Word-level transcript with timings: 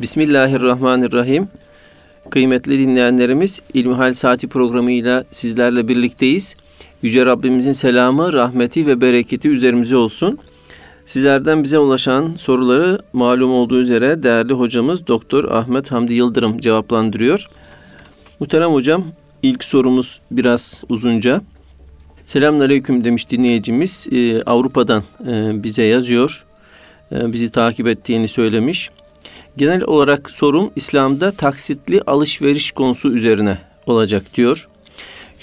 Bismillahirrahmanirrahim. 0.00 1.48
Kıymetli 2.30 2.78
dinleyenlerimiz 2.78 3.60
İlmihal 3.74 4.14
Saati 4.14 4.48
programıyla 4.48 5.24
sizlerle 5.30 5.88
birlikteyiz. 5.88 6.56
Yüce 7.02 7.26
Rabbimizin 7.26 7.72
selamı, 7.72 8.32
rahmeti 8.32 8.86
ve 8.86 9.00
bereketi 9.00 9.48
üzerimize 9.48 9.96
olsun. 9.96 10.38
Sizlerden 11.04 11.62
bize 11.62 11.78
ulaşan 11.78 12.34
soruları 12.36 12.98
malum 13.12 13.52
olduğu 13.52 13.80
üzere 13.80 14.22
değerli 14.22 14.52
hocamız 14.52 15.06
Doktor 15.06 15.44
Ahmet 15.44 15.92
Hamdi 15.92 16.14
Yıldırım 16.14 16.58
cevaplandırıyor. 16.58 17.48
Muhterem 18.40 18.70
hocam 18.70 19.04
ilk 19.42 19.64
sorumuz 19.64 20.20
biraz 20.30 20.82
uzunca. 20.88 21.40
Selamünaleyküm 22.26 23.04
demiş 23.04 23.30
dinleyicimiz. 23.30 24.06
Ee, 24.12 24.42
Avrupa'dan 24.42 25.02
e, 25.28 25.62
bize 25.62 25.82
yazıyor. 25.82 26.44
E, 27.12 27.32
bizi 27.32 27.50
takip 27.50 27.86
ettiğini 27.86 28.28
söylemiş. 28.28 28.90
Genel 29.56 29.82
olarak 29.82 30.30
sorum 30.30 30.70
İslam'da 30.76 31.30
taksitli 31.30 32.02
alışveriş 32.06 32.72
konusu 32.72 33.12
üzerine 33.12 33.58
olacak 33.86 34.34
diyor. 34.34 34.68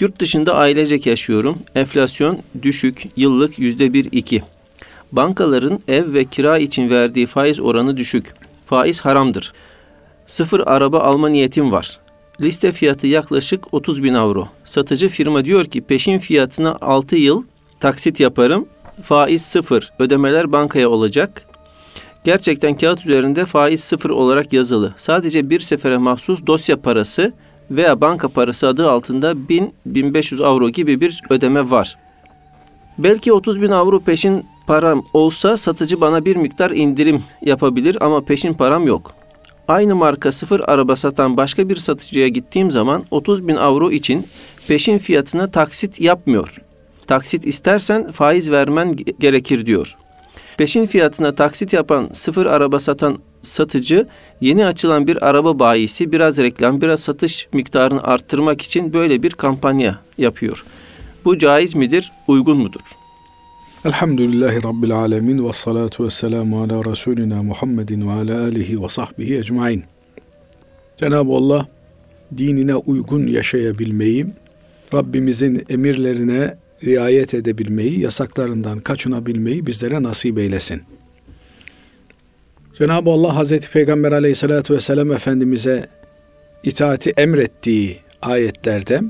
Yurt 0.00 0.20
dışında 0.20 0.54
ailecek 0.54 1.06
yaşıyorum. 1.06 1.58
Enflasyon 1.74 2.38
düşük, 2.62 3.02
yıllık 3.16 3.58
yüzde 3.58 3.92
bir 3.92 4.08
iki. 4.12 4.42
Bankaların 5.12 5.80
ev 5.88 6.14
ve 6.14 6.24
kira 6.24 6.58
için 6.58 6.90
verdiği 6.90 7.26
faiz 7.26 7.60
oranı 7.60 7.96
düşük. 7.96 8.34
Faiz 8.64 9.00
haramdır. 9.00 9.52
Sıfır 10.26 10.60
araba 10.66 11.00
alma 11.00 11.28
niyetim 11.28 11.72
var. 11.72 12.00
Liste 12.40 12.72
fiyatı 12.72 13.06
yaklaşık 13.06 13.74
30 13.74 14.02
bin 14.02 14.14
avro. 14.14 14.48
Satıcı 14.64 15.08
firma 15.08 15.44
diyor 15.44 15.64
ki 15.64 15.80
peşin 15.80 16.18
fiyatına 16.18 16.78
6 16.80 17.16
yıl 17.16 17.44
taksit 17.80 18.20
yaparım. 18.20 18.68
Faiz 19.02 19.42
sıfır. 19.42 19.92
Ödemeler 19.98 20.52
bankaya 20.52 20.88
olacak. 20.88 21.46
Gerçekten 22.24 22.76
kağıt 22.76 23.06
üzerinde 23.06 23.46
faiz 23.46 23.84
sıfır 23.84 24.10
olarak 24.10 24.52
yazılı. 24.52 24.94
Sadece 24.96 25.50
bir 25.50 25.60
sefere 25.60 25.98
mahsus 25.98 26.46
dosya 26.46 26.80
parası 26.80 27.32
veya 27.70 28.00
banka 28.00 28.28
parası 28.28 28.68
adı 28.68 28.90
altında 28.90 29.32
1000-1500 29.32 30.44
avro 30.44 30.70
gibi 30.70 31.00
bir 31.00 31.20
ödeme 31.30 31.70
var. 31.70 31.98
Belki 32.98 33.32
30 33.32 33.62
bin 33.62 33.70
avro 33.70 34.00
peşin 34.00 34.46
param 34.66 35.04
olsa 35.12 35.56
satıcı 35.56 36.00
bana 36.00 36.24
bir 36.24 36.36
miktar 36.36 36.70
indirim 36.70 37.22
yapabilir 37.42 37.98
ama 38.00 38.24
peşin 38.24 38.54
param 38.54 38.86
yok. 38.86 39.14
Aynı 39.68 39.94
marka 39.94 40.32
sıfır 40.32 40.60
araba 40.66 40.96
satan 40.96 41.36
başka 41.36 41.68
bir 41.68 41.76
satıcıya 41.76 42.28
gittiğim 42.28 42.70
zaman 42.70 43.04
30 43.10 43.48
bin 43.48 43.54
avro 43.54 43.90
için 43.90 44.26
peşin 44.68 44.98
fiyatına 44.98 45.50
taksit 45.50 46.00
yapmıyor. 46.00 46.62
Taksit 47.06 47.46
istersen 47.46 48.12
faiz 48.12 48.50
vermen 48.50 48.96
gerekir 49.20 49.66
diyor. 49.66 49.96
Peşin 50.62 50.86
fiyatına 50.86 51.34
taksit 51.34 51.72
yapan 51.72 52.08
sıfır 52.12 52.46
araba 52.46 52.80
satan 52.80 53.18
satıcı 53.40 54.06
yeni 54.40 54.66
açılan 54.66 55.06
bir 55.06 55.28
araba 55.28 55.58
bayisi 55.58 56.12
biraz 56.12 56.38
reklam 56.38 56.80
biraz 56.80 57.00
satış 57.00 57.48
miktarını 57.52 58.02
arttırmak 58.02 58.62
için 58.62 58.92
böyle 58.92 59.22
bir 59.22 59.30
kampanya 59.30 59.98
yapıyor. 60.18 60.64
Bu 61.24 61.38
caiz 61.38 61.74
midir, 61.74 62.12
uygun 62.28 62.56
mudur? 62.56 62.80
Elhamdülillahi 63.84 64.62
Rabbil 64.62 64.96
Alemin 64.96 65.48
ve 65.48 65.52
salatu 65.52 66.04
ve 66.04 66.10
selamu 66.10 66.62
ala 66.62 66.84
Resulina 66.84 67.42
Muhammedin 67.42 68.08
ve 68.08 68.12
ala 68.12 68.42
alihi 68.42 68.82
ve 68.82 68.88
sahbihi 68.88 69.38
ecmain. 69.38 69.84
Cenab-ı 70.96 71.32
Allah 71.32 71.66
dinine 72.36 72.74
uygun 72.74 73.26
yaşayabilmeyi, 73.26 74.26
Rabbimizin 74.94 75.64
emirlerine 75.68 76.56
riayet 76.84 77.34
edebilmeyi, 77.34 78.00
yasaklarından 78.00 78.80
kaçınabilmeyi 78.80 79.66
bizlere 79.66 80.02
nasip 80.02 80.38
eylesin. 80.38 80.82
Cenab-ı 82.78 83.10
Allah 83.10 83.36
Hazreti 83.36 83.70
Peygamber 83.70 84.12
aleyhissalatü 84.12 84.74
vesselam 84.74 85.12
Efendimiz'e 85.12 85.86
itaati 86.64 87.10
emrettiği 87.10 87.98
ayetlerde 88.22 89.00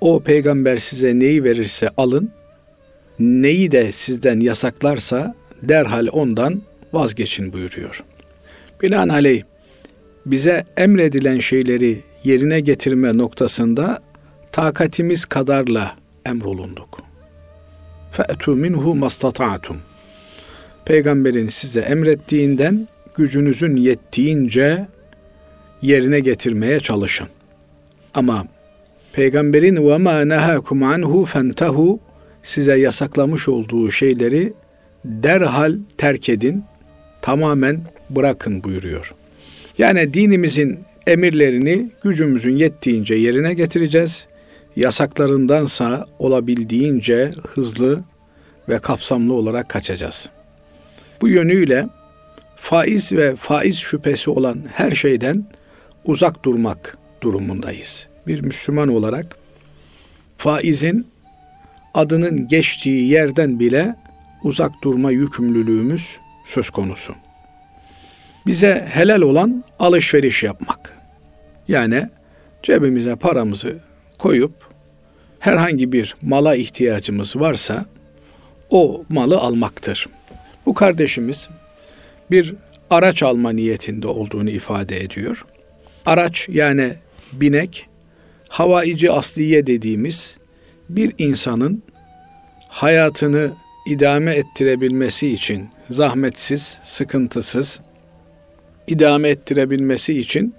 o 0.00 0.20
peygamber 0.20 0.76
size 0.76 1.18
neyi 1.18 1.44
verirse 1.44 1.90
alın, 1.96 2.30
neyi 3.18 3.72
de 3.72 3.92
sizden 3.92 4.40
yasaklarsa 4.40 5.34
derhal 5.62 6.06
ondan 6.12 6.62
vazgeçin 6.92 7.52
buyuruyor. 7.52 8.04
Binaenaleyh 8.82 9.42
bize 10.26 10.64
emredilen 10.76 11.38
şeyleri 11.38 12.00
yerine 12.24 12.60
getirme 12.60 13.18
noktasında 13.18 13.98
takatimiz 14.52 15.24
kadarla 15.24 15.96
emrolunduk. 16.26 16.98
Fe'tu 18.10 18.56
minhu 18.56 18.94
mastata'tum. 18.94 19.76
Peygamberin 20.84 21.48
size 21.48 21.80
emrettiğinden 21.80 22.88
gücünüzün 23.16 23.76
yettiğince 23.76 24.86
yerine 25.82 26.20
getirmeye 26.20 26.80
çalışın. 26.80 27.28
Ama 28.14 28.46
peygamberin 29.12 29.88
ve 29.88 29.98
ma 29.98 30.24
nehakum 30.24 30.82
anhu 30.82 31.24
fentehu 31.24 32.00
size 32.42 32.78
yasaklamış 32.78 33.48
olduğu 33.48 33.90
şeyleri 33.90 34.52
derhal 35.04 35.78
terk 35.98 36.28
edin, 36.28 36.64
tamamen 37.22 37.80
bırakın 38.10 38.64
buyuruyor. 38.64 39.14
Yani 39.78 40.14
dinimizin 40.14 40.78
emirlerini 41.06 41.90
gücümüzün 42.02 42.56
yettiğince 42.56 43.14
yerine 43.14 43.54
getireceğiz. 43.54 44.26
Yasaklarındansa 44.76 46.06
olabildiğince 46.18 47.30
hızlı 47.54 48.04
ve 48.68 48.78
kapsamlı 48.78 49.34
olarak 49.34 49.68
kaçacağız. 49.68 50.30
Bu 51.20 51.28
yönüyle 51.28 51.88
faiz 52.56 53.12
ve 53.12 53.36
faiz 53.36 53.78
şüphesi 53.78 54.30
olan 54.30 54.62
her 54.72 54.90
şeyden 54.90 55.46
uzak 56.04 56.44
durmak 56.44 56.98
durumundayız. 57.22 58.08
Bir 58.26 58.40
Müslüman 58.40 58.88
olarak 58.88 59.36
faizin 60.36 61.06
adının 61.94 62.48
geçtiği 62.48 63.08
yerden 63.08 63.60
bile 63.60 63.96
uzak 64.42 64.72
durma 64.82 65.10
yükümlülüğümüz 65.10 66.18
söz 66.44 66.70
konusu. 66.70 67.14
Bize 68.46 68.88
helal 68.90 69.20
olan 69.20 69.64
alışveriş 69.78 70.42
yapmak. 70.42 70.98
Yani 71.68 72.08
cebimize 72.62 73.16
paramızı 73.16 73.78
koyup 74.24 74.52
herhangi 75.38 75.92
bir 75.92 76.16
mala 76.22 76.56
ihtiyacımız 76.56 77.36
varsa 77.36 77.86
o 78.70 79.04
malı 79.08 79.38
almaktır. 79.38 80.08
Bu 80.66 80.74
kardeşimiz 80.74 81.48
bir 82.30 82.54
araç 82.90 83.22
alma 83.22 83.50
niyetinde 83.50 84.06
olduğunu 84.06 84.50
ifade 84.50 85.00
ediyor. 85.00 85.44
Araç 86.06 86.48
yani 86.48 86.92
binek 87.32 87.86
havaici 88.48 89.10
asliye 89.10 89.66
dediğimiz 89.66 90.36
bir 90.88 91.12
insanın 91.18 91.82
hayatını 92.68 93.52
idame 93.86 94.34
ettirebilmesi 94.34 95.28
için 95.28 95.68
zahmetsiz, 95.90 96.78
sıkıntısız 96.82 97.80
idame 98.86 99.28
ettirebilmesi 99.28 100.18
için 100.18 100.54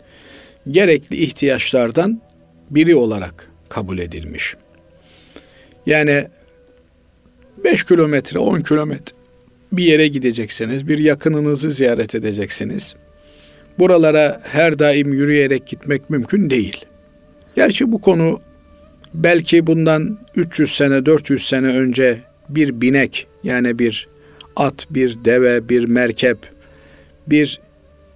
gerekli 0.72 1.18
ihtiyaçlardan 1.18 2.22
biri 2.70 2.96
olarak 2.96 3.55
kabul 3.76 3.98
edilmiş. 3.98 4.56
Yani 5.86 6.28
5 7.64 7.84
kilometre, 7.84 8.40
10 8.40 8.60
kilometre 8.60 9.16
bir 9.72 9.84
yere 9.84 10.08
gideceksiniz, 10.08 10.88
bir 10.88 10.98
yakınınızı 10.98 11.72
ziyaret 11.72 12.16
edeceksiniz. 12.16 12.96
Buralara 13.80 14.42
her 14.44 14.80
daim 14.80 15.14
yürüyerek 15.14 15.68
gitmek 15.68 16.10
mümkün 16.10 16.50
değil. 16.50 16.86
Gerçi 17.56 17.92
bu 17.92 18.02
konu 18.02 18.42
belki 19.14 19.68
bundan 19.68 20.20
300 20.36 20.76
sene, 20.76 21.06
400 21.06 21.48
sene 21.48 21.68
önce 21.68 22.20
bir 22.50 22.82
binek 22.82 23.28
yani 23.44 23.80
bir 23.80 24.08
at, 24.56 24.88
bir 24.90 25.26
deve, 25.26 25.70
bir 25.70 25.86
merkep, 25.86 26.38
bir 27.28 27.60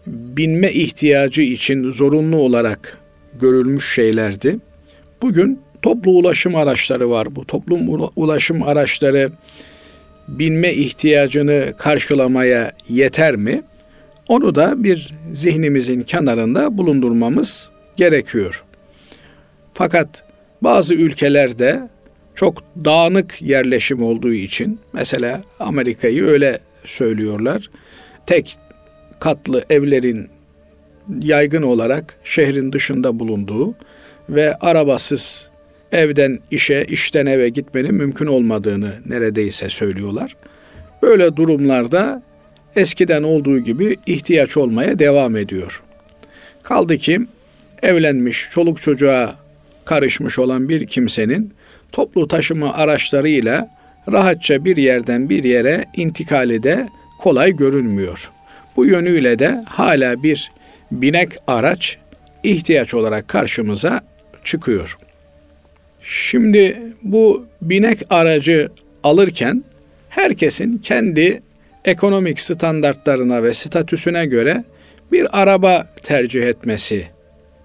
binme 0.08 0.72
ihtiyacı 0.72 1.42
için 1.42 1.92
zorunlu 1.92 2.38
olarak 2.38 2.98
görülmüş 3.42 3.94
şeylerdi. 3.94 4.60
Bugün 5.22 5.60
toplu 5.82 6.12
ulaşım 6.12 6.56
araçları 6.56 7.10
var. 7.10 7.36
Bu 7.36 7.46
toplum 7.46 8.10
ulaşım 8.16 8.64
araçları 8.64 9.30
binme 10.28 10.74
ihtiyacını 10.74 11.74
karşılamaya 11.78 12.72
yeter 12.90 13.36
mi? 13.36 13.64
Onu 14.28 14.56
da 14.56 14.84
bir 14.84 15.14
zihnimizin 15.34 16.04
kenarında 16.04 16.78
bulundurmamız 16.78 17.70
gerekiyor. 17.98 18.64
Fakat 19.74 20.24
bazı 20.62 20.96
ülkelerde 20.96 21.90
çok 22.36 22.64
dağınık 22.86 23.42
yerleşim 23.42 24.04
olduğu 24.04 24.34
için 24.34 24.80
mesela 24.94 25.42
Amerika'yı 25.60 26.24
öyle 26.26 26.60
söylüyorlar. 26.86 27.70
Tek 28.26 28.56
katlı 29.20 29.64
evlerin 29.70 30.30
yaygın 31.20 31.62
olarak 31.62 32.16
şehrin 32.24 32.72
dışında 32.72 33.20
bulunduğu 33.20 33.76
ve 34.30 34.54
arabasız 34.54 35.50
evden 35.92 36.40
işe, 36.52 36.86
işten 36.88 37.26
eve 37.26 37.50
gitmenin 37.50 37.94
mümkün 37.94 38.26
olmadığını 38.26 38.92
neredeyse 39.06 39.70
söylüyorlar. 39.70 40.36
Böyle 41.02 41.36
durumlarda 41.36 42.24
eskiden 42.76 43.24
olduğu 43.24 43.60
gibi 43.60 43.98
ihtiyaç 44.06 44.58
olmaya 44.58 45.00
devam 45.00 45.38
ediyor. 45.38 45.84
Kaldı 46.64 46.98
ki 46.98 47.20
evlenmiş, 47.84 48.48
çoluk 48.52 48.82
çocuğa 48.82 49.36
karışmış 49.86 50.40
olan 50.40 50.70
bir 50.70 50.88
kimsenin 50.88 51.54
toplu 51.92 52.28
taşıma 52.28 52.74
araçlarıyla 52.74 53.70
rahatça 54.12 54.66
bir 54.66 54.78
yerden 54.78 55.30
bir 55.30 55.44
yere 55.44 55.86
intikali 55.96 56.64
de 56.64 56.88
kolay 57.20 57.56
görünmüyor. 57.56 58.32
Bu 58.76 58.86
yönüyle 58.86 59.40
de 59.40 59.64
hala 59.68 60.24
bir 60.24 60.52
binek 60.92 61.32
araç 61.48 61.98
ihtiyaç 62.44 62.94
olarak 62.94 63.28
karşımıza 63.28 64.02
çıkıyor. 64.50 64.98
Şimdi 66.02 66.82
bu 67.04 67.46
binek 67.62 68.00
aracı 68.10 68.70
alırken 69.04 69.64
herkesin 70.10 70.78
kendi 70.78 71.42
ekonomik 71.86 72.40
standartlarına 72.40 73.44
ve 73.44 73.54
statüsüne 73.54 74.26
göre 74.26 74.64
bir 75.12 75.42
araba 75.42 75.88
tercih 76.04 76.44
etmesi 76.48 77.08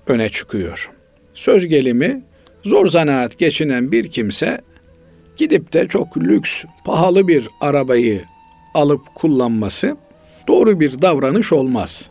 öne 0.07 0.29
çıkıyor. 0.29 0.91
Söz 1.35 1.67
gelimi 1.67 2.23
zor 2.65 2.87
zanaat 2.87 3.39
geçinen 3.39 3.93
bir 3.93 4.09
kimse 4.09 4.61
gidip 5.37 5.73
de 5.73 5.89
çok 5.89 6.19
lüks, 6.19 6.65
pahalı 6.85 7.29
bir 7.29 7.49
arabayı 7.61 8.23
alıp 8.75 9.15
kullanması 9.15 9.97
doğru 10.49 10.81
bir 10.81 11.03
davranış 11.03 11.53
olmaz. 11.53 12.11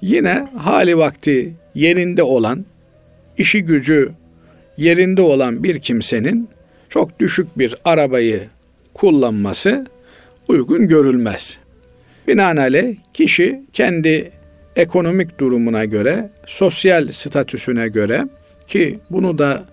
Yine 0.00 0.48
hali 0.58 0.98
vakti 0.98 1.54
yerinde 1.74 2.22
olan, 2.22 2.66
işi 3.38 3.64
gücü 3.64 4.10
yerinde 4.76 5.22
olan 5.22 5.62
bir 5.62 5.78
kimsenin 5.78 6.48
çok 6.88 7.20
düşük 7.20 7.58
bir 7.58 7.74
arabayı 7.84 8.40
kullanması 8.94 9.86
uygun 10.48 10.88
görülmez. 10.88 11.58
Binaenaleyh 12.28 12.96
kişi 13.14 13.62
kendi 13.72 14.32
ekonomik 14.76 15.40
durumuna 15.40 15.84
göre, 15.84 16.30
sosyal 16.46 17.08
statüsüne 17.08 17.88
göre 17.88 18.24
ki 18.68 18.98
bunu 19.10 19.38
da 19.38 19.64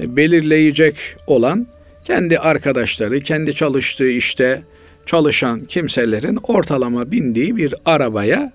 belirleyecek 0.00 0.96
olan 1.26 1.66
kendi 2.04 2.38
arkadaşları, 2.38 3.20
kendi 3.20 3.54
çalıştığı 3.54 4.10
işte 4.10 4.62
çalışan 5.06 5.64
kimselerin 5.64 6.38
ortalama 6.42 7.10
bindiği 7.10 7.56
bir 7.56 7.74
arabaya 7.84 8.52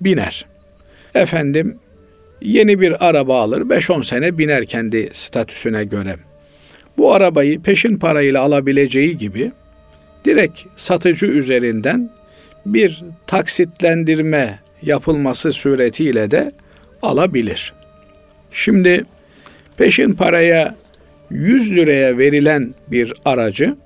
biner. 0.00 0.46
Efendim 1.14 1.76
yeni 2.42 2.80
bir 2.80 3.08
araba 3.08 3.42
alır, 3.42 3.60
5-10 3.62 4.04
sene 4.04 4.38
biner 4.38 4.66
kendi 4.66 5.10
statüsüne 5.12 5.84
göre. 5.84 6.16
Bu 6.98 7.14
arabayı 7.14 7.62
peşin 7.62 7.98
parayla 7.98 8.42
alabileceği 8.42 9.18
gibi 9.18 9.52
direkt 10.24 10.60
satıcı 10.76 11.26
üzerinden 11.26 12.10
bir 12.66 13.04
taksitlendirme 13.26 14.58
yapılması 14.82 15.52
suretiyle 15.52 16.30
de 16.30 16.52
alabilir. 17.02 17.74
Şimdi 18.52 19.04
peşin 19.76 20.14
paraya 20.14 20.74
100 21.30 21.76
liraya 21.76 22.18
verilen 22.18 22.74
bir 22.88 23.12
aracı 23.24 23.76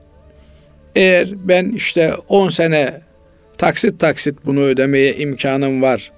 eğer 0.97 1.29
ben 1.35 1.69
işte 1.71 2.13
10 2.29 2.49
sene 2.49 3.01
taksit 3.59 4.01
taksit 4.01 4.39
bunu 4.47 4.61
ödemeye 4.61 5.17
imkanım 5.17 5.83
var. 5.83 6.13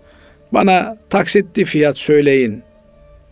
Bana 0.54 0.98
taksitli 1.10 1.64
fiyat 1.64 1.98
söyleyin 1.98 2.62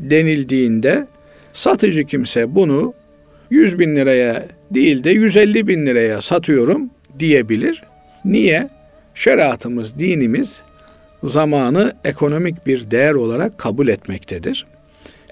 denildiğinde 0.01 1.07
satıcı 1.53 2.05
kimse 2.05 2.55
bunu 2.55 2.95
100 3.51 3.79
bin 3.79 3.97
liraya 3.97 4.47
değil 4.71 5.05
de 5.05 5.11
150 5.11 5.67
bin 5.67 5.87
liraya 5.87 6.21
satıyorum 6.21 6.91
diyebilir. 7.19 7.83
Niye? 8.25 8.69
Şeriatımız, 9.15 9.99
dinimiz 9.99 10.63
zamanı 11.23 11.93
ekonomik 12.05 12.67
bir 12.67 12.91
değer 12.91 13.15
olarak 13.15 13.59
kabul 13.59 13.89
etmektedir. 13.89 14.67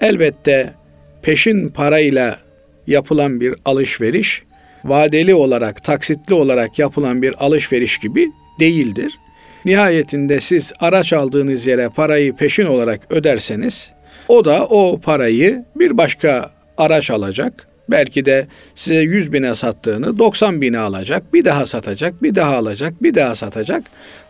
Elbette 0.01 0.73
peşin 1.21 1.69
parayla 1.69 2.37
yapılan 2.87 3.41
bir 3.41 3.55
alışveriş 3.65 4.43
vadeli 4.83 5.35
olarak, 5.35 5.83
taksitli 5.83 6.33
olarak 6.33 6.79
yapılan 6.79 7.21
bir 7.21 7.45
alışveriş 7.45 7.97
gibi 7.97 8.31
değildir. 8.59 9.13
Nihayetinde 9.65 10.39
siz 10.39 10.73
araç 10.79 11.13
aldığınız 11.13 11.67
yere 11.67 11.89
parayı 11.89 12.35
peşin 12.35 12.65
olarak 12.65 12.99
öderseniz 13.09 13.91
o 14.27 14.45
da 14.45 14.65
o 14.65 14.99
parayı 14.99 15.65
bir 15.75 15.97
başka 15.97 16.51
araç 16.77 17.11
alacak. 17.11 17.67
Belki 17.89 18.25
de 18.25 18.47
size 18.75 19.01
100 19.01 19.33
bine 19.33 19.55
sattığını 19.55 20.17
90 20.17 20.61
bine 20.61 20.79
alacak, 20.79 21.33
bir 21.33 21.45
daha 21.45 21.65
satacak, 21.65 22.23
bir 22.23 22.35
daha 22.35 22.55
alacak, 22.55 23.03
bir 23.03 23.15
daha 23.15 23.35
satacak. 23.35 23.83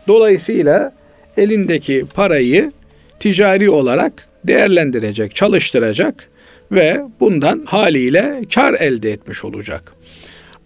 Dolayısıyla 0.08 0.92
elindeki 1.36 2.06
parayı 2.14 2.72
ticari 3.20 3.70
olarak 3.70 4.12
değerlendirecek, 4.44 5.34
çalıştıracak 5.34 6.28
ve 6.72 7.00
bundan 7.20 7.62
haliyle 7.64 8.40
kar 8.54 8.74
elde 8.74 9.12
etmiş 9.12 9.44
olacak. 9.44 9.92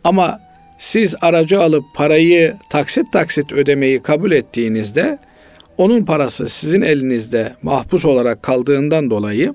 Ama 0.05 0.41
siz 0.79 1.15
aracı 1.21 1.61
alıp 1.63 1.85
parayı 1.95 2.57
taksit 2.71 3.13
taksit 3.13 3.53
ödemeyi 3.53 4.03
kabul 4.03 4.33
ettiğinizde 4.33 5.19
onun 5.77 6.05
parası 6.05 6.49
sizin 6.49 6.83
elinizde 6.83 7.53
mahpus 7.63 8.05
olarak 8.05 8.43
kaldığından 8.43 9.11
dolayı 9.11 9.55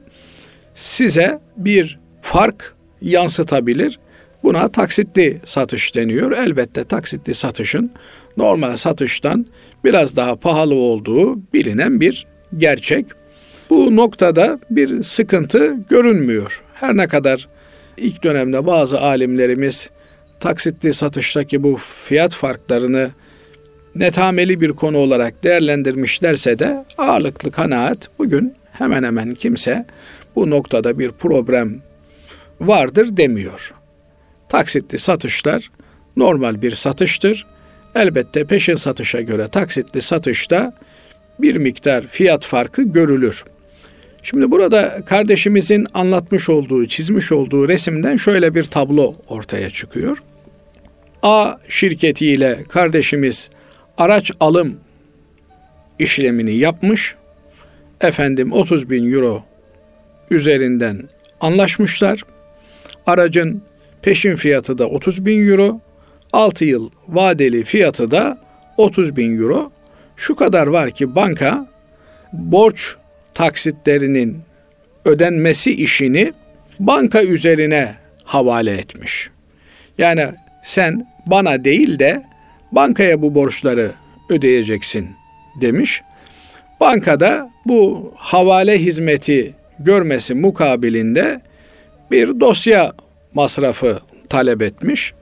size 0.73 1.39
bir 1.57 1.99
fark 2.21 2.75
yansıtabilir. 3.01 3.99
Buna 4.43 4.67
taksitli 4.67 5.41
satış 5.45 5.95
deniyor. 5.95 6.31
Elbette 6.31 6.83
taksitli 6.83 7.33
satışın 7.33 7.91
normal 8.37 8.77
satıştan 8.77 9.45
biraz 9.83 10.15
daha 10.15 10.35
pahalı 10.35 10.75
olduğu 10.75 11.53
bilinen 11.53 11.99
bir 11.99 12.27
gerçek. 12.57 13.05
Bu 13.69 13.95
noktada 13.95 14.59
bir 14.71 15.03
sıkıntı 15.03 15.75
görünmüyor. 15.89 16.63
Her 16.73 16.97
ne 16.97 17.07
kadar 17.07 17.47
ilk 17.97 18.23
dönemde 18.23 18.67
bazı 18.67 19.01
alimlerimiz 19.01 19.89
taksitli 20.41 20.93
satıştaki 20.93 21.63
bu 21.63 21.77
fiyat 21.77 22.35
farklarını 22.35 23.11
netameli 23.95 24.61
bir 24.61 24.69
konu 24.69 24.97
olarak 24.97 25.43
değerlendirmişlerse 25.43 26.59
de 26.59 26.85
ağırlıklı 26.97 27.51
kanaat 27.51 28.09
bugün 28.19 28.53
hemen 28.71 29.03
hemen 29.03 29.33
kimse 29.33 29.85
bu 30.35 30.49
noktada 30.49 30.99
bir 30.99 31.11
problem 31.11 31.81
vardır 32.61 33.17
demiyor. 33.17 33.73
Taksitli 34.49 34.97
satışlar 34.97 35.71
normal 36.17 36.61
bir 36.61 36.71
satıştır. 36.71 37.45
Elbette 37.95 38.45
peşin 38.45 38.75
satışa 38.75 39.21
göre 39.21 39.47
taksitli 39.47 40.01
satışta 40.01 40.73
bir 41.39 41.55
miktar 41.55 42.07
fiyat 42.07 42.45
farkı 42.45 42.83
görülür. 42.83 43.43
Şimdi 44.23 44.51
burada 44.51 45.05
kardeşimizin 45.05 45.87
anlatmış 45.93 46.49
olduğu, 46.49 46.87
çizmiş 46.87 47.31
olduğu 47.31 47.67
resimden 47.67 48.15
şöyle 48.15 48.55
bir 48.55 48.63
tablo 48.63 49.15
ortaya 49.27 49.69
çıkıyor. 49.69 50.23
A 51.23 51.55
şirketiyle 51.69 52.63
kardeşimiz 52.69 53.49
araç 53.97 54.31
alım 54.39 54.79
işlemini 55.99 56.55
yapmış. 56.55 57.15
Efendim 58.01 58.51
30 58.51 58.89
bin 58.89 59.13
euro 59.13 59.43
üzerinden 60.29 61.09
anlaşmışlar. 61.41 62.23
Aracın 63.05 63.63
peşin 64.01 64.35
fiyatı 64.35 64.77
da 64.77 64.87
30 64.87 65.25
bin 65.25 65.49
euro. 65.49 65.79
6 66.33 66.65
yıl 66.65 66.89
vadeli 67.07 67.63
fiyatı 67.63 68.11
da 68.11 68.37
30 68.77 69.15
bin 69.15 69.41
euro. 69.41 69.71
Şu 70.15 70.35
kadar 70.35 70.67
var 70.67 70.91
ki 70.91 71.15
banka 71.15 71.67
borç 72.33 72.95
taksitlerinin 73.33 74.39
ödenmesi 75.05 75.71
işini 75.71 76.33
banka 76.79 77.23
üzerine 77.23 77.95
havale 78.23 78.71
etmiş. 78.77 79.29
Yani 79.97 80.27
sen 80.63 81.07
bana 81.25 81.63
değil 81.65 81.99
de 81.99 82.23
bankaya 82.71 83.21
bu 83.21 83.35
borçları 83.35 83.91
ödeyeceksin 84.29 85.09
demiş. 85.61 86.01
Bankada 86.79 87.49
bu 87.65 88.11
havale 88.15 88.79
hizmeti 88.79 89.53
görmesi 89.79 90.33
mukabilinde 90.33 91.41
bir 92.11 92.39
dosya 92.39 92.93
masrafı 93.33 93.99
talep 94.29 94.61
etmiş. 94.61 95.13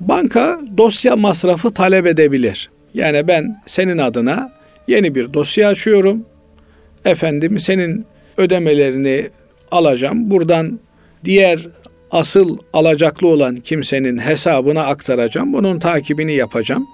Banka 0.00 0.60
dosya 0.76 1.16
masrafı 1.16 1.74
talep 1.74 2.06
edebilir. 2.06 2.70
Yani 2.94 3.28
ben 3.28 3.62
senin 3.66 3.98
adına 3.98 4.52
yeni 4.88 5.14
bir 5.14 5.32
dosya 5.32 5.68
açıyorum. 5.68 6.24
Efendim 7.04 7.58
senin 7.58 8.06
ödemelerini 8.36 9.30
alacağım. 9.70 10.30
Buradan 10.30 10.80
diğer 11.24 11.68
asıl 12.10 12.58
alacaklı 12.72 13.28
olan 13.28 13.56
kimsenin 13.56 14.18
hesabına 14.18 14.84
aktaracağım. 14.84 15.52
Bunun 15.52 15.78
takibini 15.78 16.34
yapacağım. 16.34 16.86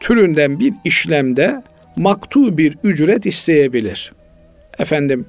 Türünden 0.00 0.60
bir 0.60 0.72
işlemde 0.84 1.62
maktu 1.96 2.58
bir 2.58 2.76
ücret 2.84 3.26
isteyebilir. 3.26 4.12
Efendim 4.78 5.26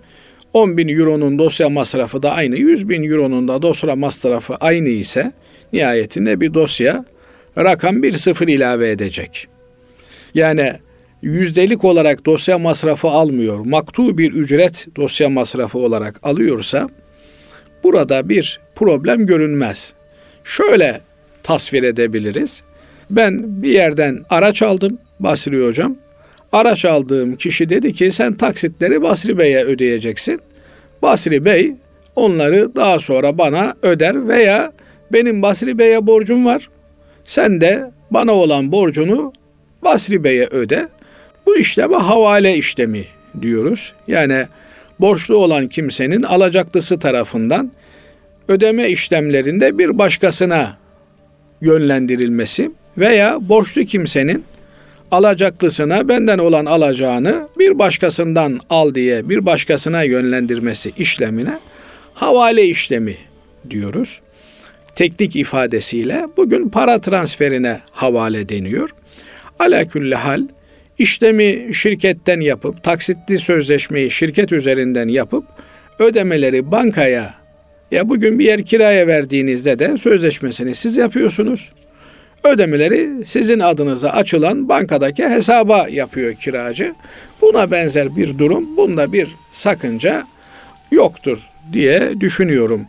10 0.53 0.77
bin 0.77 0.87
euronun 0.87 1.39
dosya 1.39 1.69
masrafı 1.69 2.23
da 2.23 2.31
aynı, 2.31 2.57
100 2.57 2.89
bin 2.89 3.03
euronun 3.03 3.47
da 3.47 3.61
dosya 3.61 3.95
masrafı 3.95 4.55
aynı 4.55 4.89
ise 4.89 5.31
nihayetinde 5.73 6.41
bir 6.41 6.53
dosya 6.53 7.05
rakam 7.57 8.03
bir 8.03 8.13
sıfır 8.13 8.47
ilave 8.47 8.91
edecek. 8.91 9.47
Yani 10.33 10.73
yüzdelik 11.21 11.83
olarak 11.83 12.25
dosya 12.25 12.57
masrafı 12.59 13.07
almıyor. 13.07 13.59
Maktu 13.65 14.17
bir 14.17 14.31
ücret 14.31 14.87
dosya 14.95 15.29
masrafı 15.29 15.79
olarak 15.79 16.19
alıyorsa 16.23 16.89
burada 17.83 18.29
bir 18.29 18.59
problem 18.75 19.25
görünmez. 19.25 19.93
Şöyle 20.43 21.01
tasvir 21.43 21.83
edebiliriz. 21.83 22.63
Ben 23.09 23.61
bir 23.63 23.71
yerden 23.71 24.19
araç 24.29 24.61
aldım 24.61 24.97
Basri 25.19 25.65
hocam. 25.65 25.95
Araç 26.51 26.85
aldığım 26.85 27.35
kişi 27.35 27.69
dedi 27.69 27.93
ki 27.93 28.11
sen 28.11 28.31
taksitleri 28.31 29.01
Basri 29.01 29.37
Bey'e 29.37 29.63
ödeyeceksin. 29.63 30.41
Basri 31.01 31.45
Bey 31.45 31.73
onları 32.15 32.75
daha 32.75 32.99
sonra 32.99 33.37
bana 33.37 33.73
öder 33.81 34.27
veya 34.27 34.73
benim 35.13 35.41
Basri 35.41 35.77
Bey'e 35.77 36.07
borcum 36.07 36.45
var. 36.45 36.69
Sen 37.23 37.61
de 37.61 37.91
bana 38.11 38.31
olan 38.31 38.71
borcunu 38.71 39.33
Basri 39.81 40.23
Bey'e 40.23 40.45
öde. 40.45 40.87
Bu 41.45 41.57
işleme 41.57 41.97
havale 41.97 42.55
işlemi 42.55 43.05
diyoruz. 43.41 43.93
Yani 44.07 44.45
borçlu 45.01 45.35
olan 45.35 45.67
kimsenin 45.67 46.23
alacaklısı 46.23 46.99
tarafından 46.99 47.71
ödeme 48.47 48.89
işlemlerinde 48.89 49.77
bir 49.77 49.97
başkasına 49.97 50.77
yönlendirilmesi 51.61 52.71
veya 52.97 53.49
borçlu 53.49 53.85
kimsenin 53.85 54.43
alacaklısına 55.11 56.07
benden 56.07 56.37
olan 56.37 56.65
alacağını 56.65 57.47
bir 57.59 57.79
başkasından 57.79 58.59
al 58.69 58.95
diye 58.95 59.29
bir 59.29 59.45
başkasına 59.45 60.03
yönlendirmesi 60.03 60.93
işlemine 60.97 61.59
havale 62.13 62.65
işlemi 62.65 63.17
diyoruz. 63.69 64.21
Teknik 64.95 65.35
ifadesiyle 65.35 66.27
bugün 66.37 66.69
para 66.69 66.99
transferine 67.01 67.79
havale 67.91 68.49
deniyor. 68.49 68.89
Ala 69.59 69.87
külli 69.87 70.15
hal 70.15 70.47
işlemi 70.97 71.73
şirketten 71.73 72.39
yapıp 72.39 72.83
taksitli 72.83 73.39
sözleşmeyi 73.39 74.11
şirket 74.11 74.51
üzerinden 74.51 75.07
yapıp 75.07 75.45
ödemeleri 75.99 76.71
bankaya 76.71 77.33
ya 77.91 78.09
bugün 78.09 78.39
bir 78.39 78.45
yer 78.45 78.65
kiraya 78.65 79.07
verdiğinizde 79.07 79.79
de 79.79 79.97
sözleşmesini 79.97 80.75
siz 80.75 80.97
yapıyorsunuz. 80.97 81.71
Ödemeleri 82.43 83.25
sizin 83.25 83.59
adınıza 83.59 84.09
açılan 84.09 84.69
bankadaki 84.69 85.29
hesaba 85.29 85.87
yapıyor 85.89 86.33
kiracı. 86.33 86.95
Buna 87.41 87.71
benzer 87.71 88.15
bir 88.15 88.37
durum, 88.37 88.77
bunda 88.77 89.13
bir 89.13 89.35
sakınca 89.51 90.23
yoktur 90.91 91.49
diye 91.73 92.21
düşünüyorum. 92.21 92.85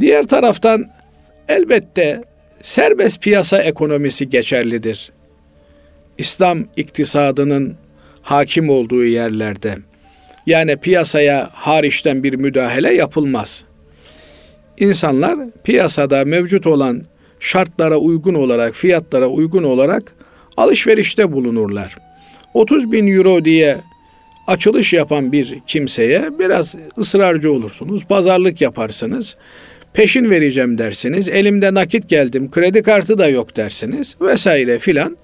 Diğer 0.00 0.26
taraftan 0.26 0.90
elbette 1.48 2.24
serbest 2.62 3.22
piyasa 3.22 3.62
ekonomisi 3.62 4.28
geçerlidir. 4.30 5.12
İslam 6.18 6.64
iktisadının 6.76 7.76
hakim 8.22 8.70
olduğu 8.70 9.04
yerlerde 9.04 9.76
yani 10.46 10.76
piyasaya 10.76 11.50
hariçten 11.52 12.22
bir 12.22 12.34
müdahale 12.34 12.94
yapılmaz. 12.94 13.64
İnsanlar 14.78 15.38
piyasada 15.64 16.24
mevcut 16.24 16.66
olan 16.66 17.02
şartlara 17.40 17.96
uygun 17.96 18.34
olarak, 18.34 18.74
fiyatlara 18.74 19.26
uygun 19.26 19.62
olarak 19.62 20.02
alışverişte 20.56 21.32
bulunurlar. 21.32 21.96
30 22.54 22.92
bin 22.92 23.06
euro 23.06 23.44
diye 23.44 23.78
açılış 24.46 24.92
yapan 24.92 25.32
bir 25.32 25.58
kimseye 25.66 26.38
biraz 26.38 26.74
ısrarcı 26.98 27.52
olursunuz, 27.52 28.04
pazarlık 28.04 28.60
yaparsınız, 28.60 29.36
peşin 29.92 30.30
vereceğim 30.30 30.78
dersiniz, 30.78 31.28
elimde 31.28 31.74
nakit 31.74 32.08
geldim, 32.08 32.50
kredi 32.50 32.82
kartı 32.82 33.18
da 33.18 33.28
yok 33.28 33.56
dersiniz 33.56 34.16
vesaire 34.20 34.78
filan. 34.78 35.16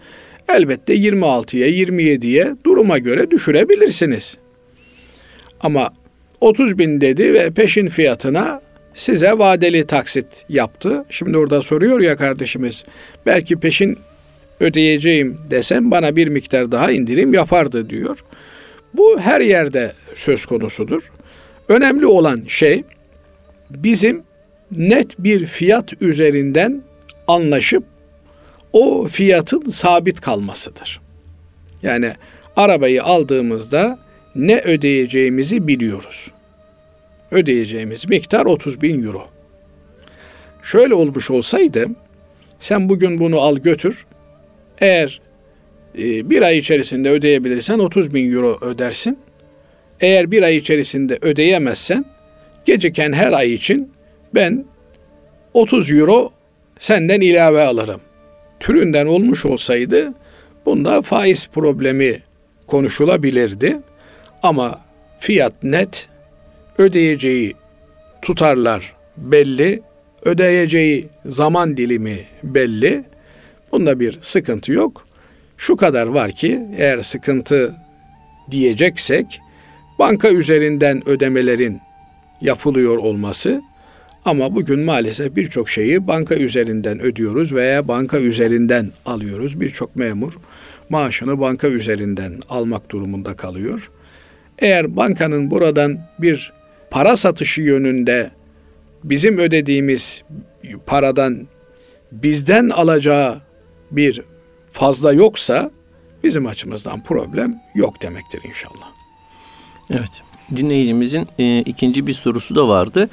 Elbette 0.49 0.95
26'ya 0.95 1.69
27'ye 1.69 2.55
duruma 2.65 2.99
göre 2.99 3.31
düşürebilirsiniz. 3.31 4.39
Ama 5.61 5.91
30 6.41 6.79
bin 6.79 7.01
dedi 7.01 7.35
ve 7.35 7.51
peşin 7.51 7.89
fiyatına 7.89 8.61
size 8.95 9.33
vadeli 9.33 9.87
taksit 9.87 10.45
yaptı. 10.49 11.05
Şimdi 11.11 11.39
orada 11.39 11.63
soruyor 11.63 12.01
ya 12.01 12.17
kardeşimiz 12.17 12.85
belki 13.27 13.57
peşin 13.57 13.99
ödeyeceğim 14.61 15.39
desem 15.51 15.91
bana 15.91 16.17
bir 16.17 16.29
miktar 16.29 16.73
daha 16.73 16.91
indirim 16.91 17.35
yapardı 17.35 17.91
diyor. 17.91 18.25
Bu 18.95 19.21
her 19.21 19.41
yerde 19.41 19.93
söz 20.15 20.47
konusudur. 20.47 21.13
Önemli 21.69 22.07
olan 22.07 22.43
şey 22.47 22.85
bizim 23.71 24.23
net 24.71 25.19
bir 25.19 25.47
fiyat 25.47 26.03
üzerinden 26.03 26.83
anlaşıp 27.27 27.85
o 28.73 29.09
fiyatın 29.09 29.71
sabit 29.71 30.21
kalmasıdır. 30.21 31.01
Yani 31.83 32.13
arabayı 32.57 33.05
aldığımızda 33.05 33.99
ne 34.35 34.61
ödeyeceğimizi 34.61 35.69
biliyoruz 35.69 36.31
ödeyeceğimiz 37.31 38.09
miktar 38.09 38.47
30 38.47 38.83
bin 38.83 39.05
euro. 39.05 39.29
Şöyle 40.63 40.95
olmuş 40.95 41.31
olsaydı 41.31 41.87
sen 42.59 42.89
bugün 42.89 43.21
bunu 43.21 43.41
al 43.41 43.57
götür. 43.57 44.07
Eğer 44.81 45.21
e, 45.99 46.31
bir 46.31 46.43
ay 46.43 46.59
içerisinde 46.59 47.11
ödeyebilirsen 47.11 47.79
30 47.79 48.15
bin 48.15 48.33
euro 48.33 48.59
ödersin. 48.61 49.19
Eğer 50.01 50.31
bir 50.31 50.43
ay 50.43 50.57
içerisinde 50.57 51.19
ödeyemezsen 51.21 52.05
geciken 52.65 53.13
her 53.13 53.33
ay 53.33 53.55
için 53.55 53.93
ben 54.35 54.65
30 55.55 55.93
euro 55.93 56.33
senden 56.79 57.21
ilave 57.21 57.63
alırım. 57.63 58.01
Türünden 58.61 59.07
olmuş 59.07 59.47
olsaydı 59.47 60.15
bunda 60.67 61.03
faiz 61.03 61.49
problemi 61.49 62.23
konuşulabilirdi. 62.67 63.79
Ama 64.43 64.81
fiyat 65.19 65.63
net 65.63 66.09
ödeyeceği 66.79 67.55
tutarlar 68.23 68.95
belli, 69.17 69.83
ödeyeceği 70.25 71.09
zaman 71.27 71.77
dilimi 71.77 72.25
belli. 72.43 73.05
Bunda 73.73 74.01
bir 74.01 74.19
sıkıntı 74.21 74.73
yok. 74.73 75.07
Şu 75.57 75.77
kadar 75.77 76.07
var 76.07 76.31
ki 76.31 76.61
eğer 76.77 77.03
sıkıntı 77.03 77.75
diyeceksek 78.51 79.41
banka 79.99 80.31
üzerinden 80.31 81.09
ödemelerin 81.09 81.81
yapılıyor 82.41 82.97
olması 82.97 83.63
ama 84.29 84.55
bugün 84.55 84.81
maalesef 84.81 85.37
birçok 85.37 85.69
şeyi 85.69 86.07
banka 86.07 86.35
üzerinden 86.35 87.01
ödüyoruz 87.01 87.55
veya 87.55 87.89
banka 87.89 88.19
üzerinden 88.19 88.93
alıyoruz. 89.07 89.61
Birçok 89.61 89.97
memur 89.97 90.33
maaşını 90.89 91.41
banka 91.41 91.69
üzerinden 91.69 92.41
almak 92.49 92.91
durumunda 92.91 93.37
kalıyor. 93.37 93.91
Eğer 94.59 94.97
bankanın 94.97 95.51
buradan 95.51 95.99
bir 96.19 96.53
para 96.91 97.17
satışı 97.17 97.61
yönünde 97.61 98.31
bizim 99.05 99.39
ödediğimiz 99.39 100.23
paradan 100.87 101.49
bizden 102.13 102.69
alacağı 102.69 103.41
bir 103.91 104.23
fazla 104.71 105.13
yoksa 105.13 105.71
bizim 106.25 106.47
açımızdan 106.47 107.03
problem 107.03 107.61
yok 107.75 108.03
demektir 108.03 108.41
inşallah. 108.49 108.93
Evet. 109.91 110.23
Dinleyicimizin 110.57 111.27
e, 111.39 111.59
ikinci 111.61 112.07
bir 112.07 112.13
sorusu 112.13 112.55
da 112.55 112.69
vardı. 112.69 113.09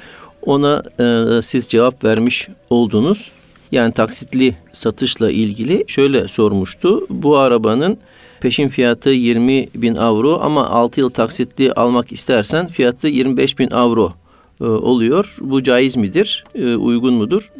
Ona 0.46 0.82
e, 1.00 1.42
siz 1.42 1.66
cevap 1.68 2.04
vermiş 2.04 2.48
oldunuz. 2.70 3.32
Yani 3.72 3.92
taksitli 3.92 4.54
satışla 4.72 5.30
ilgili 5.30 5.84
şöyle 5.86 6.28
sormuştu. 6.28 7.06
Bu 7.10 7.36
arabanın 7.36 7.98
Peşin 8.40 8.68
fiyatı 8.68 9.10
20 9.10 9.68
bin 9.74 9.94
avro 9.94 10.40
ama 10.42 10.70
6 10.70 11.00
yıl 11.00 11.10
taksitli 11.10 11.72
almak 11.72 12.12
istersen 12.12 12.66
fiyatı 12.66 13.08
25 13.08 13.58
bin 13.58 13.70
avro 13.70 14.12
e, 14.60 14.64
oluyor. 14.64 15.36
Bu 15.40 15.62
caiz 15.62 15.96
midir? 15.96 16.44
E, 16.54 16.74
uygun 16.74 17.14
mudur? 17.14 17.50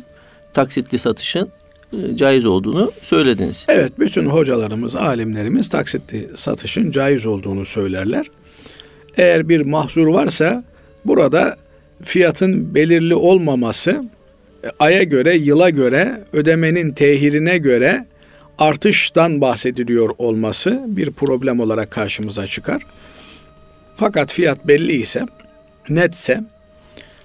Taksitli 0.52 0.98
satışın 0.98 1.48
e, 1.92 2.16
caiz 2.16 2.46
olduğunu 2.46 2.92
söylediniz. 3.02 3.64
Evet, 3.68 3.98
bütün 3.98 4.26
hocalarımız, 4.26 4.96
alimlerimiz 4.96 5.68
taksitli 5.68 6.28
satışın 6.36 6.90
caiz 6.90 7.26
olduğunu 7.26 7.64
söylerler. 7.64 8.26
Eğer 9.16 9.48
bir 9.48 9.60
mahzur 9.60 10.06
varsa 10.06 10.64
burada 11.04 11.56
fiyatın 12.02 12.74
belirli 12.74 13.14
olmaması 13.14 14.04
e, 14.64 14.68
aya 14.78 15.02
göre, 15.02 15.36
yıla 15.36 15.70
göre, 15.70 16.20
ödemenin 16.32 16.92
tehirine 16.92 17.58
göre 17.58 18.06
artıştan 18.58 19.40
bahsediliyor 19.40 20.10
olması 20.18 20.84
bir 20.86 21.10
problem 21.10 21.60
olarak 21.60 21.90
karşımıza 21.90 22.46
çıkar. 22.46 22.82
Fakat 23.94 24.32
fiyat 24.32 24.68
belli 24.68 24.92
ise, 24.92 25.26
netse, 25.88 26.40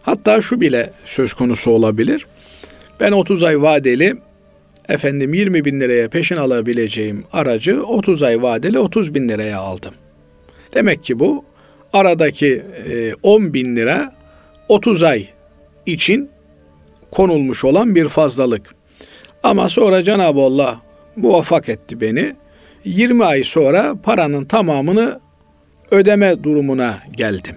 hatta 0.01 0.41
şu 0.41 0.61
bile 0.61 0.89
söz 1.05 1.33
konusu 1.33 1.71
olabilir. 1.71 2.25
Ben 2.99 3.11
30 3.11 3.43
ay 3.43 3.61
vadeli 3.61 4.15
efendim 4.89 5.33
20 5.33 5.65
bin 5.65 5.79
liraya 5.79 6.09
peşin 6.09 6.35
alabileceğim 6.35 7.23
aracı 7.31 7.83
30 7.83 8.23
ay 8.23 8.41
vadeli 8.41 8.79
30 8.79 9.15
bin 9.15 9.29
liraya 9.29 9.59
aldım. 9.59 9.93
Demek 10.73 11.03
ki 11.03 11.19
bu 11.19 11.45
aradaki 11.93 12.63
10 13.23 13.45
e, 13.45 13.53
bin 13.53 13.75
lira 13.75 14.20
30 14.71 15.03
ay 15.03 15.27
için 15.85 16.29
konulmuş 17.11 17.65
olan 17.65 17.95
bir 17.95 18.09
fazlalık. 18.09 18.75
Ama 19.43 19.69
sonra 19.69 20.03
Cenab-ı 20.03 20.41
Allah 20.41 20.81
muvaffak 21.15 21.69
etti 21.69 22.01
beni. 22.01 22.35
20 22.85 23.25
ay 23.25 23.43
sonra 23.43 23.95
paranın 24.03 24.45
tamamını 24.45 25.19
ödeme 25.91 26.43
durumuna 26.43 26.99
geldim. 27.17 27.55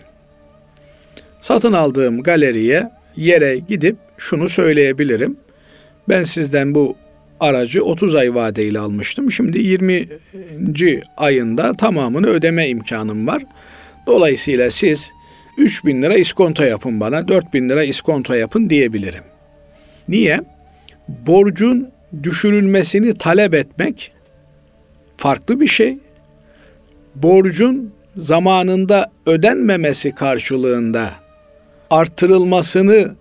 Satın 1.40 1.72
aldığım 1.72 2.22
galeriye 2.22 2.90
yere 3.16 3.58
gidip 3.58 3.96
şunu 4.18 4.48
söyleyebilirim. 4.48 5.36
Ben 6.08 6.22
sizden 6.22 6.74
bu 6.74 6.96
aracı 7.40 7.84
30 7.84 8.14
ay 8.14 8.34
vadeyle 8.34 8.78
almıştım. 8.78 9.32
Şimdi 9.32 9.58
20. 9.58 10.08
ayında 11.16 11.72
tamamını 11.72 12.26
ödeme 12.26 12.68
imkanım 12.68 13.26
var. 13.26 13.42
Dolayısıyla 14.06 14.70
siz 14.70 15.12
3 15.58 15.84
bin 15.84 16.02
lira 16.02 16.14
iskonto 16.14 16.64
yapın 16.64 17.00
bana, 17.00 17.28
4 17.28 17.54
bin 17.54 17.68
lira 17.68 17.84
iskonto 17.84 18.34
yapın 18.34 18.70
diyebilirim. 18.70 19.24
Niye? 20.08 20.40
Borcun 21.08 21.90
düşürülmesini 22.22 23.14
talep 23.14 23.54
etmek 23.54 24.12
farklı 25.16 25.60
bir 25.60 25.66
şey. 25.66 25.98
Borcun 27.14 27.92
zamanında 28.16 29.12
ödenmemesi 29.26 30.14
karşılığında 30.14 31.10
artırılmasını 31.90 33.14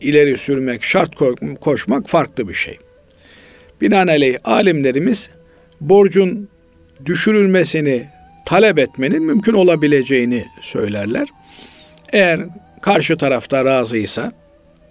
ileri 0.00 0.36
sürmek, 0.36 0.82
şart 0.84 1.14
koşmak 1.60 2.08
farklı 2.08 2.48
bir 2.48 2.54
şey. 2.54 2.78
Binaenaleyh 3.80 4.38
alimlerimiz 4.44 5.30
borcun 5.80 6.48
düşürülmesini 7.06 8.06
talep 8.46 8.78
etmenin 8.78 9.22
mümkün 9.22 9.52
olabileceğini 9.52 10.44
söylerler. 10.60 11.28
Eğer 12.12 12.40
karşı 12.80 13.16
tarafta 13.16 13.64
razıysa, 13.64 14.32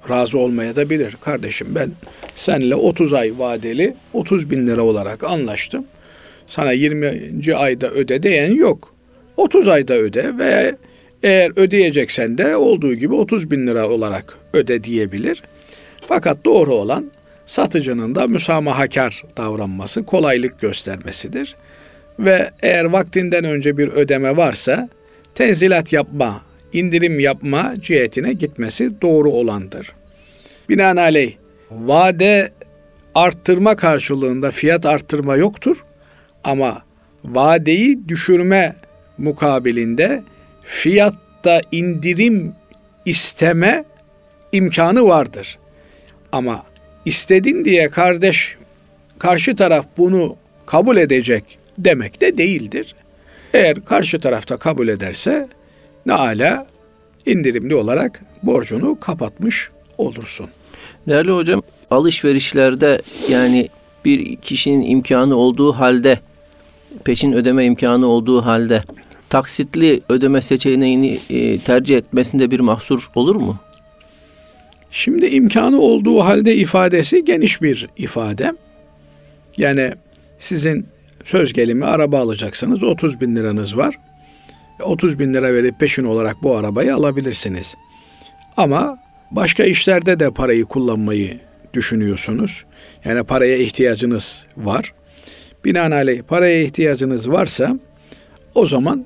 razı 0.09 0.38
olmaya 0.38 0.75
da 0.75 0.89
bilir. 0.89 1.17
Kardeşim 1.21 1.67
ben 1.69 1.91
seninle 2.36 2.75
30 2.75 3.13
ay 3.13 3.33
vadeli 3.38 3.93
30 4.13 4.51
bin 4.51 4.67
lira 4.67 4.81
olarak 4.81 5.24
anlaştım. 5.24 5.86
Sana 6.45 6.71
20. 6.71 7.55
ayda 7.55 7.89
öde 7.91 8.24
diyen 8.24 8.53
yok. 8.53 8.93
30 9.38 9.67
ayda 9.67 9.93
öde 9.93 10.38
ve 10.38 10.75
eğer 11.24 11.51
ödeyeceksen 11.55 12.38
de 12.38 12.55
olduğu 12.55 12.93
gibi 12.93 13.13
30 13.13 13.51
bin 13.51 13.67
lira 13.67 13.89
olarak 13.89 14.38
öde 14.53 14.83
diyebilir. 14.83 15.43
Fakat 16.07 16.45
doğru 16.45 16.74
olan 16.74 17.12
satıcının 17.45 18.15
da 18.15 18.27
müsamahakar 18.27 19.24
davranması, 19.38 20.05
kolaylık 20.05 20.62
göstermesidir. 20.62 21.55
Ve 22.19 22.51
eğer 22.62 22.86
vaktinden 22.86 23.43
önce 23.43 23.77
bir 23.77 23.88
ödeme 23.88 24.38
varsa 24.38 24.89
tenzilat 25.36 25.93
yapma, 25.93 26.41
indirim 26.74 27.19
yapma 27.19 27.74
cihetine 27.81 28.33
gitmesi 28.33 29.01
doğru 29.01 29.31
olandır. 29.31 29.93
Binaenaleyh 30.69 31.33
vade 31.71 32.51
arttırma 33.15 33.75
karşılığında 33.75 34.51
fiyat 34.51 34.86
arttırma 34.86 35.36
yoktur 35.36 35.86
ama 36.43 36.81
vadeyi 37.24 38.07
düşürme 38.07 38.75
mukabilinde 39.17 40.24
fiyatta 40.63 41.62
indirim 41.71 42.53
isteme 43.05 43.83
imkanı 44.51 45.07
vardır. 45.07 45.57
Ama 46.31 46.63
istedin 47.05 47.65
diye 47.65 47.89
kardeş 47.89 48.57
karşı 49.19 49.55
taraf 49.55 49.86
bunu 49.97 50.36
kabul 50.65 50.97
edecek 50.97 51.59
demek 51.77 52.21
de 52.21 52.38
değildir. 52.38 52.95
Eğer 53.53 53.86
karşı 53.86 54.19
tarafta 54.19 54.57
kabul 54.57 54.88
ederse 54.88 55.47
ne 56.07 56.13
ala 56.13 56.67
indirimli 57.25 57.75
olarak 57.75 58.21
borcunu 58.43 58.99
kapatmış 58.99 59.69
olursun. 59.97 60.47
Değerli 61.07 61.31
hocam 61.31 61.61
alışverişlerde 61.91 63.01
yani 63.29 63.69
bir 64.05 64.35
kişinin 64.35 64.81
imkanı 64.81 65.35
olduğu 65.35 65.73
halde 65.73 66.19
peşin 67.03 67.33
ödeme 67.33 67.65
imkanı 67.65 68.07
olduğu 68.07 68.41
halde 68.41 68.83
taksitli 69.29 70.01
ödeme 70.09 70.41
seçeneğini 70.41 71.19
e, 71.29 71.59
tercih 71.59 71.97
etmesinde 71.97 72.51
bir 72.51 72.60
mahsur 72.60 73.12
olur 73.15 73.36
mu? 73.36 73.58
Şimdi 74.91 75.25
imkanı 75.25 75.82
olduğu 75.82 76.19
halde 76.19 76.55
ifadesi 76.55 77.25
geniş 77.25 77.62
bir 77.62 77.89
ifade. 77.97 78.53
Yani 79.58 79.93
sizin 80.39 80.88
söz 81.25 81.53
gelimi 81.53 81.86
araba 81.86 82.19
alacaksınız 82.19 82.84
30 82.84 83.21
bin 83.21 83.36
liranız 83.36 83.77
var. 83.77 83.95
30 84.83 85.19
bin 85.19 85.33
lira 85.33 85.53
verip 85.53 85.79
peşin 85.79 86.03
olarak 86.03 86.43
bu 86.43 86.55
arabayı 86.55 86.95
alabilirsiniz. 86.95 87.75
Ama 88.57 88.97
başka 89.31 89.63
işlerde 89.63 90.19
de 90.19 90.31
parayı 90.31 90.65
kullanmayı 90.65 91.39
düşünüyorsunuz. 91.73 92.65
Yani 93.05 93.23
paraya 93.23 93.57
ihtiyacınız 93.57 94.45
var. 94.57 94.93
Binaenaleyh 95.65 96.21
paraya 96.21 96.61
ihtiyacınız 96.61 97.31
varsa 97.31 97.79
o 98.55 98.65
zaman 98.65 99.05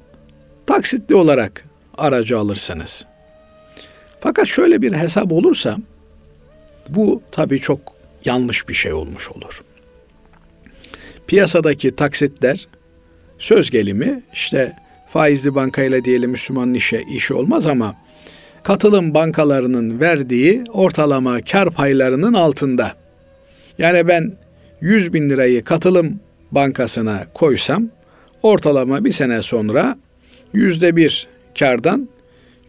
taksitli 0.67 1.15
olarak 1.15 1.65
aracı 1.97 2.39
alırsınız. 2.39 3.05
Fakat 4.19 4.47
şöyle 4.47 4.81
bir 4.81 4.93
hesap 4.93 5.31
olursa 5.31 5.77
bu 6.89 7.23
tabii 7.31 7.59
çok 7.59 7.79
yanlış 8.25 8.69
bir 8.69 8.73
şey 8.73 8.93
olmuş 8.93 9.31
olur. 9.31 9.63
Piyasadaki 11.27 11.95
taksitler 11.95 12.67
söz 13.39 13.71
gelimi 13.71 14.23
işte 14.33 14.75
faizli 15.13 15.55
bankayla 15.55 16.05
diyelim 16.05 16.31
Müslüman 16.31 16.73
işe 16.73 17.01
işi 17.01 17.33
olmaz 17.33 17.67
ama 17.67 17.95
katılım 18.63 19.13
bankalarının 19.13 19.99
verdiği 19.99 20.63
ortalama 20.73 21.41
kar 21.41 21.71
paylarının 21.71 22.33
altında. 22.33 22.95
Yani 23.77 24.07
ben 24.07 24.33
100 24.81 25.13
bin 25.13 25.29
lirayı 25.29 25.63
katılım 25.63 26.19
bankasına 26.51 27.25
koysam 27.33 27.89
ortalama 28.43 29.05
bir 29.05 29.11
sene 29.11 29.41
sonra 29.41 29.97
yüzde 30.53 30.95
bir 30.95 31.27
kardan 31.59 32.09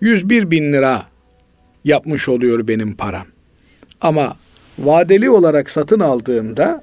101 0.01 0.51
bin 0.51 0.73
lira 0.73 1.03
yapmış 1.85 2.29
oluyor 2.29 2.69
benim 2.69 2.97
param. 2.97 3.27
Ama 4.01 4.37
vadeli 4.79 5.31
olarak 5.31 5.71
satın 5.71 6.01
aldığımda 6.01 6.83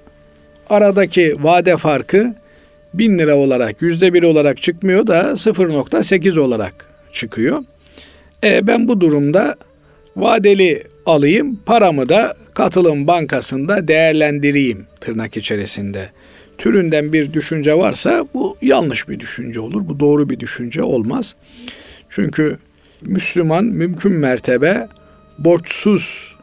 aradaki 0.69 1.43
vade 1.43 1.77
farkı 1.77 2.35
1000 2.93 3.19
lira 3.19 3.35
olarak 3.35 3.81
yüzde 3.81 4.13
bir 4.13 4.23
olarak 4.23 4.61
çıkmıyor 4.61 5.07
da 5.07 5.21
0.8 5.21 6.39
olarak 6.39 6.73
çıkıyor. 7.11 7.63
E 8.43 8.67
ben 8.67 8.87
bu 8.87 9.01
durumda 9.01 9.55
vadeli 10.15 10.83
alayım 11.05 11.59
paramı 11.65 12.09
da 12.09 12.37
katılım 12.53 13.07
bankasında 13.07 13.87
değerlendireyim 13.87 14.85
tırnak 15.01 15.37
içerisinde. 15.37 16.09
Türünden 16.57 17.13
bir 17.13 17.33
düşünce 17.33 17.77
varsa 17.77 18.27
bu 18.33 18.57
yanlış 18.61 19.09
bir 19.09 19.19
düşünce 19.19 19.59
olur. 19.59 19.81
Bu 19.89 19.99
doğru 19.99 20.29
bir 20.29 20.39
düşünce 20.39 20.83
olmaz. 20.83 21.35
Çünkü 22.09 22.57
Müslüman 23.01 23.65
mümkün 23.65 24.11
mertebe 24.11 24.87
borçsuz 25.37 26.35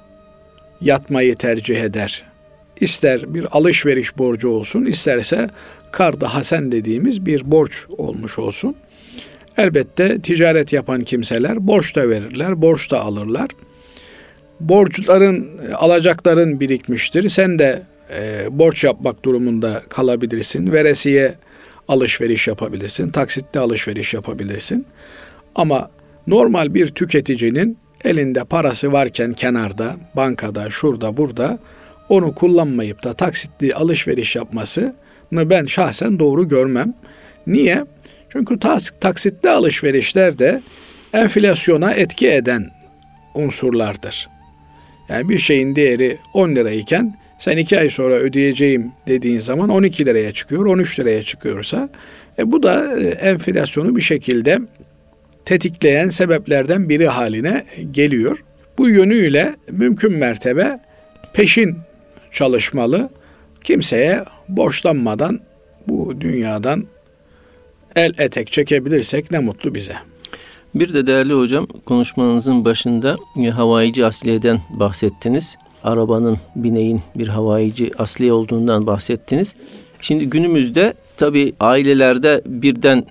yatmayı 0.81 1.37
tercih 1.37 1.81
eder. 1.81 2.25
İster 2.81 3.35
bir 3.35 3.47
alışveriş 3.51 4.19
borcu 4.19 4.49
olsun, 4.49 4.85
isterse 4.85 5.51
karda 5.97 6.35
hasen 6.35 6.73
dediğimiz 6.73 7.27
bir 7.27 7.51
borç 7.51 7.87
olmuş 7.99 8.39
olsun. 8.39 8.77
Elbette 9.57 10.21
ticaret 10.21 10.73
yapan 10.73 11.05
kimseler 11.05 11.67
borç 11.67 11.97
da 11.97 12.09
verirler, 12.09 12.63
borç 12.63 12.91
da 12.91 13.01
alırlar. 13.01 13.51
Borçların, 14.61 15.51
alacakların 15.75 16.61
birikmiştir. 16.61 17.29
Sen 17.29 17.59
de 17.59 17.83
e, 18.19 18.47
borç 18.51 18.85
yapmak 18.85 19.25
durumunda 19.25 19.83
kalabilirsin. 19.89 20.73
Veresiye 20.73 21.35
alışveriş 21.89 22.49
yapabilirsin. 22.49 23.09
Taksitle 23.09 23.61
alışveriş 23.61 24.15
yapabilirsin. 24.15 24.87
Ama 25.55 25.91
normal 26.27 26.75
bir 26.75 26.89
tüketicinin 26.89 27.79
elinde 28.05 28.45
parası 28.45 28.93
varken 28.93 29.33
kenarda, 29.33 29.97
bankada, 30.17 30.71
şurada, 30.71 31.17
burada 31.17 31.59
onu 32.09 32.35
kullanmayıp 32.35 33.05
da 33.05 33.13
taksitli 33.13 33.75
alışveriş 33.75 34.37
yapmasını 34.37 34.95
ben 35.33 35.65
şahsen 35.65 36.19
doğru 36.19 36.49
görmem. 36.49 36.95
Niye? 37.47 37.85
Çünkü 38.29 38.59
taksitli 39.01 39.51
alışverişler 39.51 40.39
de 40.39 40.63
enflasyona 41.13 41.93
etki 41.93 42.29
eden 42.29 42.71
unsurlardır. 43.35 44.29
Yani 45.09 45.29
bir 45.29 45.39
şeyin 45.39 45.77
değeri 45.77 46.19
10 46.35 46.49
lirayken 46.49 47.17
sen 47.39 47.57
2 47.57 47.79
ay 47.79 47.91
sonra 47.91 48.15
ödeyeceğim 48.15 48.93
dediğin 49.07 49.39
zaman 49.39 49.69
12 49.69 50.07
liraya 50.07 50.33
çıkıyor, 50.33 50.67
13 50.67 51.01
liraya 51.01 51.23
çıkıyorsa 51.23 51.89
e 52.39 52.53
bu 52.53 52.63
da 52.63 53.01
e, 53.01 53.07
enflasyonu 53.07 53.97
bir 53.97 54.01
şekilde 54.01 54.59
tetikleyen 55.45 56.09
sebeplerden 56.09 56.89
biri 56.89 57.09
haline 57.09 57.65
geliyor. 57.91 58.45
Bu 58.79 58.89
yönüyle 58.89 59.57
mümkün 59.71 60.13
mertebe 60.13 60.79
peşin 61.33 61.79
çalışmalı. 62.33 63.11
Kimseye 63.67 64.25
borçlanmadan 64.49 65.41
bu 65.89 66.21
dünyadan 66.21 66.85
el 67.97 68.13
etek 68.19 68.53
çekebilirsek 68.53 69.31
ne 69.31 69.39
mutlu 69.39 69.75
bize. 69.75 69.95
Bir 70.75 70.95
de 70.95 71.07
değerli 71.07 71.33
hocam 71.33 71.67
konuşmanızın 71.67 72.65
başında 72.65 73.17
e, 73.43 73.49
havayici 73.49 74.07
asliyeden 74.07 74.61
bahsettiniz. 74.71 75.57
Arabanın, 75.85 76.39
bineğin 76.57 77.01
bir 77.15 77.29
havayici 77.29 77.91
asliye 77.99 78.33
olduğundan 78.33 78.87
bahsettiniz. 78.87 79.55
Şimdi 80.01 80.27
günümüzde 80.27 80.95
tabi 81.17 81.53
ailelerde 81.61 82.43
birden 82.47 83.07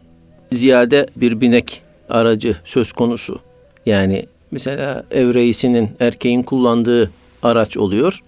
ziyade 0.52 1.08
bir 1.16 1.42
binek 1.42 1.82
aracı 2.10 2.56
söz 2.64 2.92
konusu. 2.92 3.40
Yani 3.86 4.26
mesela 4.52 5.04
ev 5.12 5.34
reisinin 5.34 5.90
erkeğin 6.00 6.44
kullandığı 6.44 7.12
araç 7.44 7.78
oluyor. 7.78 8.22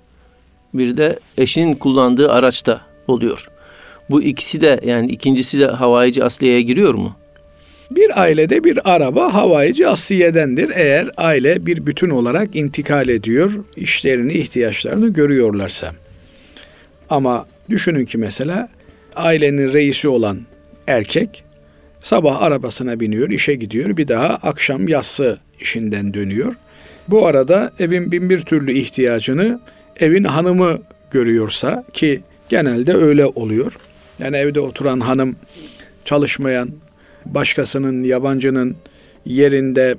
Bir 0.78 0.98
de 0.98 1.20
eşinin 1.38 1.74
kullandığı 1.74 2.32
araç 2.32 2.66
da 2.66 2.82
oluyor. 3.08 3.50
Bu 4.10 4.24
ikisi 4.24 4.62
de 4.62 4.80
yani 4.86 5.08
ikincisi 5.12 5.60
de 5.60 5.66
havayici 5.66 6.24
asliyeye 6.24 6.62
giriyor 6.62 6.94
mu? 6.94 7.16
Bir 7.92 8.22
ailede 8.22 8.63
bir 8.63 8.96
araba 8.96 9.34
havayici 9.34 9.88
asliyedendir. 9.88 10.72
Eğer 10.76 11.10
aile 11.18 11.66
bir 11.66 11.86
bütün 11.86 12.10
olarak 12.10 12.56
intikal 12.56 13.10
ediyor, 13.10 13.52
işlerini, 13.76 14.34
ihtiyaçlarını 14.34 15.10
görüyorlarsa. 15.10 15.92
Ama 17.10 17.46
düşünün 17.70 18.06
ki 18.06 18.18
mesela 18.18 18.70
ailenin 19.16 19.74
reisi 19.74 20.08
olan 20.08 20.40
erkek 20.88 21.44
sabah 22.02 22.42
arabasına 22.42 23.00
biniyor, 23.00 23.30
işe 23.30 23.56
gidiyor. 23.56 23.98
Bir 23.98 24.08
daha 24.08 24.28
akşam 24.28 24.88
yassı 24.88 25.38
işinden 25.60 26.13
dönüyor. 26.13 26.54
Bu 27.08 27.28
arada 27.28 27.72
evin 27.80 28.12
bin 28.12 28.30
bir 28.30 28.42
türlü 28.42 28.74
ihtiyacını 28.74 29.60
evin 30.00 30.24
hanımı 30.24 30.80
görüyorsa 31.12 31.84
ki 31.94 32.22
genelde 32.50 32.94
öyle 32.94 33.26
oluyor. 33.26 33.78
Yani 34.20 34.38
evde 34.38 34.60
oturan 34.60 35.00
hanım 35.00 35.36
çalışmayan, 36.06 36.70
başkasının, 37.26 38.04
yabancının 38.04 38.76
yerinde 39.26 39.96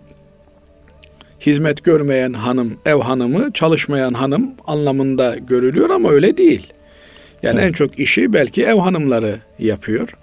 hizmet 1.41 1.85
görmeyen 1.85 2.33
hanım, 2.33 2.77
ev 2.87 3.01
hanımı, 3.01 3.53
çalışmayan 3.53 4.15
hanım 4.15 4.51
anlamında 4.67 5.37
görülüyor 5.37 5.91
ama 5.91 6.11
öyle 6.11 6.37
değil. 6.37 6.73
Yani 7.43 7.61
evet. 7.61 7.69
en 7.69 7.73
çok 7.73 7.99
işi 7.99 8.33
belki 8.33 8.65
ev 8.65 8.75
hanımları 8.75 9.39
yapıyor. 9.59 10.15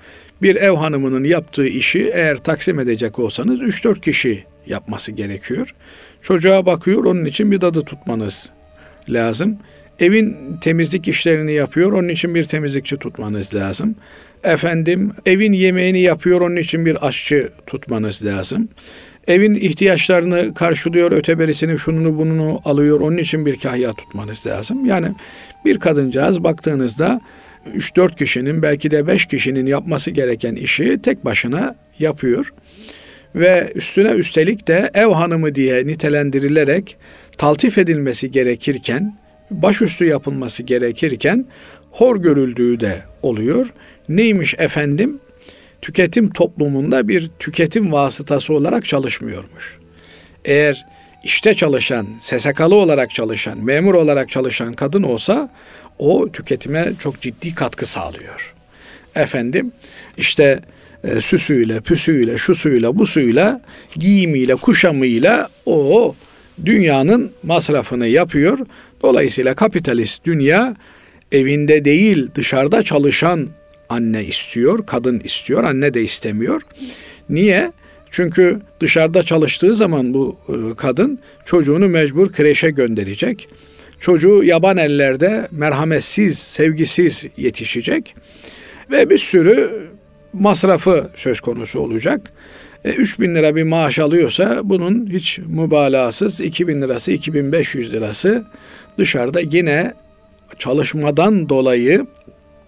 Bir 0.42 0.56
ev 0.56 0.72
hanımının 0.72 1.24
yaptığı 1.24 1.68
işi 1.68 2.12
eğer 2.14 2.38
taksim 2.38 2.80
edecek 2.80 3.20
olsanız 3.20 3.62
3-4 3.62 4.02
kişi 4.02 4.44
yapması 4.68 5.12
gerekiyor. 5.12 5.76
Çocuğa 6.22 6.66
bakıyor, 6.66 7.06
onun 7.06 7.26
için 7.26 7.52
bir 7.52 7.62
dadı 7.62 7.82
tutmanız 7.82 8.52
lazım. 9.10 9.58
Evin 10.00 10.58
temizlik 10.62 11.08
işlerini 11.08 11.54
yapıyor, 11.54 11.94
onun 11.94 12.10
için 12.10 12.36
bir 12.36 12.44
temizlikçi 12.44 12.98
tutmanız 12.98 13.56
lazım. 13.56 13.96
Efendim, 14.44 15.12
evin 15.26 15.54
yemeğini 15.54 16.00
yapıyor, 16.00 16.42
onun 16.42 16.56
için 16.56 16.86
bir 16.86 17.08
aşçı 17.08 17.50
tutmanız 17.68 18.26
lazım. 18.26 18.70
Evin 19.28 19.56
ihtiyaçlarını 19.56 20.54
karşılıyor, 20.54 21.12
öteberisini, 21.12 21.78
şununu 21.78 22.18
bununu 22.18 22.62
alıyor, 22.66 23.00
onun 23.00 23.18
için 23.18 23.46
bir 23.46 23.60
kahya 23.60 23.94
tutmanız 23.94 24.48
lazım. 24.48 24.86
Yani 24.86 25.08
bir 25.66 25.80
kadıncağız 25.80 26.44
baktığınızda 26.44 27.22
3-4 27.66 28.16
kişinin 28.16 28.62
belki 28.62 28.92
de 28.92 29.08
5 29.08 29.26
kişinin 29.26 29.66
yapması 29.66 30.12
gereken 30.12 30.56
işi 30.56 31.02
tek 31.02 31.26
başına 31.26 31.76
yapıyor. 32.00 32.54
Ve 33.36 33.72
üstüne 33.76 34.10
üstelik 34.10 34.68
de 34.68 34.92
ev 34.94 35.08
hanımı 35.08 35.56
diye 35.56 35.88
nitelendirilerek 35.88 36.98
taltif 37.38 37.78
edilmesi 37.78 38.32
gerekirken, 38.32 39.18
başüstü 39.52 40.06
yapılması 40.06 40.64
gerekirken 40.64 41.46
hor 41.92 42.18
görüldüğü 42.18 42.80
de 42.80 43.04
oluyor. 43.22 43.74
Neymiş 44.10 44.56
efendim? 44.58 45.20
Tüketim 45.82 46.30
toplumunda 46.30 47.08
bir 47.08 47.30
tüketim 47.40 47.92
vasıtası 47.92 48.54
olarak 48.54 48.86
çalışmıyormuş. 48.86 49.78
Eğer 50.46 50.86
işte 51.24 51.54
çalışan, 51.54 52.08
SSK'lı 52.20 52.76
olarak 52.76 53.12
çalışan, 53.12 53.66
memur 53.66 53.94
olarak 53.94 54.30
çalışan 54.30 54.74
kadın 54.74 55.04
olsa 55.04 55.50
o 56.00 56.32
tüketime 56.32 56.94
çok 57.00 57.22
ciddi 57.22 57.56
katkı 57.56 57.86
sağlıyor. 57.86 58.54
Efendim 59.16 59.72
işte 60.18 60.60
e, 61.04 61.22
süsüyle, 61.22 61.82
püsüyle, 61.82 62.38
şu 62.38 62.56
suyla, 62.56 63.00
bu 63.00 63.06
suyla, 63.06 63.62
giyimiyle, 63.96 64.56
kuşamıyla 64.56 65.50
o 65.66 66.16
dünyanın 66.66 67.32
masrafını 67.44 68.08
yapıyor. 68.08 68.60
Dolayısıyla 69.02 69.56
kapitalist 69.56 70.26
dünya 70.26 70.76
evinde 71.32 71.86
değil 71.86 72.28
dışarıda 72.36 72.84
çalışan 72.84 73.48
anne 73.90 74.26
istiyor, 74.26 74.86
kadın 74.86 75.20
istiyor, 75.20 75.64
anne 75.64 75.94
de 75.94 76.04
istemiyor. 76.04 76.62
Niye? 77.30 77.72
Çünkü 78.12 78.62
dışarıda 78.80 79.24
çalıştığı 79.24 79.76
zaman 79.76 80.14
bu 80.14 80.38
e, 80.50 80.76
kadın 80.76 81.20
çocuğunu 81.46 81.90
mecbur 81.90 82.32
kreşe 82.32 82.70
gönderecek. 82.70 83.48
Çocuğu 84.00 84.44
yaban 84.44 84.78
ellerde 84.78 85.48
merhametsiz, 85.52 86.40
sevgisiz 86.40 87.26
yetişecek 87.38 88.16
ve 88.92 89.10
bir 89.10 89.18
sürü 89.18 89.90
masrafı 90.34 91.10
söz 91.16 91.40
konusu 91.40 91.80
olacak. 91.80 92.22
E, 92.86 92.92
3 92.92 93.20
bin 93.20 93.36
lira 93.36 93.56
bir 93.56 93.64
maaş 93.64 94.00
alıyorsa 94.00 94.60
bunun 94.64 95.10
hiç 95.10 95.40
mübalağasız 95.40 96.42
2 96.42 96.68
bin 96.68 96.82
lirası, 96.82 97.12
2500 97.12 97.94
lirası 97.94 98.46
dışarıda 98.98 99.40
yine 99.40 99.94
çalışmadan 100.60 101.50
dolayı 101.50 102.06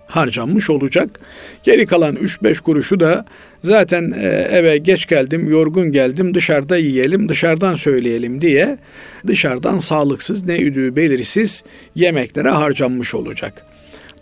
harcanmış 0.08 0.70
olacak. 0.70 1.20
Geri 1.64 1.86
kalan 1.86 2.16
3-5 2.16 2.62
kuruşu 2.62 3.00
da 3.00 3.26
zaten 3.64 4.14
e, 4.18 4.28
eve 4.52 4.78
geç 4.78 5.06
geldim, 5.06 5.50
yorgun 5.50 5.92
geldim, 5.92 6.34
dışarıda 6.34 6.78
yiyelim, 6.78 7.30
dışarıdan 7.30 7.76
söyleyelim 7.76 8.42
diye 8.42 8.78
dışarıdan 9.28 9.78
sağlıksız, 9.78 10.46
ne 10.46 10.58
üdüğü 10.58 10.96
belirsiz 10.96 11.64
yemeklere 11.96 12.50
harcanmış 12.50 13.16
olacak. 13.16 13.66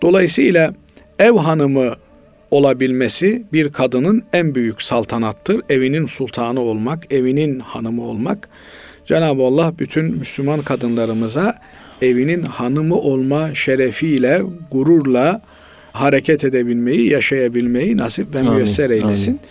Dolayısıyla 0.02 0.74
ev 1.20 1.38
hanımı 1.38 1.96
olabilmesi 2.56 3.44
bir 3.54 3.70
kadının 3.70 4.24
en 4.34 4.56
büyük 4.56 4.82
saltanattır. 4.82 5.62
Evinin 5.70 6.06
sultanı 6.06 6.60
olmak, 6.60 7.14
evinin 7.14 7.60
hanımı 7.60 8.04
olmak. 8.04 8.50
Cenab-ı 9.06 9.44
Allah 9.44 9.74
bütün 9.80 10.06
Müslüman 10.06 10.62
kadınlarımıza 10.62 11.56
evinin 12.02 12.44
hanımı 12.44 12.96
olma 12.96 13.56
şerefiyle, 13.56 14.42
gururla, 14.72 15.42
hareket 15.92 16.44
edebilmeyi, 16.44 17.10
yaşayabilmeyi 17.10 17.98
nasip 17.98 18.36
ve 18.36 18.42
müyesser 18.42 18.90
eylesin. 18.90 19.32
Amin. 19.32 19.42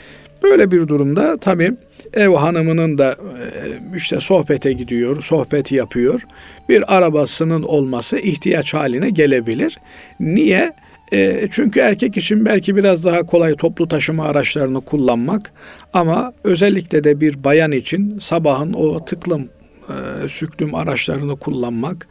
Böyle 0.42 0.70
bir 0.70 0.88
durumda 0.88 1.36
tabii 1.36 1.72
ev 2.14 2.34
hanımının 2.34 2.98
da 2.98 3.10
e, 3.10 3.96
işte 3.96 4.20
sohbete 4.20 4.72
gidiyor, 4.72 5.22
sohbet 5.22 5.72
yapıyor. 5.72 6.20
Bir 6.68 6.96
arabasının 6.96 7.62
olması 7.62 8.18
ihtiyaç 8.18 8.74
haline 8.74 9.10
gelebilir. 9.10 9.78
Niye? 10.20 10.72
E, 11.14 11.48
çünkü 11.50 11.80
erkek 11.80 12.16
için 12.16 12.44
belki 12.44 12.76
biraz 12.76 13.04
daha 13.04 13.22
kolay 13.22 13.54
toplu 13.54 13.88
taşıma 13.88 14.24
araçlarını 14.24 14.80
kullanmak 14.80 15.52
ama 15.92 16.32
özellikle 16.44 17.04
de 17.04 17.20
bir 17.20 17.44
bayan 17.44 17.72
için 17.72 18.18
sabahın 18.18 18.72
o 18.72 19.04
tıklım 19.04 19.48
e, 19.88 20.28
süklüm 20.28 20.74
araçlarını 20.74 21.36
kullanmak 21.36 22.08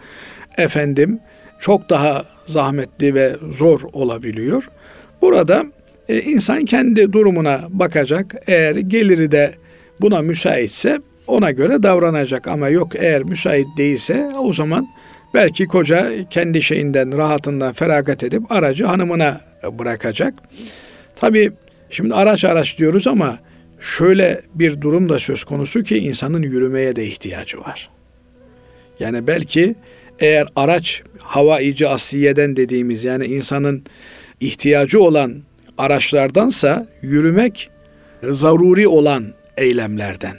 efendim 0.58 1.20
çok 1.60 1.90
daha 1.90 2.24
zahmetli 2.46 3.16
ve 3.16 3.36
zor 3.50 3.82
olabiliyor. 3.94 4.70
Burada 5.22 5.66
e, 6.10 6.22
insan 6.22 6.66
kendi 6.66 7.14
durumuna 7.14 7.62
bakacak. 7.70 8.36
Eğer 8.48 8.76
geliri 8.76 9.32
de 9.32 9.54
buna 10.02 10.22
müsaitse 10.22 11.00
ona 11.28 11.52
göre 11.52 11.84
davranacak 11.84 12.48
ama 12.48 12.70
yok 12.70 12.92
eğer 12.96 13.24
müsait 13.24 13.68
değilse 13.78 14.30
o 14.40 14.54
zaman 14.54 14.88
belki 15.34 15.68
koca 15.68 16.30
kendi 16.30 16.62
şeyinden 16.62 17.18
rahatından 17.18 17.74
feragat 17.74 18.24
edip 18.24 18.52
aracı 18.52 18.86
hanımına 18.86 19.42
bırakacak. 19.72 20.34
Tabi 21.16 21.52
şimdi 21.90 22.14
araç 22.14 22.46
araç 22.46 22.78
diyoruz 22.80 23.08
ama 23.08 23.40
şöyle 23.80 24.42
bir 24.56 24.82
durum 24.82 25.10
da 25.10 25.20
söz 25.20 25.44
konusu 25.44 25.84
ki 25.84 25.98
insanın 25.98 26.42
yürümeye 26.42 26.96
de 26.96 27.06
ihtiyacı 27.06 27.60
var. 27.60 27.90
Yani 29.00 29.28
belki 29.28 29.76
eğer 30.20 30.48
araç 30.56 31.04
havaici 31.20 31.88
asiyeden 31.88 32.56
dediğimiz 32.56 33.04
yani 33.04 33.26
insanın 33.26 33.84
ihtiyacı 34.40 35.04
olan 35.04 35.42
araçlardansa 35.78 36.88
yürümek 37.02 37.70
zaruri 38.24 38.88
olan 38.88 39.34
eylemlerden. 39.58 40.38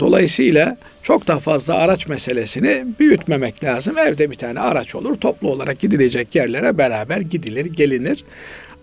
Dolayısıyla 0.00 0.76
çok 1.06 1.26
daha 1.26 1.40
fazla 1.40 1.74
araç 1.74 2.08
meselesini 2.08 2.86
büyütmemek 2.98 3.64
lazım. 3.64 3.98
Evde 3.98 4.30
bir 4.30 4.36
tane 4.36 4.60
araç 4.60 4.94
olur. 4.94 5.16
Toplu 5.16 5.50
olarak 5.50 5.80
gidilecek 5.80 6.34
yerlere 6.34 6.78
beraber 6.78 7.20
gidilir, 7.20 7.64
gelinir. 7.64 8.24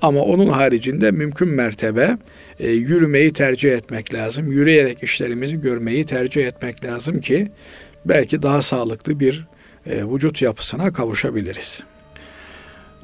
Ama 0.01 0.21
onun 0.21 0.47
haricinde 0.47 1.12
mümkün 1.12 1.47
mertebe 1.47 2.17
e, 2.59 2.71
yürümeyi 2.71 3.33
tercih 3.33 3.71
etmek 3.71 4.13
lazım. 4.13 4.51
Yürüyerek 4.51 5.03
işlerimizi 5.03 5.62
görmeyi 5.62 6.05
tercih 6.05 6.47
etmek 6.47 6.86
lazım 6.86 7.21
ki 7.21 7.51
belki 8.05 8.41
daha 8.41 8.62
sağlıklı 8.62 9.19
bir 9.19 9.47
e, 9.86 10.03
vücut 10.03 10.41
yapısına 10.41 10.93
kavuşabiliriz. 10.93 11.83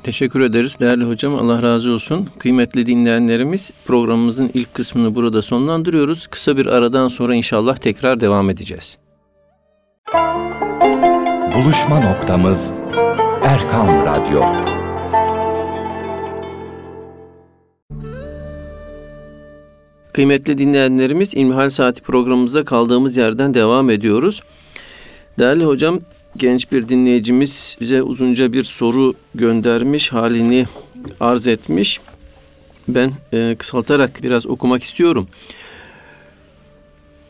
Teşekkür 0.03 0.41
ederiz 0.41 0.79
değerli 0.79 1.03
hocam. 1.03 1.35
Allah 1.35 1.63
razı 1.63 1.91
olsun. 1.91 2.29
Kıymetli 2.39 2.85
dinleyenlerimiz 2.85 3.71
programımızın 3.85 4.51
ilk 4.53 4.73
kısmını 4.73 5.15
burada 5.15 5.41
sonlandırıyoruz. 5.41 6.27
Kısa 6.27 6.57
bir 6.57 6.65
aradan 6.65 7.07
sonra 7.07 7.35
inşallah 7.35 7.77
tekrar 7.77 8.19
devam 8.19 8.49
edeceğiz. 8.49 8.97
Buluşma 11.55 11.99
noktamız 11.99 12.73
Erkam 13.43 13.87
Radyo. 13.87 14.43
Kıymetli 20.13 20.57
dinleyenlerimiz 20.57 21.33
İlmihal 21.33 21.69
Saati 21.69 22.01
programımızda 22.01 22.65
kaldığımız 22.65 23.17
yerden 23.17 23.53
devam 23.53 23.89
ediyoruz. 23.89 24.41
Değerli 25.39 25.65
hocam 25.65 25.99
genç 26.37 26.71
bir 26.71 26.89
dinleyicimiz 26.89 27.77
bize 27.81 28.03
uzunca 28.03 28.53
bir 28.53 28.63
soru 28.63 29.13
göndermiş, 29.35 30.13
halini 30.13 30.65
arz 31.19 31.47
etmiş. 31.47 31.99
Ben 32.87 33.11
e, 33.33 33.55
kısaltarak 33.55 34.23
biraz 34.23 34.47
okumak 34.47 34.83
istiyorum. 34.83 35.27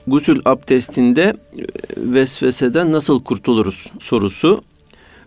Gusül 0.08 0.42
abdestinde 0.46 1.22
e, 1.22 1.34
vesveseden 1.98 2.92
nasıl 2.92 3.24
kurtuluruz 3.24 3.92
sorusu. 4.00 4.62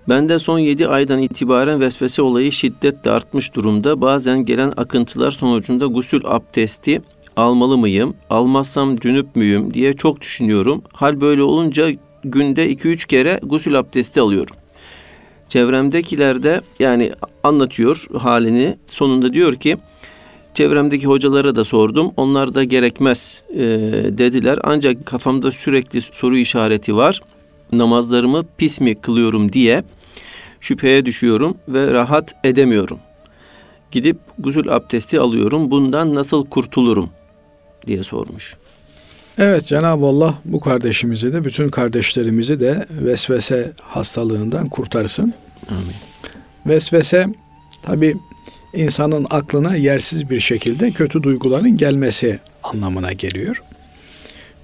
Bende 0.09 0.39
son 0.39 0.59
7 0.59 0.89
aydan 0.89 1.23
itibaren 1.23 1.81
vesvese 1.81 2.23
olayı 2.23 2.53
şiddetle 2.53 3.11
artmış 3.11 3.55
durumda. 3.55 4.01
Bazen 4.01 4.45
gelen 4.45 4.73
akıntılar 4.77 5.31
sonucunda 5.31 5.87
gusül 5.87 6.21
abdesti 6.25 7.03
almalı 7.37 7.79
mıyım, 7.79 8.15
almazsam 8.31 8.97
cünüp 8.97 9.37
müyüm 9.37 9.75
diye 9.75 9.93
çok 9.93 10.21
düşünüyorum. 10.21 10.83
Hal 10.93 11.21
böyle 11.21 11.43
olunca 11.43 11.89
günde 12.25 12.73
2-3 12.73 13.07
kere 13.07 13.41
gusül 13.43 13.79
abdesti 13.79 14.21
alıyorum. 14.21 14.57
Çevremdekiler 15.49 16.43
de 16.43 16.61
yani 16.81 17.13
anlatıyor 17.43 18.07
halini. 18.19 18.79
Sonunda 18.87 19.33
diyor 19.35 19.55
ki 19.55 19.77
çevremdeki 20.55 21.07
hocalara 21.07 21.57
da 21.57 21.65
sordum. 21.65 22.13
Onlar 22.17 22.55
da 22.55 22.65
gerekmez 22.65 23.43
e, 23.55 23.61
dediler. 24.19 24.59
Ancak 24.63 25.07
kafamda 25.07 25.53
sürekli 25.53 26.03
soru 26.03 26.37
işareti 26.37 26.97
var. 26.97 27.21
Namazlarımı 27.73 28.45
pis 28.59 28.81
mi 28.81 28.95
kılıyorum 28.95 29.53
diye 29.53 29.85
şüpheye 30.61 31.07
düşüyorum 31.07 31.57
ve 31.69 31.93
rahat 31.93 32.35
edemiyorum. 32.45 32.99
Gidip 33.91 34.17
gusül 34.39 34.69
abdesti 34.69 35.21
alıyorum. 35.21 35.71
Bundan 35.71 36.15
nasıl 36.15 36.47
kurtulurum 36.47 37.11
diye 37.87 38.03
sormuş. 38.03 38.57
Evet 39.39 39.67
Cenab-ı 39.67 40.07
Allah 40.07 40.35
bu 40.45 40.61
kardeşimizi 40.61 41.33
de 41.33 41.45
bütün 41.45 41.69
kardeşlerimizi 41.69 42.61
de 42.61 42.87
vesvese 42.91 43.73
hastalığından 43.83 44.69
kurtarsın. 44.69 45.35
Amin. 45.69 45.95
Vesvese 46.67 47.29
tabi 47.83 48.17
insanın 48.75 49.27
aklına 49.31 49.77
yersiz 49.77 50.31
bir 50.31 50.41
şekilde 50.41 50.91
kötü 50.91 51.23
duyguların 51.23 51.77
gelmesi 51.77 52.39
anlamına 52.63 53.13
geliyor. 53.13 53.63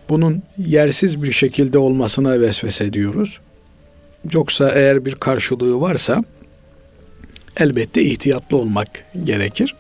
Bunun 0.09 0.43
yersiz 0.59 1.23
bir 1.23 1.33
şekilde 1.33 1.79
olmasına 1.79 2.41
vesvese 2.41 2.93
diyoruz. 2.93 3.41
Yoksa 4.33 4.71
eğer 4.75 5.05
bir 5.05 5.15
karşılığı 5.15 5.81
varsa 5.81 6.25
elbette 7.61 8.03
ihtiyatlı 8.03 8.57
olmak 8.57 8.89
gerekir. 9.25 9.75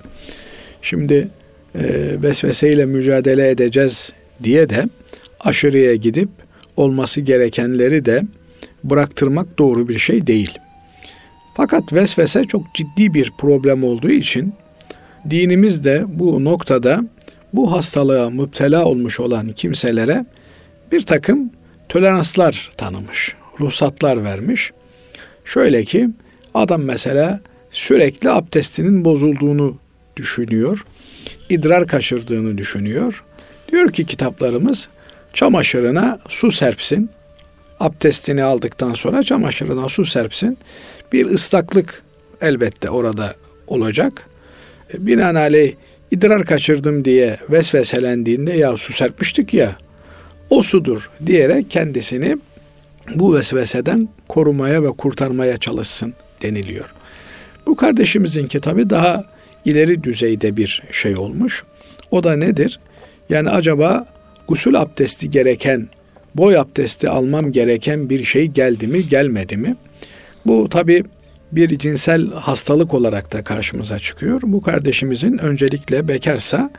Şimdi 0.82 1.28
e, 1.74 1.82
vesveseyle 2.22 2.86
mücadele 2.86 3.50
edeceğiz 3.50 4.12
diye 4.42 4.70
de 4.70 4.84
aşırıya 5.40 5.94
gidip 5.94 6.28
olması 6.76 7.20
gerekenleri 7.20 8.04
de 8.04 8.22
bıraktırmak 8.84 9.58
doğru 9.58 9.88
bir 9.88 9.98
şey 9.98 10.26
değil. 10.26 10.58
Fakat 11.58 11.92
vesvese 11.92 12.44
çok 12.44 12.74
ciddi 12.74 13.14
bir 13.14 13.32
problem 13.38 13.84
olduğu 13.84 14.10
için 14.10 14.54
dinimiz 15.30 15.84
de 15.84 16.04
bu 16.08 16.44
noktada 16.44 17.04
bu 17.52 17.72
hastalığa 17.72 18.30
müptela 18.30 18.84
olmuş 18.84 19.20
olan 19.20 19.48
kimselere 19.52 20.26
bir 20.92 21.00
takım 21.00 21.50
toleranslar 21.88 22.70
tanımış, 22.76 23.34
ruhsatlar 23.60 24.24
vermiş. 24.24 24.72
Şöyle 25.44 25.84
ki 25.84 26.08
adam 26.54 26.82
mesela 26.82 27.40
sürekli 27.70 28.30
abdestinin 28.30 29.04
bozulduğunu 29.04 29.78
düşünüyor, 30.16 30.84
idrar 31.48 31.86
kaçırdığını 31.86 32.58
düşünüyor. 32.58 33.24
Diyor 33.72 33.92
ki 33.92 34.06
kitaplarımız 34.06 34.88
çamaşırına 35.32 36.18
su 36.28 36.50
serpsin. 36.50 37.10
Abdestini 37.80 38.42
aldıktan 38.42 38.94
sonra 38.94 39.22
çamaşırına 39.22 39.88
su 39.88 40.04
serpsin. 40.04 40.58
Bir 41.12 41.26
ıslaklık 41.26 42.02
elbette 42.40 42.90
orada 42.90 43.34
olacak. 43.66 44.26
E, 44.94 45.06
binaenaleyh 45.06 45.74
idrar 46.10 46.44
kaçırdım 46.44 47.04
diye 47.04 47.38
vesveselendiğinde 47.50 48.52
ya 48.52 48.76
su 48.76 48.92
serpmiştik 48.92 49.54
ya 49.54 49.76
o 50.50 50.62
sudur 50.62 51.10
diyerek 51.26 51.70
kendisini 51.70 52.36
bu 53.14 53.34
vesveseden 53.34 54.08
korumaya 54.28 54.82
ve 54.82 54.88
kurtarmaya 54.88 55.58
çalışsın 55.58 56.14
deniliyor. 56.42 56.94
Bu 57.66 57.76
kardeşimizinki 57.76 58.60
tabi 58.60 58.90
daha 58.90 59.24
ileri 59.64 60.04
düzeyde 60.04 60.56
bir 60.56 60.82
şey 60.92 61.16
olmuş. 61.16 61.64
O 62.10 62.24
da 62.24 62.36
nedir? 62.36 62.80
Yani 63.28 63.50
acaba 63.50 64.06
gusül 64.48 64.80
abdesti 64.80 65.30
gereken, 65.30 65.88
boy 66.34 66.58
abdesti 66.58 67.08
almam 67.08 67.52
gereken 67.52 68.10
bir 68.10 68.24
şey 68.24 68.46
geldi 68.46 68.86
mi, 68.86 69.08
gelmedi 69.08 69.56
mi? 69.56 69.76
Bu 70.46 70.68
tabi 70.68 71.04
bir 71.52 71.78
cinsel 71.78 72.30
hastalık 72.32 72.94
olarak 72.94 73.32
da 73.32 73.44
karşımıza 73.44 73.98
çıkıyor. 73.98 74.40
Bu 74.44 74.62
kardeşimizin 74.62 75.38
öncelikle 75.38 76.08
bekarsa 76.08 76.70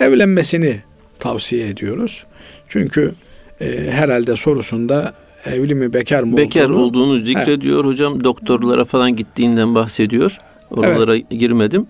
evlenmesini 0.00 0.80
tavsiye 1.18 1.68
ediyoruz. 1.68 2.26
Çünkü 2.68 3.14
e, 3.60 3.90
herhalde 3.90 4.36
sorusunda 4.36 5.14
evli 5.46 5.74
mi 5.74 5.92
bekar 5.92 6.22
mı 6.22 6.36
Bekar 6.36 6.64
olduğunu, 6.64 6.78
olduğunu 6.78 7.18
zikrediyor 7.18 7.84
hocam. 7.84 8.24
Doktorlara 8.24 8.84
falan 8.84 9.16
gittiğinden 9.16 9.74
bahsediyor. 9.74 10.38
Oralara 10.70 11.16
girmedim. 11.16 11.86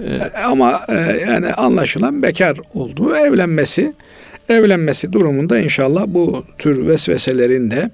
E, 0.00 0.20
ama 0.44 0.80
e, 0.88 0.94
yani 1.30 1.52
anlaşılan 1.52 2.22
bekar 2.22 2.56
olduğu 2.74 3.16
evlenmesi 3.16 3.94
evlenmesi 4.48 5.12
durumunda 5.12 5.58
inşallah 5.58 6.04
bu 6.08 6.44
tür 6.58 6.86
vesveselerin 6.86 7.70
de 7.70 7.90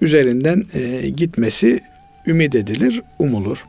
üzerinden 0.00 0.64
e, 0.74 1.08
gitmesi 1.10 1.80
ümit 2.26 2.54
edilir, 2.54 3.02
umulur. 3.18 3.64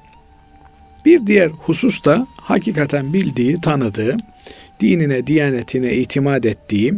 Bir 1.06 1.28
diğer 1.28 1.48
husus 1.50 2.06
da 2.06 2.28
hakikaten 2.42 3.14
bildiği, 3.14 3.62
tanıdığı, 3.62 4.18
dinine, 4.80 5.28
diyanetine 5.28 5.94
itimat 5.94 6.46
ettiği, 6.46 6.94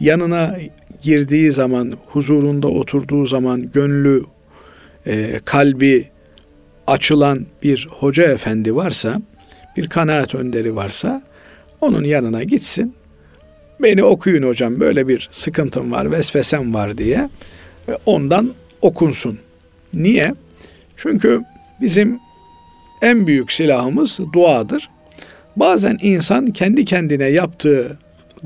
yanına 0.00 0.56
girdiği 1.02 1.52
zaman, 1.52 1.92
huzurunda 2.06 2.68
oturduğu 2.68 3.26
zaman 3.26 3.70
gönlü, 3.72 4.24
e, 5.06 5.34
kalbi 5.44 6.08
açılan 6.86 7.46
bir 7.62 7.88
hoca 7.90 8.24
efendi 8.24 8.76
varsa, 8.76 9.22
bir 9.76 9.88
kanaat 9.88 10.34
önderi 10.34 10.76
varsa 10.76 11.22
onun 11.80 12.04
yanına 12.04 12.42
gitsin. 12.42 12.94
Beni 13.80 14.04
okuyun 14.04 14.42
hocam 14.42 14.80
böyle 14.80 15.08
bir 15.08 15.28
sıkıntım 15.32 15.92
var, 15.92 16.12
vesvesem 16.12 16.74
var 16.74 16.98
diye 16.98 17.28
ondan 18.06 18.54
okunsun. 18.82 19.38
Niye? 19.94 20.34
Çünkü 20.96 21.42
bizim 21.80 22.18
en 23.02 23.26
büyük 23.26 23.52
silahımız 23.52 24.20
duadır. 24.32 24.90
Bazen 25.56 25.98
insan 26.02 26.46
kendi 26.46 26.84
kendine 26.84 27.24
yaptığı 27.24 27.98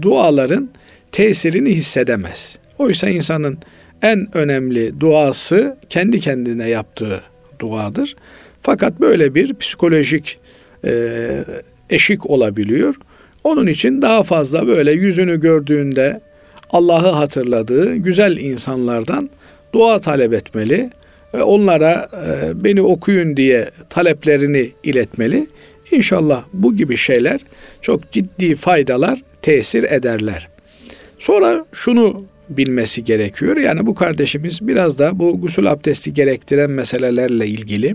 duaların 0.02 0.68
tesirini 1.12 1.70
hissedemez. 1.70 2.58
Oysa 2.78 3.08
insanın 3.08 3.58
en 4.02 4.36
önemli 4.36 5.00
duası 5.00 5.76
kendi 5.90 6.20
kendine 6.20 6.68
yaptığı 6.68 7.22
duadır. 7.58 8.16
Fakat 8.62 9.00
böyle 9.00 9.34
bir 9.34 9.54
psikolojik 9.54 10.38
e, 10.84 11.44
eşik 11.90 12.30
olabiliyor. 12.30 12.94
Onun 13.44 13.66
için 13.66 14.02
daha 14.02 14.22
fazla 14.22 14.66
böyle 14.66 14.92
yüzünü 14.92 15.40
gördüğünde 15.40 16.20
Allah'ı 16.70 17.10
hatırladığı 17.10 17.94
güzel 17.94 18.36
insanlardan 18.36 19.30
dua 19.72 20.00
talep 20.00 20.32
etmeli 20.32 20.90
ve 21.34 21.42
onlara 21.42 22.08
e, 22.12 22.64
beni 22.64 22.82
okuyun 22.82 23.36
diye 23.36 23.70
taleplerini 23.90 24.70
iletmeli. 24.84 25.46
İnşallah 25.90 26.44
bu 26.52 26.76
gibi 26.76 26.96
şeyler 26.96 27.40
çok 27.82 28.12
ciddi 28.12 28.54
faydalar 28.54 29.22
tesir 29.42 29.82
ederler. 29.82 30.48
Sonra 31.18 31.66
şunu 31.72 32.24
bilmesi 32.50 33.04
gerekiyor. 33.04 33.56
Yani 33.56 33.86
bu 33.86 33.94
kardeşimiz 33.94 34.58
biraz 34.68 34.98
da 34.98 35.18
bu 35.18 35.40
gusül 35.40 35.70
abdesti 35.70 36.14
gerektiren 36.14 36.70
meselelerle 36.70 37.46
ilgili 37.46 37.94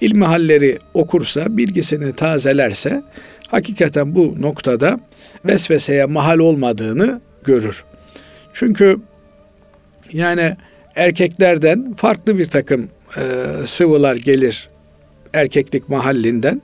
ilmihalleri 0.00 0.78
okursa, 0.94 1.56
bilgisini 1.56 2.12
tazelerse 2.12 3.02
hakikaten 3.50 4.14
bu 4.14 4.34
noktada 4.38 5.00
vesveseye 5.44 6.04
mahal 6.04 6.38
olmadığını 6.38 7.20
görür. 7.44 7.84
Çünkü 8.52 9.00
yani 10.12 10.56
erkeklerden 10.96 11.94
farklı 11.94 12.38
bir 12.38 12.46
takım 12.46 12.88
e, 13.16 13.22
sıvılar 13.66 14.16
gelir 14.16 14.68
erkeklik 15.34 15.88
mahallinden. 15.88 16.62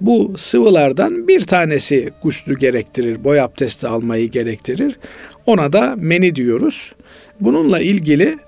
Bu 0.00 0.34
sıvılardan 0.36 1.28
bir 1.28 1.40
tanesi 1.40 2.10
guslü 2.22 2.58
gerektirir, 2.58 3.24
boy 3.24 3.40
abdesti 3.40 3.88
almayı 3.88 4.30
gerektirir. 4.30 4.98
Ona 5.46 5.72
da 5.72 5.94
meni 5.96 6.34
diyoruz. 6.34 6.92
Bununla 7.40 7.80
ilgili 7.80 8.38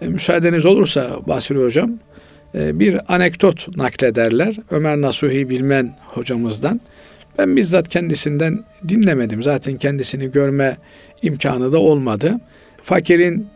e, 0.00 0.06
müsaadeniz 0.08 0.66
olursa 0.66 1.10
Basri 1.26 1.58
Hocam 1.58 1.98
e, 2.54 2.78
bir 2.78 3.14
anekdot 3.14 3.76
naklederler. 3.76 4.56
Ömer 4.70 5.00
Nasuhi 5.00 5.48
Bilmen 5.48 5.96
hocamızdan. 6.06 6.80
Ben 7.40 7.56
bizzat 7.56 7.88
kendisinden 7.88 8.64
dinlemedim. 8.88 9.42
Zaten 9.42 9.76
kendisini 9.76 10.30
görme 10.30 10.76
imkanı 11.22 11.72
da 11.72 11.78
olmadı. 11.78 12.40
Fakirin 12.82 13.46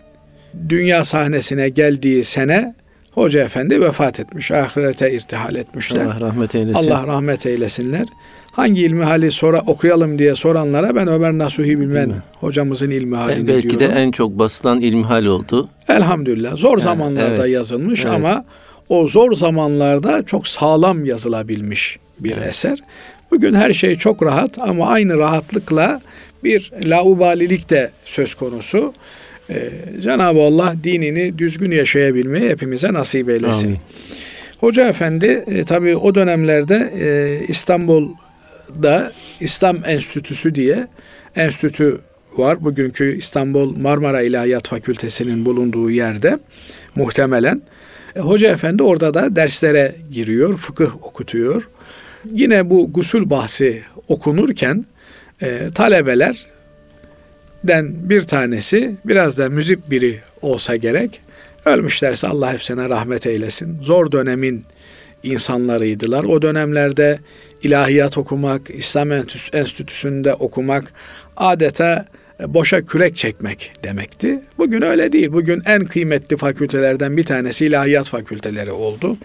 dünya 0.69 1.05
sahnesine 1.05 1.69
geldiği 1.69 2.25
sene 2.25 2.75
Hoca 3.13 3.43
Efendi 3.45 3.81
vefat 3.81 4.21
etmiş. 4.21 4.51
Ahirete 4.51 5.13
irtihal 5.13 5.57
etmişler. 5.57 6.05
Allah 6.05 6.21
rahmet 6.21 6.55
eylesin. 6.55 6.91
Allah 6.91 7.07
rahmet 7.07 7.47
eylesinler. 7.47 8.07
Hangi 8.53 8.83
ilmi 8.83 9.05
hali 9.05 9.31
sonra 9.31 9.61
okuyalım 9.67 10.19
diye 10.19 10.35
soranlara 10.35 10.97
ben 10.97 11.09
Ömer 11.09 11.33
Nasuhi 11.33 11.81
Bilmen 11.81 11.95
Değil 11.97 12.07
mi? 12.07 12.23
hocamızın 12.41 12.91
ilmi 12.91 13.17
halini 13.17 13.49
belki 13.49 13.71
de 13.71 13.79
diyorum. 13.79 13.97
en 13.97 14.11
çok 14.11 14.39
basılan 14.39 14.81
ilmihal 14.81 15.25
oldu. 15.25 15.69
Elhamdülillah 15.89 16.57
zor 16.57 16.79
zamanlarda 16.79 17.43
evet, 17.43 17.55
yazılmış 17.55 18.05
evet. 18.05 18.15
ama 18.15 18.45
o 18.89 19.09
zor 19.09 19.33
zamanlarda 19.33 20.23
çok 20.23 20.47
sağlam 20.47 21.05
yazılabilmiş 21.05 21.99
bir 22.21 22.37
eser. 22.37 22.79
Bugün 23.35 23.55
her 23.55 23.73
şey 23.73 23.97
çok 23.97 24.23
rahat 24.23 24.59
ama 24.59 24.89
aynı 24.89 25.19
rahatlıkla 25.19 26.01
bir 26.45 26.73
laubalilik 26.85 27.71
de 27.71 27.91
söz 28.05 28.35
konusu. 28.35 28.93
Ee, 29.51 29.71
Cenab-ı 30.01 30.41
Allah 30.41 30.75
dinini 30.85 31.39
düzgün 31.39 31.71
yaşayabilmeyi 31.71 32.51
hepimize 32.51 32.93
nasip 32.93 33.29
eylesin. 33.29 33.67
Amin. 33.67 33.79
Hoca 34.61 34.89
Efendi 34.89 35.45
e, 35.47 35.65
tabii 35.65 35.97
o 35.97 36.15
dönemlerde 36.15 36.93
e, 37.01 37.07
İstanbul'da 37.49 39.13
İslam 39.41 39.77
Enstitüsü 39.87 40.55
diye 40.55 40.89
enstitü 41.37 41.99
var. 42.37 42.65
Bugünkü 42.65 43.17
İstanbul 43.17 43.77
Marmara 43.77 44.23
İlahiyat 44.23 44.69
Fakültesi'nin 44.69 45.47
bulunduğu 45.47 45.91
yerde 45.91 46.39
muhtemelen. 46.95 47.63
E, 48.17 48.21
Hoca 48.21 48.53
Efendi 48.53 48.83
orada 48.83 49.15
da 49.15 49.37
derslere 49.37 49.95
giriyor, 50.13 50.57
fıkıh 50.57 51.05
okutuyor. 51.05 51.69
Yine 52.33 52.71
bu 52.71 52.93
gusül 52.93 53.31
bahsi 53.31 53.83
okunurken 54.09 54.87
e, 55.43 55.59
talebeler 55.75 56.47
bir 57.89 58.23
tanesi 58.23 58.97
biraz 59.05 59.39
da 59.39 59.49
müzip 59.49 59.91
biri 59.91 60.21
olsa 60.43 60.77
gerek. 60.77 61.21
Ölmüşlerse 61.65 62.29
Allah 62.29 62.53
hepsine 62.53 62.89
rahmet 62.89 63.27
eylesin. 63.27 63.83
Zor 63.83 64.13
dönemin 64.13 64.65
insanlarıydılar. 65.23 66.25
O 66.25 66.43
dönemlerde 66.43 67.19
ilahiyat 67.63 68.19
okumak, 68.19 68.71
İslam 68.71 69.13
Enstitüs- 69.13 69.57
Enstitüsü'nde 69.57 70.35
okumak 70.35 70.93
adeta 71.37 72.07
boşa 72.49 72.83
kürek 72.83 73.17
çekmek 73.17 73.73
demekti. 73.85 74.41
Bugün 74.59 74.83
öyle 74.83 75.13
değil. 75.13 75.33
Bugün 75.33 75.63
en 75.67 75.85
kıymetli 75.85 76.37
fakültelerden 76.37 77.17
bir 77.17 77.25
tanesi 77.25 77.67
ilahiyat 77.67 78.07
fakülteleri 78.07 78.73
oldu. 78.73 79.17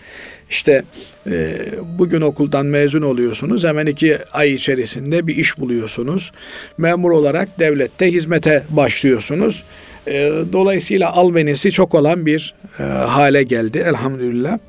İşte 0.49 0.83
e, 1.31 1.55
bugün 1.97 2.21
okuldan 2.21 2.65
mezun 2.65 3.01
oluyorsunuz. 3.01 3.63
Hemen 3.63 3.85
iki 3.85 4.17
ay 4.31 4.53
içerisinde 4.53 5.27
bir 5.27 5.35
iş 5.35 5.59
buluyorsunuz. 5.59 6.31
Memur 6.77 7.11
olarak 7.11 7.59
devlette 7.59 8.11
hizmete 8.11 8.63
başlıyorsunuz. 8.69 9.63
E, 10.07 10.31
dolayısıyla 10.53 11.13
albenisi 11.13 11.71
çok 11.71 11.95
olan 11.95 12.25
bir 12.25 12.53
e, 12.79 12.83
hale 12.83 13.43
geldi 13.43 13.77
elhamdülillah. 13.87 14.59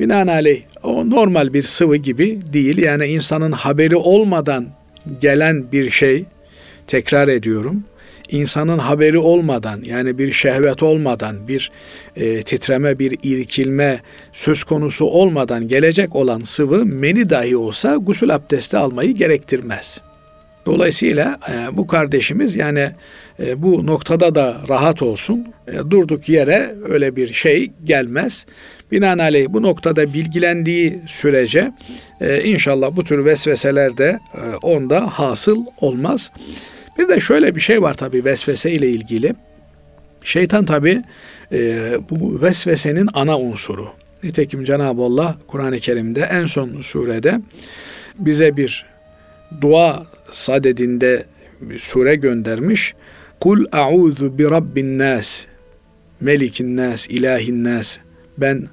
Binaenaleyh 0.00 0.62
o 0.82 1.10
normal 1.10 1.52
bir 1.52 1.62
sıvı 1.62 1.96
gibi 1.96 2.38
değil. 2.52 2.78
Yani 2.78 3.06
insanın 3.06 3.52
haberi 3.52 3.96
olmadan 3.96 4.66
gelen 5.20 5.72
bir 5.72 5.90
şey, 5.90 6.24
tekrar 6.86 7.28
ediyorum. 7.28 7.84
insanın 8.28 8.78
haberi 8.78 9.18
olmadan 9.18 9.80
yani 9.82 10.18
bir 10.18 10.32
şehvet 10.32 10.82
olmadan 10.82 11.48
bir 11.48 11.70
e, 12.16 12.42
titreme 12.42 12.98
bir 12.98 13.18
irkilme 13.22 14.00
söz 14.32 14.64
konusu 14.64 15.04
olmadan 15.04 15.68
gelecek 15.68 16.16
olan 16.16 16.40
sıvı 16.40 16.86
meni 16.86 17.30
dahi 17.30 17.56
olsa 17.56 17.96
gusül 17.96 18.34
abdesti 18.34 18.76
almayı 18.76 19.14
gerektirmez. 19.14 20.00
Dolayısıyla 20.66 21.38
e, 21.48 21.76
bu 21.76 21.86
kardeşimiz 21.86 22.56
yani 22.56 22.90
e, 23.40 23.62
bu 23.62 23.86
noktada 23.86 24.34
da 24.34 24.56
rahat 24.68 25.02
olsun. 25.02 25.46
E, 25.66 25.90
durduk 25.90 26.28
yere 26.28 26.74
öyle 26.88 27.16
bir 27.16 27.32
şey 27.32 27.70
gelmez. 27.84 28.46
Binaenaleyh 28.92 29.46
bu 29.48 29.62
noktada 29.62 30.14
bilgilendiği 30.14 31.00
sürece 31.06 31.72
e, 32.20 32.42
inşallah 32.42 32.96
bu 32.96 33.04
tür 33.04 33.24
vesveseler 33.24 33.98
de 33.98 34.18
e, 34.34 34.56
onda 34.62 35.06
hasıl 35.06 35.64
olmaz. 35.80 36.32
Bir 36.98 37.08
de 37.08 37.20
şöyle 37.20 37.54
bir 37.54 37.60
şey 37.60 37.82
var 37.82 37.94
tabii 37.94 38.24
vesvese 38.24 38.72
ile 38.72 38.90
ilgili. 38.90 39.34
Şeytan 40.24 40.64
tabii 40.64 41.02
e, 41.52 41.78
bu 42.10 42.42
vesvesenin 42.42 43.08
ana 43.14 43.38
unsuru. 43.38 43.88
Nitekim 44.22 44.64
Cenab-ı 44.64 45.02
Allah 45.02 45.36
Kur'an-ı 45.46 45.78
Kerim'de 45.78 46.20
en 46.20 46.44
son 46.44 46.80
surede 46.80 47.40
bize 48.18 48.56
bir 48.56 48.86
dua 49.60 50.06
sadedinde 50.30 51.26
bir 51.60 51.78
sure 51.78 52.14
göndermiş. 52.14 52.94
Kul 53.40 53.64
a'udhu 53.72 54.38
bi 54.38 54.44
rabbin 54.44 54.98
nas, 54.98 55.46
melikin 56.20 56.76
nas, 56.76 57.08
ilahin 57.08 57.64
nas. 57.64 57.98
Ben 58.38 58.68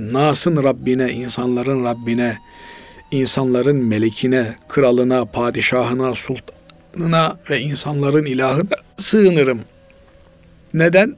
Nas'ın 0.00 0.64
Rabbine, 0.64 1.12
insanların 1.12 1.84
Rabbine, 1.84 2.38
insanların 3.10 3.76
melikine, 3.76 4.56
kralına, 4.68 5.24
padişahına, 5.24 6.14
sultanına 6.98 7.38
ve 7.50 7.60
insanların 7.60 8.24
ilahına 8.24 8.76
sığınırım. 8.96 9.60
Neden? 10.74 11.16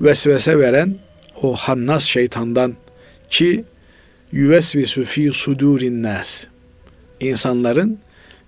Vesvese 0.00 0.58
veren 0.58 0.96
o 1.42 1.54
hannas 1.54 2.04
şeytandan 2.04 2.74
ki 3.30 3.64
yüvesvisu 4.32 5.04
fi 5.04 5.32
sudurin 5.32 6.02
nas. 6.02 6.46
İnsanların 7.20 7.98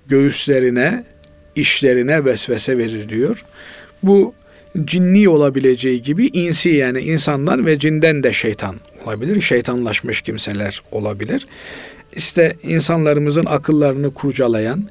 göğüslerine, 0.07 1.04
işlerine 1.57 2.24
vesvese 2.24 2.78
verir 2.78 3.09
diyor. 3.09 3.44
Bu 4.02 4.35
cinni 4.85 5.28
olabileceği 5.28 6.02
gibi 6.02 6.26
insi 6.26 6.70
yani 6.70 7.00
insanlar 7.00 7.66
ve 7.66 7.78
cinden 7.78 8.22
de 8.22 8.33
şeytan 8.33 8.76
olabilir. 9.04 9.40
Şeytanlaşmış 9.40 10.22
kimseler 10.22 10.83
olabilir. 10.92 11.46
İşte 12.16 12.57
insanlarımızın 12.62 13.44
akıllarını 13.46 14.14
kurcalayan, 14.14 14.85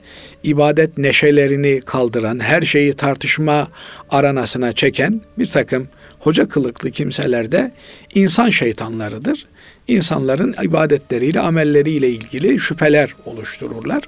ibadet 0.44 0.98
neşelerini 0.98 1.82
kaldıran, 1.82 2.40
her 2.40 2.62
şeyi 2.62 2.94
tartışma 2.94 3.68
aranasına 4.10 4.74
çeken 4.74 5.22
bir 5.40 5.46
takım 5.46 5.88
hoca 6.20 6.50
kılıklı 6.50 6.92
kimseler 6.92 7.52
de 7.52 7.72
insan 8.16 8.50
şeytanlarıdır. 8.50 9.46
İnsanların 9.88 10.56
ibadetleriyle, 10.64 11.40
amelleriyle 11.40 12.10
ilgili 12.10 12.60
şüpheler 12.60 13.16
oluştururlar. 13.26 14.04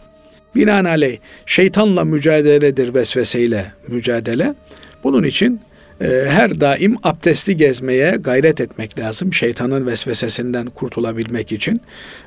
Binaenaleyh 0.56 1.18
şeytanla 1.46 2.04
mücadeledir 2.04 2.94
vesveseyle 2.94 3.74
mücadele. 3.88 4.56
Bunun 5.04 5.24
için 5.24 5.62
her 6.00 6.62
daim 6.62 6.96
abdestli 7.04 7.58
gezmeye 7.58 8.12
gayret 8.12 8.62
etmek 8.62 9.00
lazım. 9.00 9.34
Şeytanın 9.34 9.88
vesvesesinden 9.88 10.66
kurtulabilmek 10.66 11.52
için. 11.52 11.82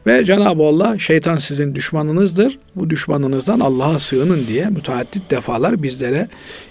Ve 0.06 0.24
Cenab-ı 0.24 0.62
Allah 0.62 0.98
şeytan 0.98 1.36
sizin 1.36 1.74
düşmanınızdır. 1.74 2.58
Bu 2.76 2.90
düşmanınızdan 2.90 3.60
Allah'a 3.60 3.98
sığının 3.98 4.46
diye 4.46 4.66
müteaddit 4.66 5.30
defalar 5.30 5.82
bizlere 5.82 6.28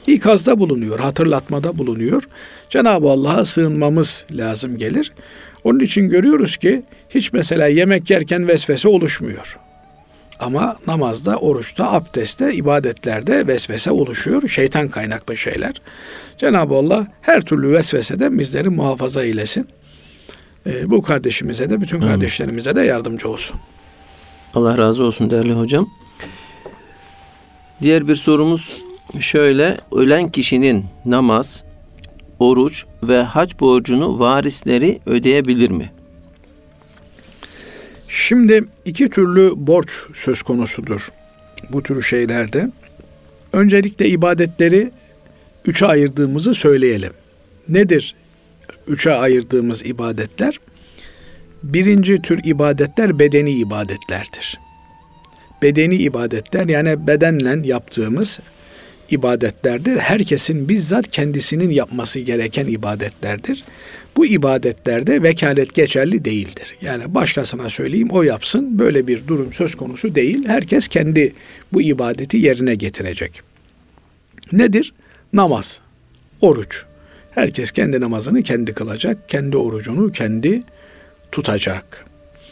ikazda 0.08 0.60
bulunuyor, 0.60 1.00
hatırlatmada 1.00 1.78
bulunuyor. 1.78 2.24
Cenab-ı 2.70 3.10
Allah'a 3.10 3.46
sığınmamız 3.46 4.26
lazım 4.32 4.78
gelir. 4.78 5.14
Onun 5.64 5.80
için 5.80 6.10
görüyoruz 6.10 6.58
ki 6.58 6.84
hiç 7.10 7.34
mesela 7.34 7.68
yemek 7.68 8.10
yerken 8.10 8.48
vesvese 8.48 8.88
oluşmuyor. 8.88 9.58
Ama 10.40 10.78
namazda, 10.88 11.38
oruçta, 11.38 11.92
abdestte, 11.92 12.54
ibadetlerde 12.54 13.48
vesvese 13.48 13.92
oluşuyor. 13.92 14.50
Şeytan 14.50 14.88
kaynaklı 14.88 15.38
şeyler. 15.38 15.82
Cenab-ı 16.38 16.76
Allah 16.76 17.08
her 17.22 17.42
türlü 17.42 17.74
vesveseden 17.74 18.40
bizleri 18.40 18.70
muhafaza 18.70 19.24
eylesin. 19.24 19.68
Ee, 20.68 20.90
bu 20.90 21.02
kardeşimize 21.02 21.70
de, 21.70 21.82
bütün 21.82 22.00
kardeşlerimize 22.00 22.76
de 22.76 22.82
yardımcı 22.82 23.30
olsun. 23.30 23.60
Allah 24.56 24.78
razı 24.78 25.04
olsun 25.04 25.30
değerli 25.30 25.54
hocam. 25.54 25.90
Diğer 27.82 28.08
bir 28.08 28.16
sorumuz 28.16 28.84
şöyle. 29.20 29.78
Ölen 29.92 30.30
kişinin 30.32 30.86
namaz, 31.06 31.64
oruç 32.40 32.86
ve 33.04 33.22
hac 33.22 33.60
borcunu 33.60 34.20
varisleri 34.20 35.00
ödeyebilir 35.06 35.70
mi? 35.70 35.92
Şimdi 38.10 38.64
iki 38.86 39.10
türlü 39.10 39.52
borç 39.56 39.90
söz 40.14 40.42
konusudur 40.42 41.12
bu 41.70 41.84
tür 41.84 42.02
şeylerde. 42.02 42.72
Öncelikle 43.54 44.10
ibadetleri 44.10 44.92
üçe 45.66 45.86
ayırdığımızı 45.86 46.54
söyleyelim. 46.54 47.14
Nedir 47.70 48.16
üçe 48.88 49.12
ayırdığımız 49.12 49.86
ibadetler? 49.86 50.60
Birinci 51.64 52.22
tür 52.22 52.40
ibadetler 52.44 53.20
bedeni 53.20 53.52
ibadetlerdir. 53.52 54.60
Bedeni 55.62 55.96
ibadetler 55.96 56.68
yani 56.68 57.08
bedenle 57.08 57.68
yaptığımız 57.68 58.40
ibadetlerdir. 59.10 59.98
Herkesin 59.98 60.70
bizzat 60.70 61.12
kendisinin 61.12 61.70
yapması 61.70 62.20
gereken 62.20 62.66
ibadetlerdir. 62.66 63.64
Bu 64.18 64.26
ibadetlerde 64.26 65.24
vekalet 65.24 65.74
geçerli 65.74 66.26
değildir. 66.26 66.76
Yani 66.82 67.16
başkasına 67.16 67.70
söyleyeyim 67.70 68.10
o 68.12 68.24
yapsın 68.24 68.80
böyle 68.80 69.08
bir 69.08 69.28
durum 69.28 69.54
söz 69.54 69.76
konusu 69.76 70.16
değil. 70.16 70.48
Herkes 70.48 70.88
kendi 70.88 71.34
bu 71.74 71.82
ibadeti 71.82 72.38
yerine 72.38 72.76
getirecek. 72.76 73.42
Nedir? 74.52 74.94
Namaz, 75.34 75.82
oruç. 76.42 76.84
Herkes 77.32 77.72
kendi 77.72 78.02
namazını 78.02 78.44
kendi 78.44 78.74
kılacak, 78.74 79.30
kendi 79.30 79.58
orucunu 79.58 80.12
kendi 80.12 80.64
tutacak. 81.32 82.06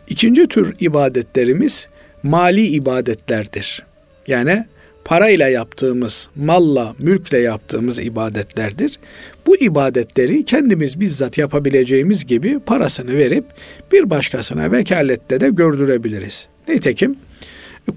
İkinci 0.08 0.48
tür 0.48 0.76
ibadetlerimiz 0.80 1.88
mali 2.24 2.68
ibadetlerdir. 2.68 3.84
Yani 4.28 4.66
parayla 5.06 5.50
yaptığımız, 5.50 6.30
malla, 6.36 6.96
mülkle 7.00 7.38
yaptığımız 7.38 8.00
ibadetlerdir. 8.00 9.00
Bu 9.46 9.56
ibadetleri 9.58 10.46
kendimiz 10.46 11.00
bizzat 11.00 11.38
yapabileceğimiz 11.38 12.26
gibi 12.26 12.60
parasını 12.60 13.18
verip 13.18 13.46
bir 13.92 14.10
başkasına 14.10 14.72
vekalette 14.72 15.40
de 15.40 15.50
gördürebiliriz. 15.50 16.48
Nitekim 16.68 17.16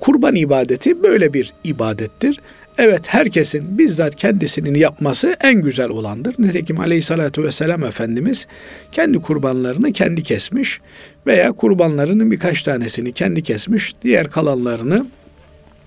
kurban 0.01 0.35
ibadeti 0.35 1.03
böyle 1.03 1.33
bir 1.33 1.53
ibadettir. 1.65 2.41
Evet 2.79 3.03
herkesin 3.07 3.79
bizzat 3.79 4.17
kendisinin 4.17 4.75
yapması 4.75 5.37
en 5.41 5.63
güzel 5.63 5.89
olandır. 5.89 6.35
Nitekim 6.39 6.81
aleyhissalatü 6.81 7.43
vesselam 7.43 7.85
Efendimiz 7.85 8.47
kendi 8.93 9.19
kurbanlarını 9.19 9.93
kendi 9.93 10.23
kesmiş 10.23 10.81
veya 11.27 11.53
kurbanlarının 11.53 12.31
birkaç 12.31 12.63
tanesini 12.63 13.13
kendi 13.13 13.43
kesmiş, 13.43 13.95
diğer 14.03 14.31
kalanlarını 14.31 15.07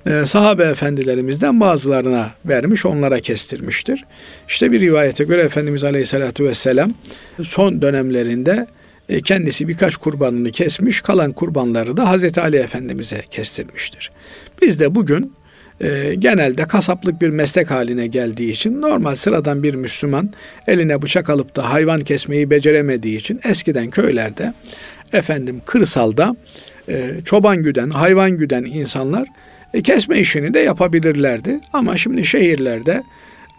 e, 0.05 0.25
sahabe 0.25 0.63
efendilerimizden 0.63 1.59
bazılarına 1.59 2.31
vermiş, 2.45 2.85
onlara 2.85 3.19
kestirmiştir. 3.19 4.05
İşte 4.47 4.71
bir 4.71 4.79
rivayete 4.79 5.23
göre 5.23 5.41
Efendimiz 5.41 5.83
Aleyhisselatü 5.83 6.43
Vesselam 6.43 6.93
son 7.43 7.81
dönemlerinde 7.81 8.67
e, 9.09 9.21
kendisi 9.21 9.67
birkaç 9.67 9.97
kurbanını 9.97 10.51
kesmiş, 10.51 11.01
kalan 11.01 11.31
kurbanları 11.31 11.97
da 11.97 12.09
Hazreti 12.09 12.41
Ali 12.41 12.57
Efendimiz'e 12.57 13.21
kestirmiştir. 13.31 14.11
Biz 14.61 14.79
de 14.79 14.95
bugün 14.95 15.33
e, 15.81 16.15
genelde 16.19 16.67
kasaplık 16.67 17.21
bir 17.21 17.29
meslek 17.29 17.71
haline 17.71 18.07
geldiği 18.07 18.51
için 18.51 18.81
normal 18.81 19.15
sıradan 19.15 19.63
bir 19.63 19.73
Müslüman 19.73 20.33
eline 20.67 21.01
bıçak 21.01 21.29
alıp 21.29 21.55
da 21.55 21.73
hayvan 21.73 22.01
kesmeyi 22.01 22.49
beceremediği 22.49 23.17
için 23.17 23.39
eskiden 23.43 23.89
köylerde 23.89 24.53
efendim 25.13 25.61
kırsalda 25.65 26.35
e, 26.89 27.11
çoban 27.25 27.63
güden, 27.63 27.89
hayvan 27.89 28.31
güden 28.31 28.63
insanlar 28.63 29.27
e, 29.74 29.82
kesme 29.82 30.19
işini 30.19 30.53
de 30.53 30.59
yapabilirlerdi. 30.59 31.59
Ama 31.74 31.97
şimdi 31.97 32.26
şehirlerde 32.26 33.03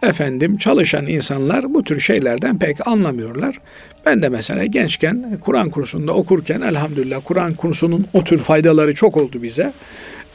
efendim 0.03 0.57
çalışan 0.57 1.07
insanlar 1.07 1.73
bu 1.73 1.83
tür 1.83 1.99
şeylerden 1.99 2.59
pek 2.59 2.87
anlamıyorlar. 2.87 3.59
Ben 4.05 4.21
de 4.21 4.29
mesela 4.29 4.65
gençken 4.65 5.39
Kur'an 5.41 5.69
kursunda 5.69 6.13
okurken 6.13 6.61
elhamdülillah 6.61 7.21
Kur'an 7.25 7.53
kursunun 7.53 8.05
o 8.13 8.23
tür 8.23 8.37
faydaları 8.37 8.95
çok 8.95 9.17
oldu 9.17 9.43
bize. 9.43 9.73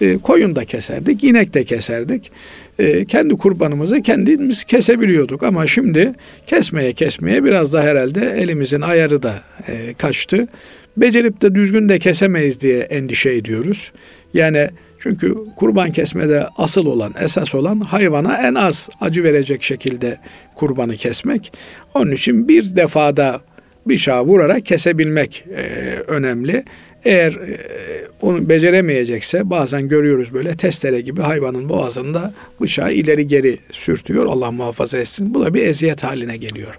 E, 0.01 0.19
koyun 0.19 0.57
da 0.57 0.65
keserdik, 0.65 1.25
inek 1.25 1.55
de 1.55 1.65
keserdik. 1.65 2.33
E, 2.79 3.05
kendi 3.05 3.37
kurbanımızı 3.37 4.03
kendimiz 4.03 4.65
kesebiliyorduk 4.65 5.43
ama 5.43 5.67
şimdi 5.67 6.13
kesmeye 6.47 6.93
kesmeye 6.93 7.45
biraz 7.45 7.73
da 7.73 7.83
herhalde 7.83 8.31
elimizin 8.31 8.81
ayarı 8.81 9.23
da 9.23 9.35
e, 9.69 9.95
kaçtı. 9.95 10.49
Becerip 10.97 11.43
de 11.43 11.55
düzgün 11.55 11.89
de 11.89 11.99
kesemeyiz 11.99 12.61
diye 12.61 12.79
endişe 12.79 13.31
ediyoruz. 13.31 13.93
Yani 14.35 14.69
çünkü 14.99 15.35
kurban 15.57 15.93
kesmede 15.93 16.47
asıl 16.57 16.87
olan, 16.87 17.15
esas 17.21 17.55
olan 17.55 17.81
hayvana 17.81 18.37
en 18.37 18.55
az 18.55 18.89
acı 19.01 19.25
verecek 19.25 19.63
şekilde 19.63 20.19
kurbanı 20.55 20.97
kesmek. 20.97 21.53
Onun 21.95 22.13
için 22.13 22.49
bir 22.49 22.77
defada 22.77 23.41
bıçağı 23.87 24.23
vurarak 24.23 24.67
kesebilmek 24.67 25.45
e, 25.57 25.63
önemli. 26.07 26.65
Eğer 27.05 27.33
e, 27.33 27.59
onu 28.23 28.49
beceremeyecekse 28.49 29.51
bazen 29.51 29.89
görüyoruz 29.89 30.35
böyle 30.35 30.57
testere 30.57 31.01
gibi 31.01 31.21
hayvanın 31.21 31.69
boğazında 31.69 32.35
bıçağı 32.61 32.93
ileri 32.93 33.27
geri 33.27 33.59
sürtüyor. 33.73 34.27
Allah 34.27 34.51
muhafaza 34.51 34.99
etsin. 34.99 35.35
Bu 35.35 35.45
da 35.45 35.55
bir 35.55 35.67
eziyet 35.67 36.05
haline 36.05 36.37
geliyor. 36.37 36.79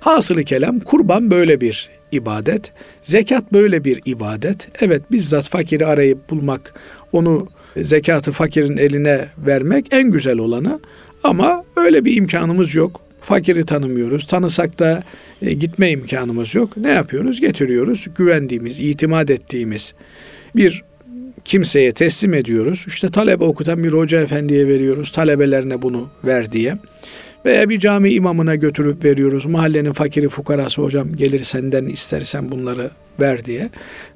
Hasılı 0.00 0.44
kelam 0.44 0.80
kurban 0.80 1.30
böyle 1.30 1.60
bir 1.60 1.95
ibadet. 2.12 2.72
Zekat 3.02 3.52
böyle 3.52 3.84
bir 3.84 4.02
ibadet. 4.04 4.68
Evet 4.80 5.02
bizzat 5.12 5.48
fakiri 5.48 5.86
arayıp 5.86 6.30
bulmak, 6.30 6.74
onu 7.12 7.48
zekatı 7.76 8.32
fakirin 8.32 8.76
eline 8.76 9.28
vermek 9.38 9.86
en 9.90 10.10
güzel 10.10 10.38
olanı. 10.38 10.80
Ama 11.24 11.64
öyle 11.76 12.04
bir 12.04 12.16
imkanımız 12.16 12.74
yok. 12.74 13.00
Fakiri 13.20 13.66
tanımıyoruz. 13.66 14.26
Tanısak 14.26 14.78
da 14.78 15.02
e, 15.42 15.52
gitme 15.52 15.90
imkanımız 15.90 16.54
yok. 16.54 16.76
Ne 16.76 16.90
yapıyoruz? 16.90 17.40
Getiriyoruz. 17.40 18.06
Güvendiğimiz, 18.16 18.80
itimat 18.80 19.30
ettiğimiz 19.30 19.94
bir 20.56 20.84
kimseye 21.44 21.92
teslim 21.92 22.34
ediyoruz. 22.34 22.84
İşte 22.88 23.10
talebe 23.10 23.44
okutan 23.44 23.84
bir 23.84 23.92
hoca 23.92 24.20
efendiye 24.20 24.68
veriyoruz. 24.68 25.12
Talebelerine 25.12 25.82
bunu 25.82 26.08
ver 26.24 26.52
diye. 26.52 26.76
Veya 27.46 27.68
bir 27.68 27.78
cami 27.78 28.10
imamına 28.10 28.54
götürüp 28.54 29.04
veriyoruz. 29.04 29.46
Mahallenin 29.46 29.92
fakiri 29.92 30.28
fukarası 30.28 30.82
hocam 30.82 31.12
gelir 31.16 31.44
senden 31.44 31.86
istersen 31.86 32.50
bunları 32.50 32.90
ver 33.20 33.44
diye. 33.44 33.70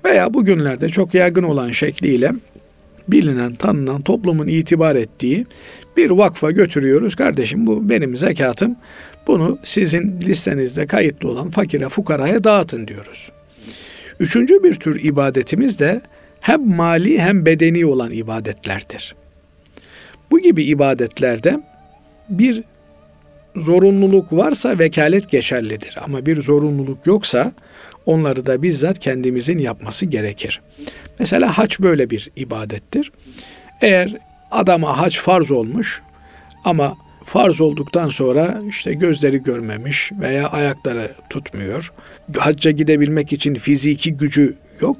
Veya 0.04 0.34
bugünlerde 0.34 0.88
çok 0.88 1.14
yaygın 1.14 1.42
olan 1.42 1.70
şekliyle 1.70 2.32
bilinen, 3.08 3.54
tanınan, 3.54 4.02
toplumun 4.02 4.46
itibar 4.46 4.96
ettiği 4.96 5.46
bir 5.96 6.10
vakfa 6.10 6.50
götürüyoruz. 6.50 7.14
Kardeşim 7.14 7.66
bu 7.66 7.88
benim 7.88 8.16
zekatım. 8.16 8.76
Bunu 9.26 9.58
sizin 9.62 10.20
listenizde 10.20 10.86
kayıtlı 10.86 11.28
olan 11.28 11.50
fakire, 11.50 11.88
fukaraya 11.88 12.44
dağıtın 12.44 12.86
diyoruz. 12.86 13.32
Üçüncü 14.20 14.62
bir 14.62 14.74
tür 14.74 15.04
ibadetimiz 15.04 15.78
de 15.78 16.00
hem 16.40 16.68
mali 16.68 17.20
hem 17.20 17.46
bedeni 17.46 17.86
olan 17.86 18.10
ibadetlerdir. 18.10 19.14
Bu 20.30 20.40
gibi 20.40 20.64
ibadetlerde 20.64 21.60
bir 22.28 22.62
zorunluluk 23.56 24.32
varsa 24.32 24.78
vekalet 24.78 25.30
geçerlidir. 25.30 25.96
Ama 26.04 26.26
bir 26.26 26.42
zorunluluk 26.42 27.06
yoksa 27.06 27.52
onları 28.06 28.46
da 28.46 28.62
bizzat 28.62 28.98
kendimizin 28.98 29.58
yapması 29.58 30.06
gerekir. 30.06 30.60
Mesela 31.18 31.58
haç 31.58 31.80
böyle 31.80 32.10
bir 32.10 32.30
ibadettir. 32.36 33.12
Eğer 33.80 34.16
adama 34.50 34.98
haç 34.98 35.20
farz 35.20 35.50
olmuş 35.50 36.02
ama 36.64 36.96
farz 37.24 37.60
olduktan 37.60 38.08
sonra 38.08 38.62
işte 38.68 38.94
gözleri 38.94 39.42
görmemiş 39.42 40.12
veya 40.20 40.48
ayakları 40.48 41.08
tutmuyor. 41.30 41.92
Hacca 42.36 42.70
gidebilmek 42.70 43.32
için 43.32 43.54
fiziki 43.54 44.16
gücü 44.16 44.54
yok. 44.80 44.96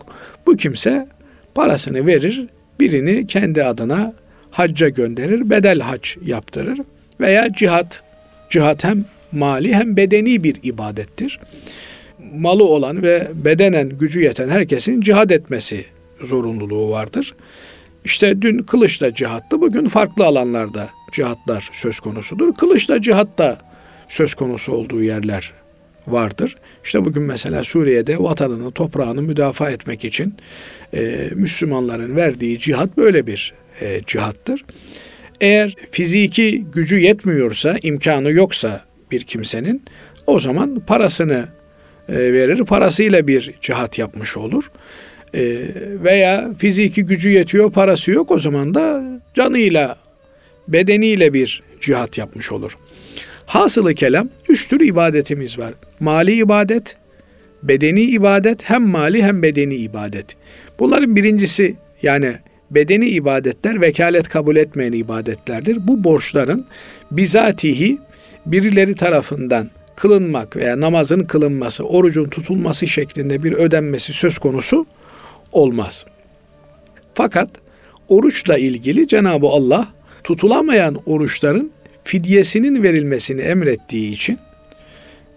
Bu 0.47 0.57
kimse 0.57 1.09
parasını 1.55 2.07
verir, 2.07 2.47
birini 2.81 3.27
kendi 3.27 3.65
adına 3.65 4.13
hacca 4.51 4.89
gönderir, 4.89 5.51
bedel 5.51 5.81
hac 5.81 6.17
yaptırır 6.25 6.81
veya 7.21 7.53
cihat. 7.53 8.03
Cihat 8.51 8.85
hem 8.85 9.05
mali 9.33 9.75
hem 9.75 9.97
bedeni 9.97 10.45
bir 10.45 10.57
ibadettir. 10.63 11.41
Malı 12.35 12.65
olan 12.65 13.03
ve 13.03 13.29
bedenen 13.35 13.89
gücü 13.89 14.21
yeten 14.21 14.49
herkesin 14.49 15.01
cihad 15.01 15.31
etmesi 15.31 15.85
zorunluluğu 16.21 16.91
vardır. 16.91 17.35
İşte 18.05 18.43
dün 18.43 18.59
kılıçla 18.59 19.15
cihattı, 19.15 19.61
bugün 19.61 19.89
farklı 19.89 20.27
alanlarda 20.27 20.91
cihatlar 21.13 21.69
söz 21.73 22.01
konusudur. 22.01 22.55
Kılıçla 22.55 23.01
cihatta 23.01 23.59
söz 24.09 24.35
konusu 24.35 24.73
olduğu 24.73 25.03
yerler 25.03 25.53
vardır. 26.07 26.57
İşte 26.85 27.05
bugün 27.05 27.23
mesela 27.23 27.65
Suriye'de 27.65 28.19
vatanını, 28.19 28.71
toprağını 28.71 29.23
müdafaa 29.23 29.71
etmek 29.71 30.05
için 30.05 30.35
e, 30.95 31.29
Müslümanların 31.35 32.17
verdiği 32.17 32.59
cihat 32.59 32.97
böyle 32.97 33.27
bir 33.27 33.55
e, 33.81 34.01
cihattır. 34.07 34.65
Eğer 35.41 35.75
fiziki 35.91 36.65
gücü 36.75 36.99
yetmiyorsa, 36.99 37.77
imkanı 37.83 38.33
yoksa 38.33 38.85
bir 39.11 39.21
kimsenin 39.21 39.83
o 40.27 40.41
zaman 40.41 40.81
parasını 40.87 41.45
e, 42.09 42.15
verir, 42.15 42.65
parasıyla 42.65 43.27
bir 43.27 43.55
cihat 43.61 43.99
yapmış 43.99 44.37
olur. 44.37 44.71
E, 45.35 45.59
veya 46.05 46.55
fiziki 46.59 47.03
gücü 47.03 47.31
yetiyor, 47.31 47.73
parası 47.73 48.11
yok 48.11 48.31
o 48.31 48.39
zaman 48.39 48.75
da 48.75 49.03
canıyla, 49.35 49.97
bedeniyle 50.69 51.33
bir 51.33 51.63
cihat 51.81 52.19
yapmış 52.19 52.53
olur. 52.53 52.77
Hasılı 53.47 53.95
kelam 53.95 54.29
üç 54.49 54.69
tür 54.69 54.81
ibadetimiz 54.81 55.59
var. 55.59 55.75
Mali 56.01 56.35
ibadet, 56.35 56.97
bedeni 57.63 58.03
ibadet, 58.03 58.71
hem 58.71 58.83
mali 58.83 59.23
hem 59.23 59.43
bedeni 59.43 59.75
ibadet. 59.75 60.37
Bunların 60.79 61.17
birincisi 61.17 61.77
yani 62.03 62.35
bedeni 62.71 63.09
ibadetler 63.09 63.81
vekalet 63.81 64.29
kabul 64.29 64.57
etmeyen 64.57 64.93
ibadetlerdir. 64.93 65.89
Bu 65.89 66.05
borçların 66.05 66.67
bizatihi 67.11 67.99
birileri 68.47 68.95
tarafından 68.95 69.71
kılınmak 69.97 70.57
veya 70.57 70.81
namazın 70.81 71.25
kılınması, 71.25 71.85
orucun 71.85 72.29
tutulması 72.29 72.87
şeklinde 72.87 73.43
bir 73.43 73.53
ödenmesi 73.53 74.13
söz 74.13 74.39
konusu 74.39 74.87
olmaz. 75.53 76.05
Fakat 77.15 77.51
oruçla 78.09 78.59
ilgili 78.59 79.09
Cenab-ı 79.09 79.47
Allah 79.47 79.89
tutulamayan 80.25 80.97
oruçların 81.07 81.73
fidyesinin 82.05 82.83
verilmesini 82.83 83.41
emrettiği 83.41 84.13
için 84.13 84.39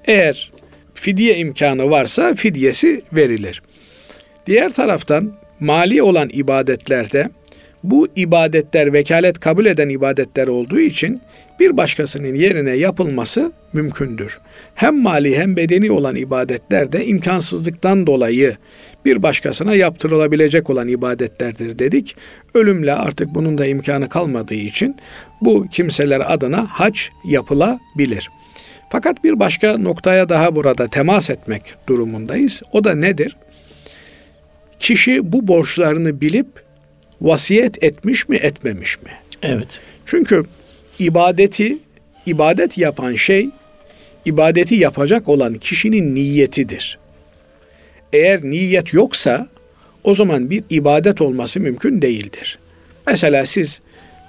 eğer 0.06 0.52
fidye 0.94 1.38
imkanı 1.38 1.90
varsa 1.90 2.34
fidyesi 2.34 3.02
verilir. 3.14 3.62
Diğer 4.48 4.74
taraftan 4.74 5.34
mali 5.60 6.04
olan 6.04 6.30
ibadetlerde 6.34 7.30
bu 7.84 8.08
ibadetler 8.16 8.94
vekalet 8.94 9.40
kabul 9.40 9.66
eden 9.66 9.90
ibadetler 9.90 10.48
olduğu 10.48 10.80
için 10.80 11.22
bir 11.60 11.78
başkasının 11.78 12.36
yerine 12.36 12.72
yapılması 12.72 13.52
mümkündür. 13.74 14.40
Hem 14.76 15.02
mali 15.02 15.38
hem 15.38 15.58
bedeni 15.58 15.92
olan 15.92 16.16
ibadetlerde 16.16 17.06
imkansızlıktan 17.06 18.08
dolayı 18.08 18.58
bir 19.06 19.24
başkasına 19.24 19.76
yaptırılabilecek 19.76 20.70
olan 20.70 20.88
ibadetlerdir 20.88 21.80
dedik. 21.80 22.16
Ölümle 22.54 22.94
artık 22.94 23.36
bunun 23.36 23.58
da 23.58 23.66
imkanı 23.66 24.10
kalmadığı 24.10 24.54
için 24.54 24.96
bu 25.42 25.68
kimseler 25.72 26.34
adına 26.34 26.68
hac 26.70 27.00
yapılabilir. 27.26 28.30
Fakat 28.90 29.24
bir 29.24 29.40
başka 29.40 29.78
noktaya 29.78 30.30
daha 30.30 30.56
burada 30.56 30.88
temas 30.88 31.30
etmek 31.30 31.76
durumundayız. 31.88 32.62
O 32.72 32.84
da 32.84 32.96
nedir? 32.96 33.36
Kişi 34.84 35.32
bu 35.32 35.48
borçlarını 35.48 36.22
bilip 36.22 36.48
vasiyet 37.22 37.84
etmiş 37.84 38.30
mi 38.30 38.36
etmemiş 38.36 39.02
mi? 39.02 39.10
Evet. 39.42 39.82
Çünkü 40.06 40.46
ibadeti 41.00 41.78
ibadet 42.26 42.78
yapan 42.78 43.16
şey 43.16 43.50
ibadeti 44.26 44.76
yapacak 44.76 45.30
olan 45.30 45.54
kişinin 45.54 46.16
niyetidir. 46.16 47.00
Eğer 48.14 48.44
niyet 48.44 48.94
yoksa 48.94 49.48
o 50.04 50.14
zaman 50.14 50.50
bir 50.50 50.64
ibadet 50.70 51.22
olması 51.22 51.60
mümkün 51.60 52.02
değildir. 52.02 52.60
Mesela 53.08 53.46
siz 53.46 53.82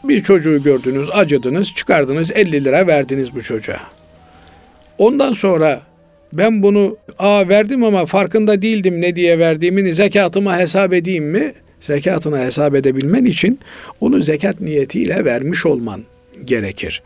bir 0.05 0.22
çocuğu 0.22 0.62
gördünüz, 0.62 1.09
acıdınız, 1.12 1.74
çıkardınız 1.74 2.32
50 2.32 2.64
lira 2.64 2.86
verdiniz 2.86 3.34
bu 3.34 3.42
çocuğa. 3.42 3.80
Ondan 4.98 5.32
sonra 5.32 5.82
ben 6.35 6.62
bunu 6.62 6.97
aa 7.18 7.49
verdim 7.49 7.85
ama 7.85 8.07
farkında 8.07 8.62
değildim 8.62 9.01
ne 9.01 9.16
diye 9.16 9.39
verdiğimin 9.39 9.91
zekatıma 9.91 10.59
hesap 10.59 10.93
edeyim 10.93 11.24
mi? 11.24 11.53
Zekatına 11.80 12.39
hesap 12.39 12.74
edebilmen 12.74 13.24
için 13.24 13.61
onu 14.01 14.22
zekat 14.22 14.61
niyetiyle 14.61 15.24
vermiş 15.24 15.66
olman 15.66 16.05
gerekir. 16.45 17.03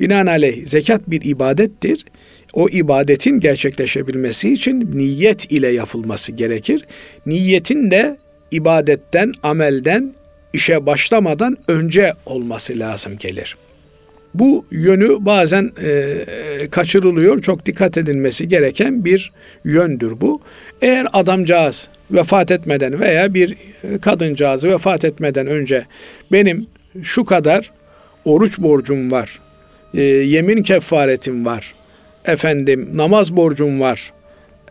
Binaenaleyh 0.00 0.66
zekat 0.66 1.10
bir 1.10 1.24
ibadettir. 1.24 2.04
O 2.52 2.68
ibadetin 2.68 3.40
gerçekleşebilmesi 3.40 4.52
için 4.52 4.90
niyet 4.94 5.52
ile 5.52 5.68
yapılması 5.68 6.32
gerekir. 6.32 6.86
Niyetin 7.26 7.90
de 7.90 8.18
ibadetten, 8.50 9.32
amelden, 9.42 10.14
işe 10.52 10.86
başlamadan 10.86 11.56
önce 11.68 12.12
olması 12.26 12.78
lazım 12.78 13.18
gelir. 13.18 13.56
Bu 14.34 14.64
yönü 14.70 15.16
bazen 15.20 15.70
e, 15.82 16.14
kaçırılıyor. 16.70 17.40
Çok 17.40 17.66
dikkat 17.66 17.98
edilmesi 17.98 18.48
gereken 18.48 19.04
bir 19.04 19.32
yöndür 19.64 20.20
bu. 20.20 20.40
Eğer 20.82 21.06
adamcağız 21.12 21.88
vefat 22.10 22.50
etmeden 22.50 23.00
veya 23.00 23.34
bir 23.34 23.54
kadıncağızı 24.00 24.70
vefat 24.70 25.04
etmeden 25.04 25.46
önce 25.46 25.86
benim 26.32 26.66
şu 27.02 27.24
kadar 27.24 27.70
oruç 28.24 28.58
borcum 28.58 29.10
var, 29.10 29.40
e, 29.94 30.02
yemin 30.02 30.62
kefaretim 30.62 31.46
var, 31.46 31.74
efendim 32.24 32.90
namaz 32.94 33.36
borcum 33.36 33.80
var, 33.80 34.12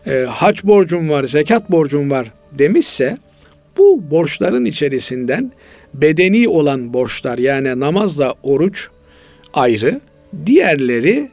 e, 0.07 0.25
hac 0.29 0.63
borcum 0.63 1.09
var, 1.09 1.23
zekat 1.23 1.71
borcum 1.71 2.11
var 2.11 2.31
demişse 2.51 3.17
bu 3.77 4.11
borçların 4.11 4.65
içerisinden 4.65 5.51
bedeni 5.93 6.47
olan 6.47 6.93
borçlar 6.93 7.37
yani 7.37 7.79
namazla 7.79 8.33
oruç 8.43 8.87
ayrı, 9.57 10.01
diğerleri 10.45 11.29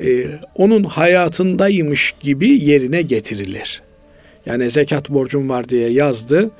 e, 0.00 0.26
onun 0.54 0.84
hayatındaymış 0.84 2.14
gibi 2.20 2.48
yerine 2.48 3.02
getirilir. 3.02 3.82
Yani 4.46 4.70
zekat 4.70 5.10
borcum 5.10 5.48
var 5.48 5.68
diye 5.68 5.88
yazdı. 5.88 6.50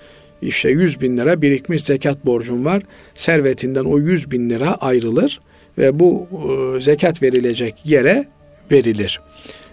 İşte 0.43 0.71
100 0.71 1.01
bin 1.01 1.17
lira 1.17 1.43
birikmiş 1.43 1.85
zekat 1.85 2.27
borcum 2.27 2.65
var. 2.65 2.83
Servetinden 3.15 3.85
o 3.85 3.99
100 3.99 4.31
bin 4.31 4.51
lira 4.51 4.75
ayrılır 4.75 5.41
ve 5.79 5.99
bu 5.99 6.29
e, 6.33 6.81
zekat 6.81 7.23
verilecek 7.23 7.75
yere 7.85 8.27
verilir. 8.71 9.21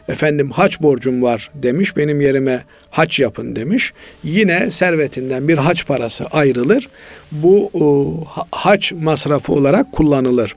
Efendim 0.08 0.52
haç 0.52 0.82
borcum 0.82 1.22
var 1.22 1.52
demiş 1.56 1.98
benim 1.98 2.22
yerime 2.22 2.64
haç 2.90 3.20
yapın 3.20 3.56
demiş. 3.56 3.94
Yine 4.24 4.72
servetinden 4.72 5.48
bir 5.48 5.58
haç 5.58 5.88
parası 5.88 6.26
ayrılır. 6.26 6.90
Bu 7.32 7.72
e, 7.76 7.84
haç 8.52 8.92
masrafı 8.92 9.54
olarak 9.54 9.92
kullanılır. 9.92 10.56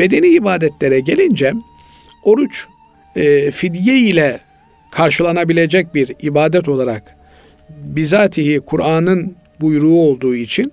Bedeni 0.00 0.26
ibadetlere 0.28 1.00
gelince 1.00 1.52
oruç 2.24 2.66
e, 3.16 3.50
fidye 3.50 3.98
ile 3.98 4.40
karşılanabilecek 4.90 5.94
bir 5.94 6.14
ibadet 6.22 6.68
olarak 6.68 7.16
bizatihi 7.68 8.60
Kur'an'ın 8.60 9.36
buyruğu 9.60 10.00
olduğu 10.00 10.34
için 10.34 10.72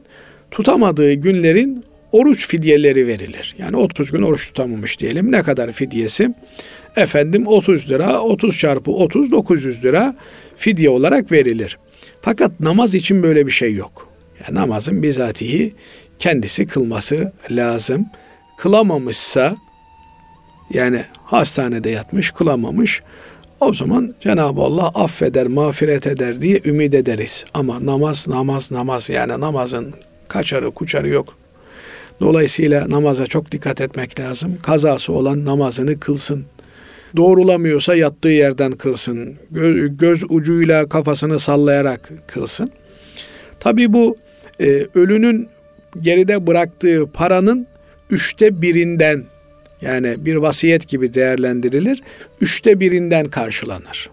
tutamadığı 0.52 1.14
günlerin 1.14 1.84
oruç 2.12 2.48
fidyeleri 2.48 3.08
verilir. 3.08 3.56
Yani 3.58 3.78
30 3.78 4.12
gün 4.12 4.22
oruç 4.22 4.48
tutamamış 4.48 5.00
diyelim. 5.00 5.32
Ne 5.32 5.44
kadar 5.44 5.72
fidyesi? 5.72 6.30
Efendim 6.96 7.48
30 7.48 7.92
lira, 7.92 8.22
30 8.22 8.58
çarpı 8.58 8.92
30, 8.92 9.32
900 9.32 9.86
lira 9.86 10.16
fidye 10.58 10.90
olarak 10.90 11.32
verilir. 11.32 11.78
Fakat 12.22 12.60
namaz 12.60 12.96
için 12.96 13.24
böyle 13.24 13.46
bir 13.46 13.52
şey 13.52 13.74
yok. 13.74 14.10
Yani 14.44 14.60
namazın 14.60 15.04
bizatihi 15.04 15.74
kendisi 16.20 16.68
kılması 16.68 17.32
lazım. 17.52 18.06
Kılamamışsa 18.58 19.58
yani 20.74 21.06
hastanede 21.24 21.90
yatmış, 21.90 22.32
kılamamış. 22.32 23.02
O 23.60 23.74
zaman 23.74 24.16
Cenab-ı 24.22 24.62
Allah 24.62 24.88
affeder, 24.88 25.48
mağfiret 25.48 26.08
eder 26.08 26.42
diye 26.42 26.62
ümit 26.66 26.94
ederiz. 26.94 27.46
Ama 27.54 27.86
namaz, 27.86 28.28
namaz, 28.28 28.72
namaz 28.72 29.10
yani 29.10 29.40
namazın 29.40 29.94
kaçarı 30.28 30.72
kuçarı 30.72 31.08
yok. 31.08 31.38
Dolayısıyla 32.22 32.90
namaza 32.90 33.28
çok 33.28 33.52
dikkat 33.52 33.82
etmek 33.82 34.20
lazım. 34.20 34.58
Kazası 34.64 35.14
olan 35.14 35.46
namazını 35.46 36.00
kılsın. 36.00 36.46
Doğrulamıyorsa 37.16 37.96
yattığı 37.96 38.30
yerden 38.30 38.72
kılsın. 38.72 39.36
Göz, 39.52 39.98
göz 39.98 40.24
ucuyla 40.30 40.90
kafasını 40.90 41.40
sallayarak 41.40 42.12
kılsın. 42.28 42.72
Tabi 43.60 43.94
bu 43.94 44.18
e, 44.60 44.88
ölünün 44.96 45.50
geride 46.02 46.48
bıraktığı 46.48 47.12
paranın 47.14 47.68
üçte 48.10 48.62
birinden 48.62 49.24
yani 49.82 50.16
bir 50.26 50.36
vasiyet 50.36 50.88
gibi 50.88 51.14
değerlendirilir. 51.14 52.04
Üçte 52.42 52.80
birinden 52.80 53.28
karşılanır. 53.28 54.10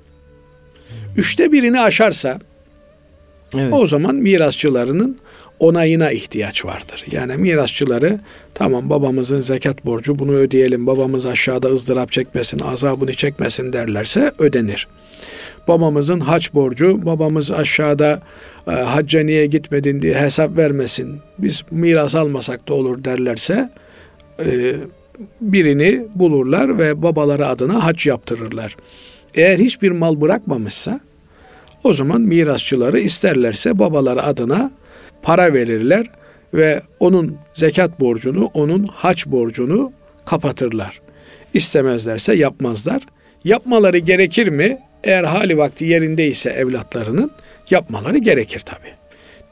Üçte 1.17 1.53
birini 1.53 1.81
aşarsa 1.81 2.39
evet. 3.55 3.73
o 3.73 3.87
zaman 3.87 4.15
mirasçılarının 4.15 5.19
onayına 5.59 6.11
ihtiyaç 6.11 6.65
vardır. 6.65 7.05
Yani 7.11 7.37
mirasçıları 7.37 8.21
tamam 8.55 8.91
babamızın 8.91 9.41
zekat 9.41 9.85
borcu 9.85 10.19
bunu 10.19 10.33
ödeyelim. 10.33 10.87
Babamız 10.87 11.27
aşağıda 11.27 11.69
ızdırap 11.69 12.13
çekmesin, 12.13 12.59
azabını 12.59 13.15
çekmesin 13.15 13.73
derlerse 13.73 14.33
ödenir. 14.39 14.89
Babamızın 15.69 16.21
haç 16.21 16.55
borcu, 16.55 17.07
babamız 17.07 17.53
aşağıda 17.53 18.23
e, 18.67 18.71
hacca 18.71 19.21
niye 19.21 19.47
gitmedin 19.47 20.03
diye 20.03 20.15
hesap 20.15 20.57
vermesin. 20.57 21.21
Biz 21.39 21.63
miras 21.71 22.15
almasak 22.15 22.69
da 22.69 22.75
olur 22.75 23.05
derlerse 23.05 23.71
e, 24.39 24.75
birini 25.41 26.07
bulurlar 26.15 26.79
ve 26.79 27.03
babaları 27.03 27.47
adına 27.47 27.85
hac 27.85 28.07
yaptırırlar. 28.07 28.77
Eğer 29.35 29.59
hiçbir 29.59 29.91
mal 29.91 30.21
bırakmamışsa 30.21 31.01
o 31.85 31.93
zaman 31.93 32.21
mirasçıları 32.21 32.99
isterlerse 32.99 33.79
babaları 33.79 34.23
adına 34.23 34.71
para 35.23 35.55
verirler 35.55 36.11
ve 36.55 36.83
onun 37.01 37.37
zekat 37.55 38.01
borcunu, 38.01 38.51
onun 38.55 38.85
haç 38.85 39.27
borcunu 39.27 39.93
kapatırlar. 40.25 41.01
İstemezlerse 41.55 42.35
yapmazlar. 42.35 43.03
Yapmaları 43.45 43.99
gerekir 43.99 44.49
mi? 44.49 44.79
Eğer 45.05 45.25
hali 45.25 45.59
vakti 45.59 45.85
yerindeyse 45.85 46.51
evlatlarının 46.51 47.31
yapmaları 47.71 48.19
gerekir 48.19 48.61
tabi. 48.61 48.89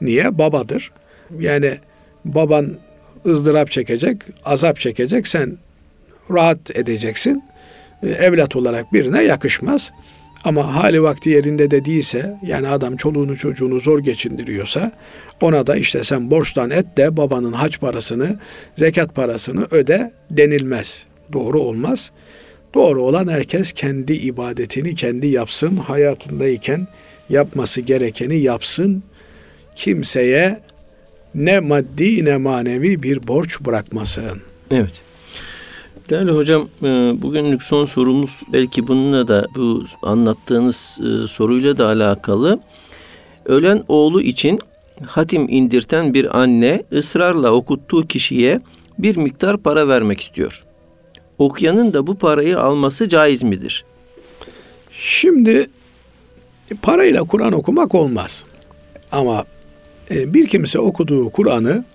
Niye? 0.01 0.37
Babadır. 0.37 0.91
Yani 1.39 1.77
baban 2.25 2.77
ızdırap 3.25 3.71
çekecek, 3.71 4.17
azap 4.45 4.77
çekecek, 4.77 5.27
sen 5.27 5.57
rahat 6.31 6.77
edeceksin. 6.77 7.43
Ee, 8.03 8.09
evlat 8.09 8.55
olarak 8.55 8.93
birine 8.93 9.23
yakışmaz. 9.23 9.91
Ama 10.43 10.75
hali 10.75 11.03
vakti 11.03 11.29
yerinde 11.29 11.71
de 11.71 11.85
değilse, 11.85 12.37
yani 12.45 12.67
adam 12.67 12.95
çoluğunu 12.95 13.37
çocuğunu 13.37 13.79
zor 13.79 13.99
geçindiriyorsa, 13.99 14.91
ona 15.41 15.67
da 15.67 15.75
işte 15.75 16.03
sen 16.03 16.31
borçtan 16.31 16.69
et 16.69 16.97
de 16.97 17.17
babanın 17.17 17.53
haç 17.53 17.79
parasını, 17.79 18.39
zekat 18.75 19.15
parasını 19.15 19.67
öde 19.71 20.13
denilmez. 20.31 21.05
Doğru 21.33 21.59
olmaz. 21.59 22.11
Doğru 22.73 23.01
olan 23.01 23.27
herkes 23.27 23.71
kendi 23.71 24.13
ibadetini 24.13 24.95
kendi 24.95 25.27
yapsın. 25.27 25.77
Hayatındayken 25.77 26.87
yapması 27.29 27.81
gerekeni 27.81 28.37
yapsın. 28.37 29.03
Kimseye 29.75 30.59
ne 31.35 31.59
maddi 31.59 32.25
ne 32.25 32.37
manevi 32.37 33.03
bir 33.03 33.27
borç 33.27 33.61
bırakmasın. 33.61 34.41
Evet. 34.71 35.01
Değerli 36.09 36.31
hocam 36.31 36.67
e, 36.81 36.87
bugünlük 37.21 37.63
son 37.63 37.85
sorumuz 37.85 38.41
belki 38.53 38.87
bununla 38.87 39.27
da 39.27 39.45
bu 39.55 39.83
anlattığınız 40.01 40.99
e, 41.01 41.27
soruyla 41.27 41.77
da 41.77 41.87
alakalı. 41.87 42.59
Ölen 43.45 43.83
oğlu 43.87 44.21
için 44.21 44.59
hatim 45.05 45.49
indirten 45.49 46.13
bir 46.13 46.39
anne 46.39 46.83
ısrarla 46.91 47.51
okuttuğu 47.51 48.07
kişiye 48.07 48.61
bir 48.99 49.17
miktar 49.17 49.57
para 49.57 49.87
vermek 49.87 50.21
istiyor. 50.21 50.63
Okuyanın 51.37 51.93
da 51.93 52.07
bu 52.07 52.17
parayı 52.17 52.59
alması 52.59 53.09
caiz 53.09 53.43
midir? 53.43 53.85
Şimdi 54.91 55.67
parayla 56.81 57.23
Kur'an 57.23 57.53
okumak 57.53 57.95
olmaz. 57.95 58.45
Ama 59.11 59.45
bir 60.13 60.47
kimse 60.47 60.79
okuduğu 60.79 61.29
Kur'an'ı 61.29 61.85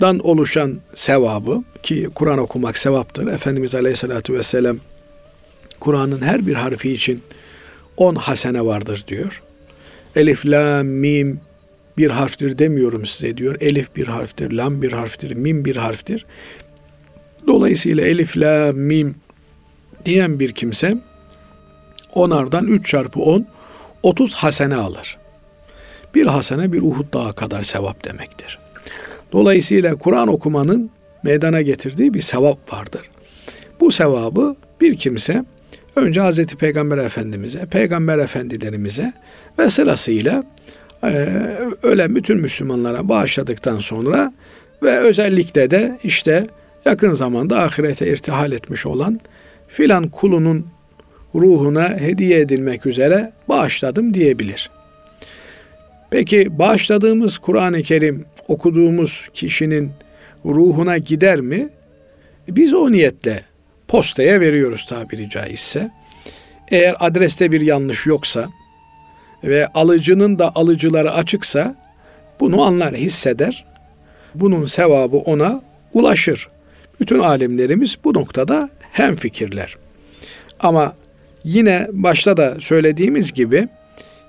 dan 0.00 0.18
oluşan 0.18 0.80
sevabı 0.94 1.62
ki 1.82 2.08
Kur'an 2.14 2.38
okumak 2.38 2.78
sevaptır. 2.78 3.26
Efendimiz 3.26 3.74
Aleyhisselatü 3.74 4.34
Vesselam 4.34 4.76
Kur'an'ın 5.80 6.22
her 6.22 6.46
bir 6.46 6.54
harfi 6.54 6.92
için 6.92 7.22
on 7.96 8.14
hasene 8.14 8.64
vardır 8.64 9.04
diyor. 9.08 9.42
Elif, 10.16 10.46
la, 10.46 10.82
mim 10.82 11.40
bir 11.98 12.10
harftir 12.10 12.58
demiyorum 12.58 13.06
size 13.06 13.36
diyor. 13.36 13.56
Elif 13.60 13.96
bir 13.96 14.06
harftir, 14.06 14.50
lam 14.50 14.82
bir 14.82 14.92
harftir, 14.92 15.34
mim 15.34 15.64
bir 15.64 15.76
harftir. 15.76 16.26
Dolayısıyla 17.46 18.04
elif, 18.04 18.36
la, 18.36 18.72
mim 18.72 19.14
diyen 20.04 20.40
bir 20.40 20.52
kimse 20.52 20.98
onardan 22.14 22.66
3 22.66 22.86
çarpı 22.86 23.20
10 23.20 23.46
30 24.02 24.34
hasene 24.34 24.74
alır. 24.74 25.16
Bir 26.16 26.26
hasene 26.26 26.72
bir 26.72 26.82
Uhud 26.82 27.12
dağı 27.14 27.34
kadar 27.34 27.62
sevap 27.62 28.04
demektir. 28.04 28.58
Dolayısıyla 29.32 29.96
Kur'an 29.96 30.28
okumanın 30.28 30.90
meydana 31.22 31.62
getirdiği 31.62 32.14
bir 32.14 32.20
sevap 32.20 32.72
vardır. 32.72 33.02
Bu 33.80 33.90
sevabı 33.92 34.56
bir 34.80 34.96
kimse 34.96 35.44
önce 35.96 36.20
Hazreti 36.20 36.56
Peygamber 36.56 36.98
Efendimiz'e, 36.98 37.66
Peygamber 37.66 38.18
Efendilerimize 38.18 39.12
ve 39.58 39.70
sırasıyla 39.70 40.44
e, 41.04 41.08
ölen 41.82 42.16
bütün 42.16 42.40
Müslümanlara 42.40 43.08
bağışladıktan 43.08 43.78
sonra 43.78 44.32
ve 44.82 44.98
özellikle 44.98 45.70
de 45.70 45.98
işte 46.04 46.46
yakın 46.84 47.12
zamanda 47.12 47.62
ahirete 47.62 48.08
irtihal 48.08 48.52
etmiş 48.52 48.86
olan 48.86 49.20
filan 49.68 50.08
kulunun 50.08 50.66
ruhuna 51.34 51.88
hediye 51.88 52.40
edilmek 52.40 52.86
üzere 52.86 53.32
bağışladım 53.48 54.14
diyebilir. 54.14 54.75
Peki 56.10 56.58
bağışladığımız 56.58 57.38
Kur'an-ı 57.38 57.82
Kerim 57.82 58.24
okuduğumuz 58.48 59.28
kişinin 59.34 59.90
ruhuna 60.44 60.98
gider 60.98 61.40
mi? 61.40 61.68
Biz 62.48 62.74
o 62.74 62.92
niyetle 62.92 63.44
postaya 63.88 64.40
veriyoruz 64.40 64.86
tabiri 64.86 65.30
caizse. 65.30 65.90
Eğer 66.70 66.96
adreste 67.00 67.52
bir 67.52 67.60
yanlış 67.60 68.06
yoksa 68.06 68.48
ve 69.44 69.66
alıcının 69.66 70.38
da 70.38 70.52
alıcıları 70.54 71.12
açıksa 71.12 71.74
bunu 72.40 72.62
anlar, 72.62 72.94
hisseder. 72.94 73.64
Bunun 74.34 74.66
sevabı 74.66 75.16
ona 75.16 75.62
ulaşır. 75.92 76.48
Bütün 77.00 77.18
alimlerimiz 77.18 77.96
bu 78.04 78.14
noktada 78.14 78.70
hem 78.92 79.16
fikirler. 79.16 79.76
Ama 80.60 80.94
yine 81.44 81.88
başta 81.92 82.36
da 82.36 82.56
söylediğimiz 82.60 83.32
gibi 83.32 83.68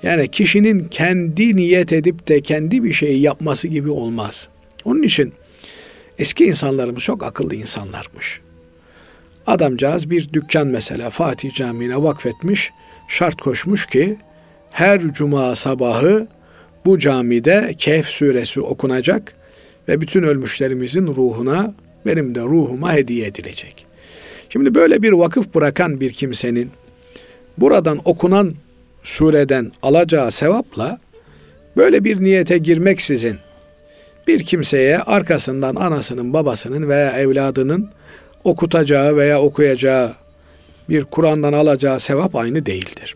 yani 0.04 0.28
kişinin 0.28 0.84
kendi 0.84 1.56
niyet 1.56 1.93
edip 1.93 2.28
de 2.28 2.41
kendi 2.41 2.84
bir 2.84 2.93
şeyi 2.93 3.22
yapması 3.22 3.68
gibi 3.68 3.89
olmaz. 3.89 4.50
Onun 4.86 5.04
için 5.04 5.34
eski 6.18 6.45
insanlarımız 6.45 7.04
çok 7.04 7.24
akıllı 7.24 7.56
insanlarmış. 7.56 8.41
Adamcağız 9.48 10.10
bir 10.10 10.34
dükkan 10.34 10.68
mesela 10.68 11.10
Fatih 11.10 11.54
Camii'ne 11.54 12.04
vakfetmiş, 12.04 12.72
şart 13.08 13.41
koşmuş 13.41 13.86
ki 13.86 14.18
her 14.72 15.14
cuma 15.14 15.56
sabahı 15.56 16.28
bu 16.86 17.00
camide 17.00 17.76
Kehf 17.78 18.08
suresi 18.08 18.62
okunacak 18.62 19.34
ve 19.88 20.02
bütün 20.02 20.24
ölmüşlerimizin 20.24 21.08
ruhuna, 21.08 21.76
benim 22.06 22.36
de 22.36 22.41
ruhuma 22.41 22.93
hediye 22.93 23.28
edilecek. 23.28 23.86
Şimdi 24.50 24.76
böyle 24.76 25.02
bir 25.02 25.12
vakıf 25.12 25.56
bırakan 25.56 26.00
bir 26.00 26.14
kimsenin 26.14 26.72
buradan 27.58 28.00
okunan 28.06 28.54
sureden 29.04 29.72
alacağı 29.82 30.32
sevapla 30.32 31.00
böyle 31.78 32.04
bir 32.04 32.24
niyete 32.24 32.58
girmeksizin 32.58 33.38
bir 34.28 34.43
kimseye 34.43 35.00
arkasından 35.00 35.76
anasının, 35.76 36.34
babasının 36.34 36.89
veya 36.89 37.12
evladının 37.12 37.89
okutacağı 38.43 39.16
veya 39.16 39.41
okuyacağı 39.41 40.14
bir 40.89 41.04
Kur'an'dan 41.04 41.54
alacağı 41.54 42.00
sevap 42.00 42.36
aynı 42.36 42.66
değildir. 42.66 43.16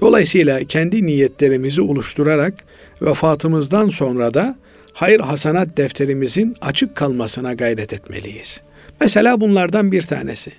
Dolayısıyla 0.00 0.64
kendi 0.64 1.06
niyetlerimizi 1.06 1.82
oluşturarak 1.82 2.54
vefatımızdan 3.02 3.88
sonra 3.88 4.34
da 4.34 4.56
hayır 4.92 5.20
hasanat 5.20 5.76
defterimizin 5.76 6.56
açık 6.60 6.96
kalmasına 6.96 7.52
gayret 7.52 7.92
etmeliyiz. 7.92 8.62
Mesela 9.00 9.40
bunlardan 9.40 9.92
bir 9.92 10.02
tanesi. 10.02 10.52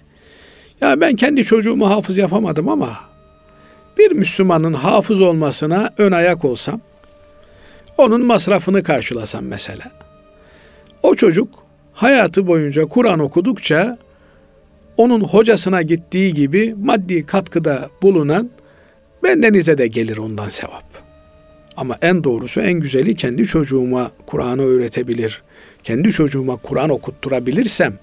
Ya 0.81 1.01
ben 1.01 1.15
kendi 1.15 1.43
çocuğumu 1.43 1.89
hafız 1.89 2.17
yapamadım 2.17 2.69
ama 2.69 3.10
bir 3.97 4.11
Müslümanın 4.11 4.73
hafız 4.73 5.21
olmasına 5.21 5.89
ön 5.97 6.11
ayak 6.11 6.45
olsam, 6.45 6.81
onun 7.97 8.25
masrafını 8.25 8.83
karşılasam 8.83 9.45
mesela. 9.45 9.91
O 11.03 11.15
çocuk 11.15 11.49
hayatı 11.93 12.47
boyunca 12.47 12.85
Kur'an 12.85 13.19
okudukça 13.19 13.97
onun 14.97 15.21
hocasına 15.21 15.81
gittiği 15.81 16.33
gibi 16.33 16.75
maddi 16.83 17.25
katkıda 17.25 17.89
bulunan 18.01 18.49
bendenize 19.23 19.77
de 19.77 19.87
gelir 19.87 20.17
ondan 20.17 20.49
sevap. 20.49 20.83
Ama 21.77 21.97
en 22.01 22.23
doğrusu 22.23 22.61
en 22.61 22.73
güzeli 22.73 23.15
kendi 23.15 23.45
çocuğuma 23.45 24.11
Kur'an'ı 24.25 24.61
öğretebilir. 24.61 25.43
Kendi 25.83 26.11
çocuğuma 26.11 26.55
Kur'an 26.55 26.89
okutturabilirsem 26.89 27.93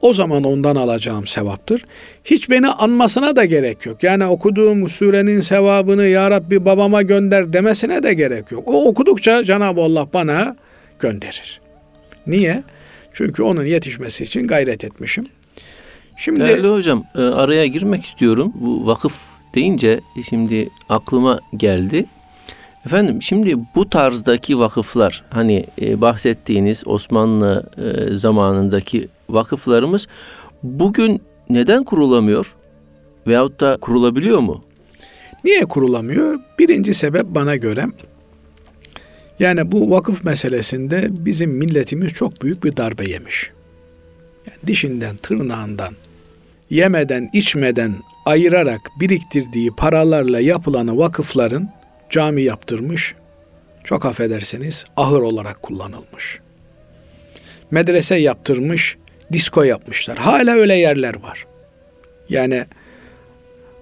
o 0.00 0.12
zaman 0.12 0.44
ondan 0.44 0.76
alacağım 0.76 1.26
sevaptır. 1.26 1.84
Hiç 2.24 2.50
beni 2.50 2.68
anmasına 2.68 3.36
da 3.36 3.44
gerek 3.44 3.86
yok. 3.86 4.02
Yani 4.02 4.26
okuduğum 4.26 4.88
surenin 4.88 5.40
sevabını 5.40 6.06
ya 6.06 6.30
Rabbi 6.30 6.64
babama 6.64 7.02
gönder 7.02 7.52
demesine 7.52 8.02
de 8.02 8.14
gerek 8.14 8.52
yok. 8.52 8.62
O 8.66 8.88
okudukça 8.88 9.44
Cenab-ı 9.44 9.80
Allah 9.80 10.08
bana 10.12 10.56
gönderir. 10.98 11.60
Niye? 12.26 12.62
Çünkü 13.12 13.42
onun 13.42 13.64
yetişmesi 13.64 14.24
için 14.24 14.46
gayret 14.46 14.84
etmişim. 14.84 15.26
Şimdi 16.16 16.40
Değerli 16.40 16.68
hocam 16.68 17.04
e, 17.14 17.18
araya 17.18 17.66
girmek 17.66 18.04
istiyorum. 18.04 18.52
Bu 18.54 18.86
vakıf 18.86 19.14
deyince 19.54 20.00
şimdi 20.28 20.68
aklıma 20.88 21.40
geldi. 21.56 22.06
Efendim 22.86 23.22
şimdi 23.22 23.56
bu 23.74 23.88
tarzdaki 23.88 24.58
vakıflar 24.58 25.24
hani 25.30 25.66
e, 25.80 26.00
bahsettiğiniz 26.00 26.82
Osmanlı 26.86 27.70
e, 27.78 28.14
zamanındaki 28.14 29.08
vakıflarımız 29.32 30.06
bugün 30.62 31.22
neden 31.50 31.84
kurulamıyor? 31.84 32.54
Veyahut 33.26 33.60
da 33.60 33.76
kurulabiliyor 33.80 34.38
mu? 34.38 34.62
Niye 35.44 35.60
kurulamıyor? 35.60 36.38
Birinci 36.58 36.94
sebep 36.94 37.26
bana 37.26 37.56
göre 37.56 37.86
yani 39.38 39.72
bu 39.72 39.90
vakıf 39.90 40.24
meselesinde 40.24 41.06
bizim 41.10 41.50
milletimiz 41.50 42.12
çok 42.12 42.42
büyük 42.42 42.64
bir 42.64 42.76
darbe 42.76 43.10
yemiş. 43.10 43.50
Yani 44.46 44.58
dişinden, 44.66 45.16
tırnağından, 45.16 45.94
yemeden, 46.70 47.30
içmeden 47.32 47.94
ayırarak 48.26 48.80
biriktirdiği 49.00 49.70
paralarla 49.70 50.40
yapılan 50.40 50.98
vakıfların 50.98 51.70
cami 52.10 52.42
yaptırmış, 52.42 53.14
çok 53.84 54.06
affedersiniz 54.06 54.84
ahır 54.96 55.20
olarak 55.20 55.62
kullanılmış. 55.62 56.40
Medrese 57.70 58.16
yaptırmış, 58.16 58.96
disko 59.32 59.62
yapmışlar. 59.62 60.18
Hala 60.18 60.52
öyle 60.54 60.74
yerler 60.74 61.22
var. 61.22 61.46
Yani 62.28 62.64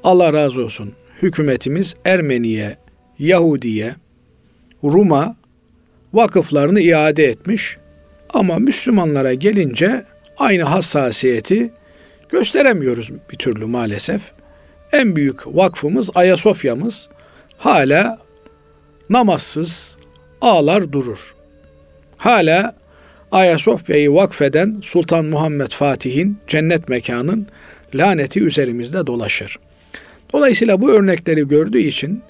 Allah 0.05 0.33
razı 0.33 0.65
olsun 0.65 0.93
hükümetimiz 1.23 1.97
Ermeniye, 2.05 2.77
Yahudiye, 3.19 3.95
Rum'a 4.85 5.37
vakıflarını 6.13 6.81
iade 6.81 7.25
etmiş. 7.25 7.77
Ama 8.35 8.59
Müslümanlara 8.59 9.35
gelince 9.35 10.05
aynı 10.39 10.63
hassasiyeti 10.63 11.71
gösteremiyoruz 12.29 13.11
bir 13.33 13.37
türlü 13.37 13.67
maalesef. 13.67 14.23
En 14.93 15.17
büyük 15.17 15.47
vakfımız 15.47 16.11
Ayasofya'mız 16.15 17.09
hala 17.59 18.19
namazsız 19.11 19.97
ağlar 20.41 20.93
durur. 20.93 21.35
Hala 22.17 22.77
Ayasofya'yı 23.33 24.15
vakfeden 24.15 24.81
Sultan 24.83 25.25
Muhammed 25.25 25.71
Fatih'in 25.71 26.39
cennet 26.47 26.89
mekanın 26.89 27.47
laneti 27.95 28.41
üzerimizde 28.41 29.07
dolaşır. 29.07 29.59
Dolayısıyla 30.33 30.81
bu 30.81 30.91
örnekleri 30.91 31.49
gördüğü 31.49 31.79
için 31.79 32.23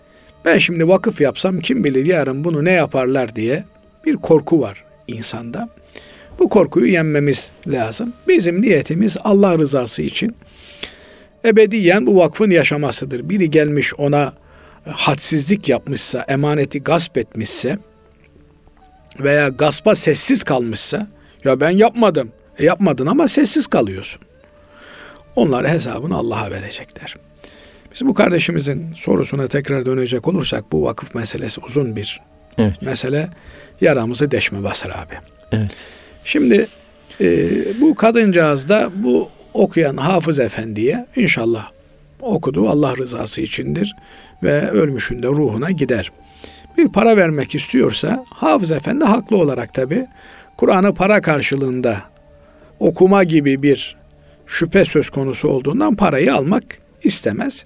ben 0.45 0.59
şimdi 0.59 0.89
vakıf 0.89 1.21
yapsam 1.21 1.61
kim 1.61 1.85
bilir 1.85 2.07
yarın 2.07 2.45
bunu 2.45 2.65
ne 2.65 2.73
yaparlar 2.73 3.37
diye 3.37 3.65
bir 4.05 4.17
korku 4.17 4.61
var 4.61 4.85
insanda. 5.09 5.69
Bu 6.39 6.49
korkuyu 6.49 6.87
yenmemiz 6.87 7.53
lazım. 7.67 8.13
Bizim 8.29 8.63
niyetimiz 8.63 9.17
Allah 9.25 9.59
rızası 9.59 10.03
için 10.03 10.37
ebediyen 11.45 12.07
bu 12.07 12.17
vakfın 12.17 12.51
yaşamasıdır. 12.51 13.29
Biri 13.29 13.51
gelmiş 13.51 13.95
ona 13.95 14.33
hadsizlik 14.85 15.69
yapmışsa, 15.69 16.25
emaneti 16.29 16.83
gasp 16.83 17.19
etmişse 17.19 17.79
veya 19.21 19.49
gaspa 19.49 19.95
sessiz 19.95 20.43
kalmışsa 20.45 21.07
ya 21.45 21.61
ben 21.61 21.71
yapmadım. 21.71 22.33
E 22.59 22.65
yapmadın 22.65 23.07
ama 23.07 23.29
sessiz 23.29 23.67
kalıyorsun. 23.67 24.21
Onlar 25.37 25.69
hesabını 25.69 26.17
Allah'a 26.17 26.51
verecekler. 26.51 27.17
Biz 27.95 28.09
bu 28.09 28.15
kardeşimizin 28.15 28.93
sorusuna 28.95 29.49
tekrar 29.49 29.87
dönecek 29.87 30.29
olursak 30.29 30.73
bu 30.73 30.85
vakıf 30.85 31.15
meselesi 31.15 31.61
uzun 31.61 31.97
bir 31.97 32.21
Evet. 32.59 32.83
mesele. 32.83 33.31
Yaramızı 33.81 34.31
deşme 34.31 34.63
basar 34.63 34.91
abi. 34.91 35.15
Evet. 35.53 35.71
Şimdi 36.25 36.69
e, 37.21 37.49
bu 37.81 37.95
kadıncağız 37.95 38.69
da 38.69 38.91
bu 38.95 39.31
okuyan 39.55 39.97
Hafız 39.97 40.41
Efendi'ye 40.41 41.07
inşallah 41.17 41.69
okudu 42.21 42.69
Allah 42.69 42.97
rızası 42.97 43.41
içindir 43.41 43.97
ve 44.43 44.71
ölmüşün 44.71 45.23
de 45.23 45.27
ruhuna 45.27 45.71
gider. 45.71 46.13
Bir 46.79 46.89
para 46.89 47.17
vermek 47.17 47.55
istiyorsa 47.55 48.25
Hafız 48.31 48.73
Efendi 48.73 49.05
haklı 49.05 49.37
olarak 49.37 49.75
tabi 49.75 50.07
Kur'an'ı 50.57 50.95
para 50.95 51.21
karşılığında 51.21 52.03
okuma 52.79 53.25
gibi 53.25 53.63
bir 53.63 53.97
şüphe 54.47 54.85
söz 54.85 55.11
konusu 55.11 55.49
olduğundan 55.49 55.95
parayı 55.95 56.35
almak 56.35 56.65
istemez. 57.05 57.65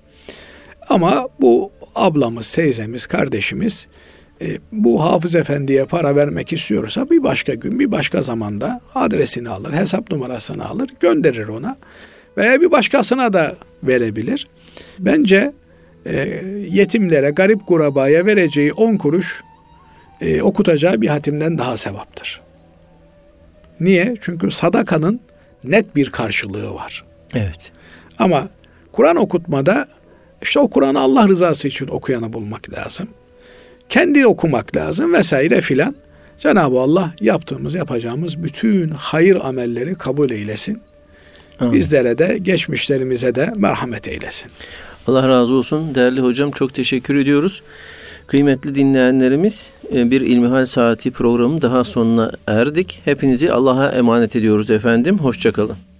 Ama 0.88 1.28
bu 1.40 1.72
ablamız, 1.94 2.52
teyzemiz, 2.52 3.06
kardeşimiz 3.06 3.86
e, 4.40 4.58
bu 4.72 5.04
Hafız 5.04 5.34
Efendi'ye 5.34 5.84
para 5.84 6.16
vermek 6.16 6.52
istiyorsa 6.52 7.10
bir 7.10 7.22
başka 7.22 7.54
gün, 7.54 7.78
bir 7.78 7.90
başka 7.90 8.22
zamanda 8.22 8.80
adresini 8.94 9.48
alır, 9.48 9.72
hesap 9.72 10.10
numarasını 10.10 10.68
alır, 10.68 10.90
gönderir 11.00 11.48
ona. 11.48 11.76
Veya 12.36 12.60
bir 12.60 12.70
başkasına 12.70 13.32
da 13.32 13.56
verebilir. 13.82 14.48
Bence 14.98 15.52
e, 16.06 16.42
yetimlere, 16.70 17.30
garip 17.30 17.66
kurabaya 17.66 18.26
vereceği 18.26 18.72
10 18.72 18.96
kuruş 18.96 19.42
e, 20.20 20.42
okutacağı 20.42 21.00
bir 21.00 21.08
hatimden 21.08 21.58
daha 21.58 21.76
sevaptır. 21.76 22.40
Niye? 23.80 24.14
Çünkü 24.20 24.50
sadakanın 24.50 25.20
net 25.64 25.96
bir 25.96 26.10
karşılığı 26.10 26.74
var. 26.74 27.04
Evet. 27.34 27.72
Ama 28.18 28.48
Kur'an 28.92 29.16
okutmada 29.16 29.88
işte 30.42 30.60
o 30.60 30.70
Kur'an'ı 30.70 31.00
Allah 31.00 31.28
rızası 31.28 31.68
için 31.68 31.88
okuyanı 31.88 32.32
bulmak 32.32 32.72
lazım. 32.72 33.08
Kendi 33.88 34.26
okumak 34.26 34.76
lazım 34.76 35.12
vesaire 35.12 35.60
filan. 35.60 35.94
Cenab-ı 36.38 36.80
Allah 36.80 37.14
yaptığımız, 37.20 37.74
yapacağımız 37.74 38.42
bütün 38.42 38.90
hayır 38.90 39.38
amelleri 39.42 39.94
kabul 39.94 40.30
eylesin. 40.30 40.82
Amin. 41.60 41.72
Bizlere 41.72 42.18
de, 42.18 42.38
geçmişlerimize 42.38 43.34
de 43.34 43.52
merhamet 43.56 44.08
eylesin. 44.08 44.50
Allah 45.06 45.28
razı 45.28 45.54
olsun. 45.54 45.94
Değerli 45.94 46.20
hocam 46.20 46.50
çok 46.50 46.74
teşekkür 46.74 47.16
ediyoruz. 47.16 47.62
Kıymetli 48.26 48.74
dinleyenlerimiz 48.74 49.70
e, 49.94 50.10
bir 50.10 50.20
İlmihal 50.20 50.66
Saati 50.66 51.10
programı 51.10 51.62
daha 51.62 51.84
sonuna 51.84 52.32
erdik. 52.46 53.00
Hepinizi 53.04 53.52
Allah'a 53.52 53.88
emanet 53.88 54.36
ediyoruz 54.36 54.70
efendim. 54.70 55.18
Hoşçakalın. 55.18 55.91